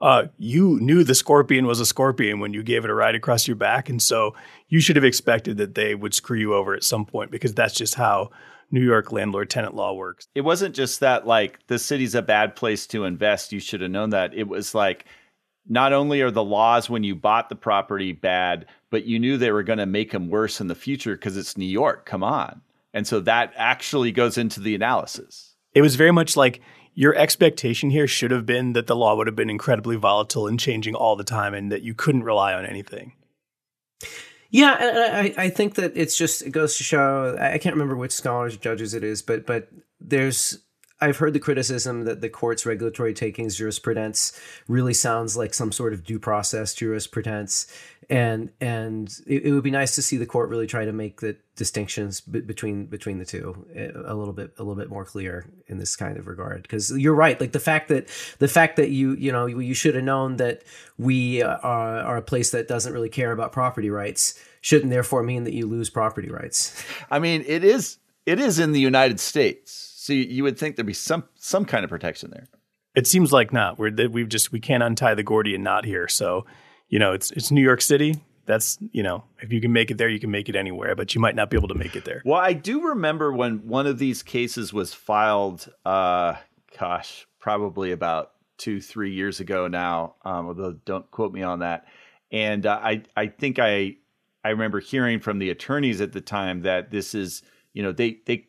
uh, 0.00 0.26
you 0.38 0.78
knew 0.80 1.02
the 1.02 1.14
scorpion 1.14 1.66
was 1.66 1.80
a 1.80 1.86
scorpion 1.86 2.40
when 2.40 2.52
you 2.52 2.62
gave 2.62 2.84
it 2.84 2.90
a 2.90 2.94
ride 2.94 3.14
across 3.14 3.48
your 3.48 3.56
back. 3.56 3.88
And 3.88 4.00
so 4.00 4.34
you 4.68 4.80
should 4.80 4.96
have 4.96 5.04
expected 5.04 5.56
that 5.56 5.74
they 5.74 5.94
would 5.94 6.14
screw 6.14 6.38
you 6.38 6.54
over 6.54 6.74
at 6.74 6.84
some 6.84 7.04
point 7.04 7.30
because 7.30 7.54
that's 7.54 7.74
just 7.74 7.94
how 7.94 8.30
New 8.70 8.84
York 8.84 9.12
landlord 9.12 9.50
tenant 9.50 9.74
law 9.74 9.94
works. 9.94 10.28
It 10.34 10.42
wasn't 10.42 10.74
just 10.74 11.00
that, 11.00 11.26
like, 11.26 11.66
the 11.66 11.78
city's 11.78 12.14
a 12.14 12.22
bad 12.22 12.54
place 12.54 12.86
to 12.88 13.04
invest. 13.04 13.52
You 13.52 13.60
should 13.60 13.80
have 13.80 13.90
known 13.90 14.10
that. 14.10 14.34
It 14.34 14.46
was 14.46 14.74
like, 14.74 15.06
not 15.66 15.92
only 15.92 16.22
are 16.22 16.30
the 16.30 16.44
laws 16.44 16.88
when 16.88 17.02
you 17.02 17.14
bought 17.14 17.48
the 17.48 17.56
property 17.56 18.12
bad, 18.12 18.66
but 18.90 19.04
you 19.04 19.18
knew 19.18 19.36
they 19.36 19.52
were 19.52 19.62
going 19.62 19.78
to 19.78 19.86
make 19.86 20.12
them 20.12 20.30
worse 20.30 20.60
in 20.60 20.66
the 20.66 20.74
future 20.74 21.14
because 21.14 21.36
it's 21.36 21.56
New 21.56 21.66
York. 21.66 22.06
Come 22.06 22.22
on. 22.22 22.62
And 22.94 23.06
so 23.06 23.20
that 23.20 23.52
actually 23.56 24.12
goes 24.12 24.38
into 24.38 24.60
the 24.60 24.74
analysis. 24.74 25.56
It 25.74 25.82
was 25.82 25.96
very 25.96 26.10
much 26.10 26.36
like 26.36 26.60
your 26.98 27.14
expectation 27.14 27.90
here 27.90 28.08
should 28.08 28.32
have 28.32 28.44
been 28.44 28.72
that 28.72 28.88
the 28.88 28.96
law 28.96 29.14
would 29.14 29.28
have 29.28 29.36
been 29.36 29.48
incredibly 29.48 29.94
volatile 29.94 30.48
and 30.48 30.58
changing 30.58 30.96
all 30.96 31.14
the 31.14 31.22
time 31.22 31.54
and 31.54 31.70
that 31.70 31.82
you 31.82 31.94
couldn't 31.94 32.24
rely 32.24 32.52
on 32.52 32.66
anything. 32.66 33.12
Yeah, 34.50 34.76
I, 34.80 35.32
I 35.38 35.48
think 35.48 35.76
that 35.76 35.92
it's 35.94 36.18
just 36.18 36.42
it 36.42 36.50
goes 36.50 36.76
to 36.78 36.82
show 36.82 37.38
I 37.40 37.58
can't 37.58 37.76
remember 37.76 37.94
which 37.94 38.10
scholars 38.10 38.56
judges 38.56 38.94
it 38.94 39.04
is, 39.04 39.22
but 39.22 39.46
but 39.46 39.68
there's 40.00 40.58
I've 41.00 41.18
heard 41.18 41.32
the 41.32 41.40
criticism 41.40 42.04
that 42.04 42.20
the 42.20 42.28
court's 42.28 42.66
regulatory 42.66 43.14
takings 43.14 43.56
jurisprudence 43.56 44.38
really 44.66 44.94
sounds 44.94 45.36
like 45.36 45.54
some 45.54 45.70
sort 45.70 45.92
of 45.92 46.02
due 46.02 46.18
process 46.18 46.74
jurisprudence, 46.74 47.72
and 48.10 48.50
and 48.60 49.08
it, 49.26 49.44
it 49.44 49.52
would 49.52 49.62
be 49.62 49.70
nice 49.70 49.94
to 49.94 50.02
see 50.02 50.16
the 50.16 50.26
court 50.26 50.48
really 50.48 50.66
try 50.66 50.84
to 50.84 50.92
make 50.92 51.20
the 51.20 51.36
distinctions 51.54 52.20
b- 52.20 52.40
between 52.40 52.86
between 52.86 53.18
the 53.18 53.24
two 53.24 53.64
eh, 53.74 53.90
a 53.94 54.14
little 54.14 54.32
bit 54.32 54.52
a 54.58 54.62
little 54.62 54.74
bit 54.74 54.88
more 54.88 55.04
clear 55.04 55.46
in 55.68 55.78
this 55.78 55.94
kind 55.94 56.16
of 56.16 56.26
regard. 56.26 56.62
Because 56.62 56.90
you're 56.90 57.14
right, 57.14 57.40
like 57.40 57.52
the 57.52 57.60
fact 57.60 57.88
that 57.88 58.08
the 58.40 58.48
fact 58.48 58.74
that 58.76 58.90
you 58.90 59.14
you 59.14 59.30
know 59.30 59.46
you 59.46 59.74
should 59.74 59.94
have 59.94 60.04
known 60.04 60.38
that 60.38 60.62
we 60.98 61.42
are, 61.42 61.60
are 61.62 62.16
a 62.16 62.22
place 62.22 62.50
that 62.50 62.66
doesn't 62.66 62.92
really 62.92 63.10
care 63.10 63.30
about 63.30 63.52
property 63.52 63.90
rights 63.90 64.36
shouldn't 64.62 64.90
therefore 64.90 65.22
mean 65.22 65.44
that 65.44 65.54
you 65.54 65.66
lose 65.66 65.90
property 65.90 66.28
rights. 66.28 66.82
I 67.08 67.20
mean, 67.20 67.44
it 67.46 67.62
is 67.62 67.98
it 68.26 68.40
is 68.40 68.58
in 68.58 68.72
the 68.72 68.80
United 68.80 69.20
States 69.20 69.87
So 70.08 70.14
you, 70.14 70.22
you 70.22 70.42
would 70.42 70.58
think 70.58 70.76
there'd 70.76 70.86
be 70.86 70.94
some 70.94 71.24
some 71.34 71.66
kind 71.66 71.84
of 71.84 71.90
protection 71.90 72.30
there. 72.30 72.46
It 72.94 73.06
seems 73.06 73.30
like 73.30 73.52
not. 73.52 73.78
We're 73.78 73.90
that 73.90 74.10
we've 74.10 74.30
just 74.30 74.50
we 74.52 74.58
can't 74.58 74.82
untie 74.82 75.14
the 75.14 75.22
Gordian 75.22 75.62
knot 75.62 75.84
here. 75.84 76.08
So, 76.08 76.46
you 76.88 76.98
know, 76.98 77.12
it's 77.12 77.30
it's 77.32 77.50
New 77.50 77.60
York 77.60 77.82
City. 77.82 78.16
That's 78.46 78.78
you 78.92 79.02
know, 79.02 79.24
if 79.42 79.52
you 79.52 79.60
can 79.60 79.70
make 79.70 79.90
it 79.90 79.98
there, 79.98 80.08
you 80.08 80.18
can 80.18 80.30
make 80.30 80.48
it 80.48 80.56
anywhere. 80.56 80.96
But 80.96 81.14
you 81.14 81.20
might 81.20 81.34
not 81.34 81.50
be 81.50 81.58
able 81.58 81.68
to 81.68 81.74
make 81.74 81.94
it 81.94 82.06
there. 82.06 82.22
Well, 82.24 82.40
I 82.40 82.54
do 82.54 82.88
remember 82.88 83.34
when 83.34 83.68
one 83.68 83.86
of 83.86 83.98
these 83.98 84.22
cases 84.22 84.72
was 84.72 84.94
filed. 84.94 85.70
Uh, 85.84 86.36
gosh, 86.78 87.26
probably 87.38 87.92
about 87.92 88.32
two 88.56 88.80
three 88.80 89.12
years 89.12 89.40
ago 89.40 89.68
now. 89.68 90.14
Um, 90.24 90.46
although 90.46 90.72
don't 90.86 91.10
quote 91.10 91.34
me 91.34 91.42
on 91.42 91.58
that. 91.58 91.84
And 92.32 92.64
uh, 92.64 92.80
I 92.82 93.02
I 93.14 93.26
think 93.26 93.58
I 93.58 93.96
I 94.42 94.48
remember 94.48 94.80
hearing 94.80 95.20
from 95.20 95.38
the 95.38 95.50
attorneys 95.50 96.00
at 96.00 96.14
the 96.14 96.22
time 96.22 96.62
that 96.62 96.90
this 96.90 97.14
is 97.14 97.42
you 97.74 97.82
know 97.82 97.92
they 97.92 98.20
they 98.24 98.47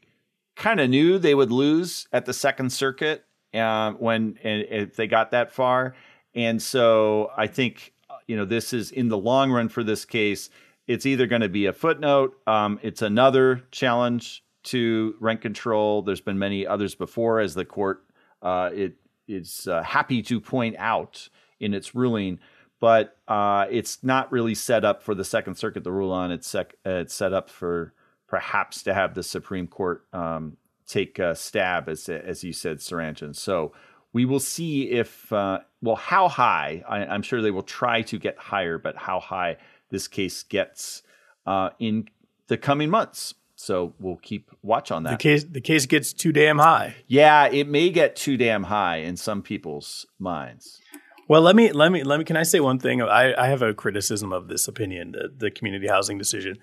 kind 0.60 0.80
of 0.80 0.90
knew 0.90 1.18
they 1.18 1.34
would 1.34 1.52
lose 1.52 2.08
at 2.12 2.26
the 2.26 2.34
Second 2.34 2.72
Circuit 2.72 3.26
uh, 3.54 3.94
when 3.94 4.38
if 4.44 4.96
they 4.96 5.08
got 5.08 5.32
that 5.32 5.52
far, 5.52 5.96
and 6.36 6.62
so 6.62 7.32
I 7.36 7.48
think 7.48 7.94
you 8.28 8.38
know 8.38 8.46
this 8.46 8.74
is 8.74 8.92
in 8.92 9.08
the 9.08 9.18
long 9.18 9.52
run 9.52 9.70
for 9.70 9.84
this 9.84 10.06
case. 10.06 10.52
It's 10.86 11.06
either 11.06 11.26
going 11.26 11.42
to 11.42 11.50
be 11.50 11.66
a 11.66 11.74
footnote. 11.74 12.38
Um, 12.46 12.80
it's 12.84 13.02
another 13.02 13.64
challenge 13.72 14.44
to 14.64 15.16
rent 15.20 15.42
control. 15.42 16.02
There's 16.02 16.22
been 16.22 16.38
many 16.38 16.68
others 16.68 16.94
before, 16.94 17.40
as 17.40 17.56
the 17.56 17.66
court 17.66 18.04
uh, 18.42 18.70
it 18.74 18.94
is 19.28 19.68
uh, 19.68 19.82
happy 19.82 20.22
to 20.24 20.40
point 20.40 20.76
out 20.78 21.30
in 21.60 21.74
its 21.74 21.96
ruling 21.96 22.40
but 22.80 23.18
uh, 23.28 23.66
it's 23.70 24.04
not 24.04 24.32
really 24.32 24.56
set 24.56 24.86
up 24.86 25.04
for 25.04 25.14
the 25.14 25.26
Second 25.26 25.56
Circuit 25.56 25.84
to 25.84 25.92
rule 25.92 26.14
on. 26.14 26.32
It's, 26.32 26.48
sec- 26.48 26.76
it's 26.86 27.14
set 27.14 27.34
up 27.34 27.50
for 27.50 27.94
perhaps 28.30 28.84
to 28.84 28.94
have 28.94 29.16
the 29.16 29.24
Supreme 29.24 29.68
Court 29.68 30.06
um, 30.14 30.58
take 30.88 31.20
a 31.20 31.36
stab, 31.36 31.90
as 31.90 32.08
as 32.08 32.44
you 32.44 32.54
said, 32.54 32.78
Suranjan. 32.78 33.36
So 33.36 33.74
we 34.14 34.26
will 34.26 34.40
see 34.40 34.92
if 34.92 35.32
uh, 35.34 35.60
well 35.82 35.96
how 35.96 36.28
high. 36.28 36.84
I, 36.88 37.14
am 37.14 37.22
sure 37.22 37.42
they 37.42 37.52
will 37.52 37.64
try 37.64 38.02
to 38.04 38.18
get 38.18 38.38
higher, 38.38 38.78
but 38.78 38.96
how 38.96 39.20
high 39.20 39.58
this 39.90 40.08
case 40.08 40.44
gets 40.44 41.04
uh, 41.46 41.72
in 41.80 42.08
the 42.48 42.58
coming 42.58 42.90
months. 42.90 43.34
So 43.56 43.94
we'll 44.00 44.18
keep 44.18 44.52
watch 44.62 44.90
on 44.90 45.04
that. 45.04 45.12
The 45.12 45.18
case 45.18 45.44
the 45.44 45.62
case 45.62 45.86
gets 45.86 46.14
too 46.14 46.32
damn 46.32 46.60
high. 46.60 46.96
Yeah, 47.08 47.48
it 47.48 47.68
may 47.68 47.90
get 47.90 48.16
too 48.16 48.38
damn 48.38 48.64
high 48.64 48.98
in 48.98 49.18
some 49.18 49.42
people's 49.42 50.06
minds. 50.18 50.80
Well, 51.28 51.42
let 51.42 51.56
me 51.56 51.72
let 51.72 51.92
me 51.92 52.04
let 52.04 52.20
me. 52.20 52.26
Can 52.26 52.38
I 52.38 52.44
say 52.44 52.60
one 52.60 52.80
thing? 52.80 53.02
I, 53.02 53.34
I 53.40 53.48
have 53.48 53.62
a 53.62 53.74
criticism 53.74 54.34
of 54.34 54.48
this 54.48 54.68
opinion, 54.68 55.12
the, 55.12 55.30
the 55.36 55.52
community 55.52 55.88
housing 55.88 56.18
decision. 56.18 56.58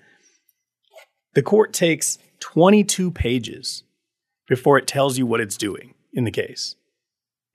The 1.37 1.43
court 1.43 1.71
takes 1.71 2.17
22 2.39 3.11
pages 3.11 3.83
before 4.47 4.79
it 4.79 4.87
tells 4.87 5.19
you 5.19 5.27
what 5.27 5.39
it's 5.39 5.55
doing 5.55 5.93
in 6.11 6.23
the 6.23 6.31
case. 6.31 6.75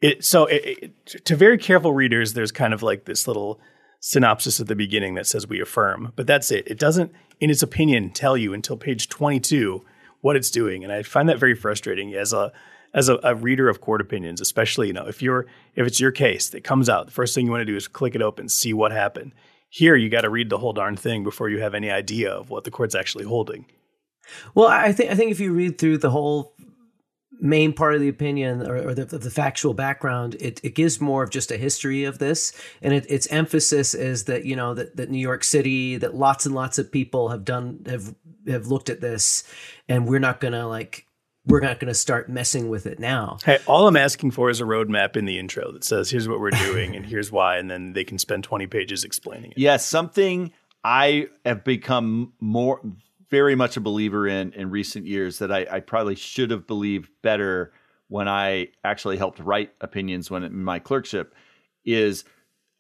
It 0.01 0.25
so 0.25 0.47
it, 0.47 0.93
it, 1.05 1.25
to 1.25 1.35
very 1.35 1.59
careful 1.59 1.93
readers, 1.93 2.35
there's 2.35 2.53
kind 2.53 2.73
of 2.73 2.85
like 2.85 3.07
this 3.07 3.27
little 3.27 3.59
synopsis 3.99 4.61
at 4.61 4.69
the 4.69 4.77
beginning 4.77 5.15
that 5.15 5.27
says 5.27 5.49
we 5.49 5.61
affirm, 5.61 6.13
but 6.15 6.29
that's 6.29 6.53
it. 6.53 6.69
It 6.69 6.79
doesn't, 6.79 7.11
in 7.41 7.51
its 7.51 7.61
opinion, 7.61 8.13
tell 8.13 8.37
you 8.37 8.55
until 8.55 8.77
page 8.77 9.09
22 9.09 9.85
what 10.21 10.37
it's 10.37 10.53
doing, 10.53 10.85
and 10.85 10.93
I 10.93 11.03
find 11.03 11.29
that 11.29 11.41
very 11.41 11.57
frustrating 11.57 12.15
as 12.15 12.33
a 12.33 12.53
as 12.95 13.09
a, 13.09 13.19
a, 13.25 13.35
reader 13.35 13.69
of 13.69 13.81
court 13.81 14.01
opinions, 14.01 14.41
especially, 14.41 14.87
you 14.87 14.93
know, 14.93 15.09
if 15.09 15.23
you're 15.23 15.47
if 15.75 15.89
it's 15.89 15.99
your 15.99 16.13
case 16.13 16.51
that 16.51 16.63
comes 16.63 16.89
out, 16.89 17.07
the 17.07 17.13
first 17.13 17.35
thing 17.35 17.47
you 17.47 17.51
want 17.51 17.63
to 17.63 17.73
do 17.73 17.75
is 17.75 17.89
click 17.89 18.15
it 18.15 18.23
open, 18.23 18.49
see 18.49 18.73
what 18.73 18.93
happened. 18.93 19.33
Here, 19.75 19.97
you 19.97 20.11
got 20.11 20.21
to 20.21 20.29
read 20.29 20.51
the 20.51 20.59
whole 20.59 20.75
darn 20.75 20.97
thing 20.97 21.25
before 21.25 21.49
you 21.49 21.63
have 21.63 21.75
any 21.75 21.91
idea 21.91 22.31
of 22.31 22.51
what 22.51 22.65
the 22.65 22.71
court's 22.71 22.95
actually 22.95 23.25
holding. 23.25 23.65
Well, 24.55 24.69
I 24.69 24.93
think 24.93 25.11
I 25.11 25.15
think 25.15 25.31
if 25.31 25.41
you 25.41 25.55
read 25.55 25.79
through 25.79 25.97
the 25.97 26.11
whole 26.11 26.55
main 27.41 27.73
part 27.73 27.95
of 27.95 28.03
the 28.03 28.09
opinion 28.11 28.69
or, 28.69 28.89
or 28.89 28.95
the, 28.95 29.07
the, 29.07 29.31
factual 29.31 29.73
background, 29.73 30.37
it, 30.41 30.61
it 30.63 30.75
gives 30.75 31.01
more 31.01 31.23
of 31.23 31.31
just 31.31 31.51
a 31.51 31.57
history 31.57 32.05
of 32.05 32.19
this, 32.19 32.53
and 32.83 32.93
it, 32.93 33.07
its 33.11 33.27
emphasis 33.29 33.95
is 33.95 34.25
that 34.25 34.45
you 34.45 34.55
know 34.55 34.75
that, 34.75 34.95
that 34.97 35.09
New 35.09 35.19
York 35.19 35.43
City, 35.43 35.97
that 35.97 36.15
lots 36.15 36.45
and 36.45 36.55
lots 36.55 36.79
of 36.79 36.93
people 36.93 37.31
have 37.31 37.47
done 37.47 37.81
have 37.87 38.15
have 38.47 38.67
looked 38.67 38.91
at 38.91 39.01
this, 39.01 39.43
and 39.89 40.07
we're 40.07 40.19
not 40.19 40.39
gonna 40.39 40.69
like 40.69 41.07
we're 41.47 41.61
not 41.61 41.81
going 41.81 41.89
to 41.89 41.95
start 41.95 42.29
messing 42.29 42.69
with 42.69 42.87
it 42.87 42.99
now. 42.99 43.39
Hey, 43.45 43.59
all 43.67 43.89
I'm 43.89 43.97
asking 43.97 44.31
for 44.31 44.49
is 44.51 44.61
a 44.61 44.65
roadmap 44.65 45.17
in 45.17 45.25
the 45.25 45.39
intro 45.39 45.73
that 45.73 45.85
says, 45.85 46.11
here's 46.11 46.29
what 46.29 46.41
we're 46.41 46.51
doing 46.51 46.95
and 46.95 47.05
here's 47.07 47.33
why. 47.33 47.57
And 47.57 47.71
then 47.71 47.93
they 47.93 48.05
can 48.05 48.19
spend 48.19 48.45
20 48.45 48.67
pages 48.69 49.05
explaining 49.05 49.53
it. 49.53 49.59
Yes, 49.59 49.73
yeah, 49.73 49.77
something 49.79 50.53
I 50.85 51.29
have 51.45 51.65
become 51.65 52.33
more, 52.41 52.81
very 53.31 53.55
much 53.55 53.77
a 53.77 53.81
believer 53.81 54.29
in 54.29 54.53
in 54.53 54.71
recent 54.71 55.07
years 55.07 55.39
that 55.39 55.51
I, 55.51 55.67
I 55.71 55.81
probably 55.81 56.15
should 56.15 56.51
have 56.51 56.67
believed 56.67 57.11
better 57.23 57.73
when 58.09 58.29
I 58.29 58.69
actually 58.85 59.17
helped 59.17 59.39
write 59.39 59.73
opinions 59.81 60.31
when 60.31 60.45
in 60.45 60.63
my 60.63 60.79
clerkship 60.79 61.35
is 61.85 62.25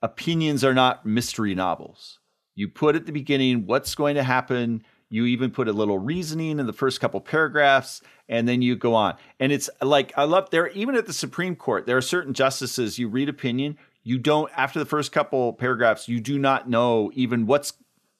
opinions 0.02 0.62
are 0.62 0.74
not 0.74 1.06
mystery 1.06 1.54
novels. 1.54 2.18
You 2.54 2.68
put 2.68 2.96
at 2.96 3.06
the 3.06 3.12
beginning 3.12 3.66
what's 3.66 3.94
going 3.94 4.16
to 4.16 4.22
happen 4.22 4.84
you 5.12 5.26
even 5.26 5.50
put 5.50 5.68
a 5.68 5.72
little 5.74 5.98
reasoning 5.98 6.58
in 6.58 6.66
the 6.66 6.72
first 6.72 6.98
couple 6.98 7.20
paragraphs, 7.20 8.00
and 8.30 8.48
then 8.48 8.62
you 8.62 8.74
go 8.74 8.94
on. 8.94 9.14
And 9.38 9.52
it's 9.52 9.68
like 9.82 10.10
I 10.16 10.24
love 10.24 10.48
there. 10.48 10.68
Even 10.68 10.94
at 10.94 11.06
the 11.06 11.12
Supreme 11.12 11.54
Court, 11.54 11.84
there 11.84 11.98
are 11.98 12.02
certain 12.02 12.32
justices. 12.32 12.98
You 12.98 13.08
read 13.08 13.28
opinion, 13.28 13.76
you 14.02 14.18
don't 14.18 14.50
after 14.56 14.78
the 14.78 14.86
first 14.86 15.12
couple 15.12 15.52
paragraphs, 15.52 16.08
you 16.08 16.18
do 16.18 16.38
not 16.38 16.66
know 16.66 17.10
even 17.14 17.44
what's 17.44 17.74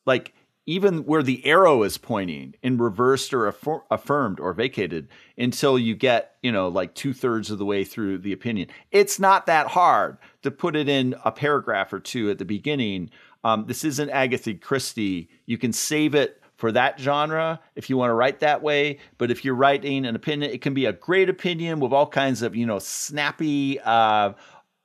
like 0.05 0.35
even 0.67 1.07
where 1.07 1.23
the 1.23 1.45
arrow 1.47 1.83
is 1.83 1.97
pointing 1.97 2.55
in 2.63 2.77
reversed 2.77 3.33
or 3.33 3.47
affirmed 3.91 4.39
or 4.39 4.53
vacated 4.53 5.09
until 5.39 5.79
you 5.79 5.95
get, 5.95 6.37
you 6.43 6.53
know, 6.53 6.69
like 6.69 6.95
two 6.95 7.15
thirds 7.15 7.51
of 7.51 7.59
the 7.59 7.65
way 7.65 7.85
through 7.85 8.19
the 8.19 8.35
opinion. 8.35 8.69
It's 8.91 9.19
not 9.19 9.47
that 9.47 9.69
hard 9.69 10.19
to 10.43 10.51
put 10.51 10.77
it 10.77 10.91
in 10.91 11.15
a 11.25 11.33
paragraph 11.33 11.91
or 11.91 12.01
two 12.01 12.29
at 12.31 12.37
the 12.37 12.45
beginning. 12.45 13.09
Um, 13.43 13.65
this 13.67 13.83
isn't 13.83 14.11
Agatha 14.11 14.53
Christie. 14.53 15.31
You 15.47 15.57
can 15.57 15.73
save 15.73 16.15
it 16.15 16.42
for 16.63 16.71
that 16.71 17.01
genre 17.01 17.59
if 17.75 17.91
you 17.91 17.97
want 17.97 18.11
to 18.11 18.15
write 18.15 18.39
that 18.39 18.63
way. 18.63 19.01
But 19.19 19.33
if 19.33 19.45
you're 19.45 19.57
writing 19.57 20.07
an 20.07 20.15
opinion, 20.15 20.53
it 20.53 20.63
can 20.63 20.75
be 20.75 20.87
a 20.87 20.93
great 20.93 21.29
opinion 21.29 21.81
with 21.81 21.93
all 21.93 22.07
kinds 22.07 22.41
of, 22.41 22.55
you 22.55 22.67
know, 22.67 22.79
snappy 22.79 23.81
uh, 23.81 24.35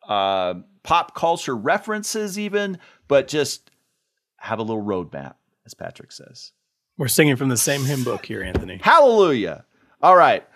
uh, 0.08 0.56
pop 0.82 1.14
culture 1.14 1.56
references, 1.56 2.40
even, 2.40 2.80
but 3.08 3.28
just 3.28 3.70
have 4.38 4.58
a 4.58 4.64
little 4.64 4.82
roadmap, 4.82 5.36
as 5.68 5.76
Patrick 5.76 6.12
says. 6.12 6.52
We're 6.98 7.10
singing 7.10 7.36
from 7.36 7.50
the 7.50 7.58
same 7.58 7.86
hymn 7.86 8.04
book 8.04 8.26
here, 8.26 8.42
Anthony. 8.42 8.80
Hallelujah. 8.82 9.64
All 10.02 10.16
right. 10.16 10.48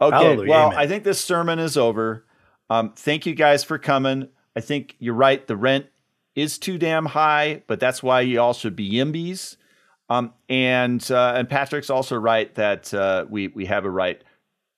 Okay. 0.00 0.16
Hallelujah, 0.16 0.50
well, 0.50 0.66
amen. 0.70 0.78
I 0.80 0.88
think 0.88 1.04
this 1.04 1.20
sermon 1.20 1.60
is 1.60 1.76
over. 1.76 2.26
Um, 2.68 2.94
thank 2.96 3.26
you 3.26 3.36
guys 3.36 3.62
for 3.62 3.78
coming. 3.78 4.26
I 4.56 4.60
think 4.60 4.96
you're 4.98 5.14
right. 5.14 5.46
The 5.46 5.56
rent 5.56 5.86
is 6.34 6.58
too 6.58 6.78
damn 6.78 7.06
high, 7.06 7.62
but 7.68 7.78
that's 7.78 8.02
why 8.02 8.22
you 8.22 8.40
all 8.40 8.54
should 8.54 8.74
be 8.74 8.90
YIMBYs. 8.90 9.56
Um, 10.08 10.32
and 10.48 11.08
uh, 11.10 11.34
and 11.36 11.48
Patrick's 11.48 11.90
also 11.90 12.16
right 12.16 12.54
that 12.54 12.92
uh, 12.94 13.26
we 13.28 13.48
we 13.48 13.66
have 13.66 13.84
a 13.84 13.90
right 13.90 14.22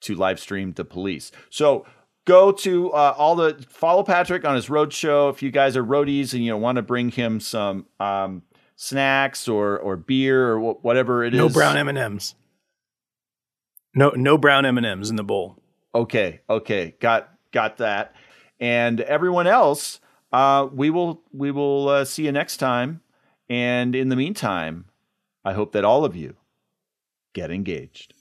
to 0.01 0.15
live 0.15 0.39
stream 0.39 0.73
the 0.73 0.83
police. 0.83 1.31
So 1.49 1.85
go 2.25 2.51
to 2.51 2.91
uh, 2.91 3.15
all 3.17 3.35
the 3.35 3.65
follow 3.69 4.03
Patrick 4.03 4.45
on 4.45 4.55
his 4.55 4.69
road 4.69 4.91
show. 4.91 5.29
If 5.29 5.41
you 5.41 5.51
guys 5.51 5.77
are 5.77 5.83
roadies 5.83 6.33
and 6.33 6.43
you 6.43 6.51
know, 6.51 6.57
want 6.57 6.77
to 6.77 6.81
bring 6.81 7.09
him 7.11 7.39
some 7.39 7.85
um, 7.99 8.43
snacks 8.75 9.47
or 9.47 9.79
or 9.79 9.95
beer 9.95 10.53
or 10.53 10.73
wh- 10.73 10.83
whatever 10.83 11.23
it 11.23 11.33
no 11.33 11.45
is, 11.45 11.53
no 11.53 11.59
brown 11.59 11.77
M 11.77 11.87
and 11.87 11.97
M's. 11.97 12.35
No 13.95 14.09
no 14.09 14.37
brown 14.37 14.65
M 14.65 14.77
and 14.77 14.85
M's 14.85 15.09
in 15.09 15.15
the 15.15 15.23
bowl. 15.23 15.61
Okay, 15.95 16.41
okay, 16.49 16.95
got 16.99 17.29
got 17.51 17.77
that. 17.77 18.15
And 18.59 18.99
everyone 19.01 19.47
else, 19.47 19.99
uh, 20.33 20.67
we 20.71 20.89
will 20.89 21.23
we 21.31 21.51
will 21.51 21.87
uh, 21.87 22.05
see 22.05 22.25
you 22.25 22.31
next 22.33 22.57
time. 22.57 23.01
And 23.49 23.95
in 23.95 24.07
the 24.07 24.15
meantime 24.15 24.85
I 25.43 25.53
hope 25.53 25.71
that 25.73 25.85
all 25.85 26.05
of 26.05 26.15
you 26.15 26.35
get 27.33 27.51
engaged. 27.51 28.13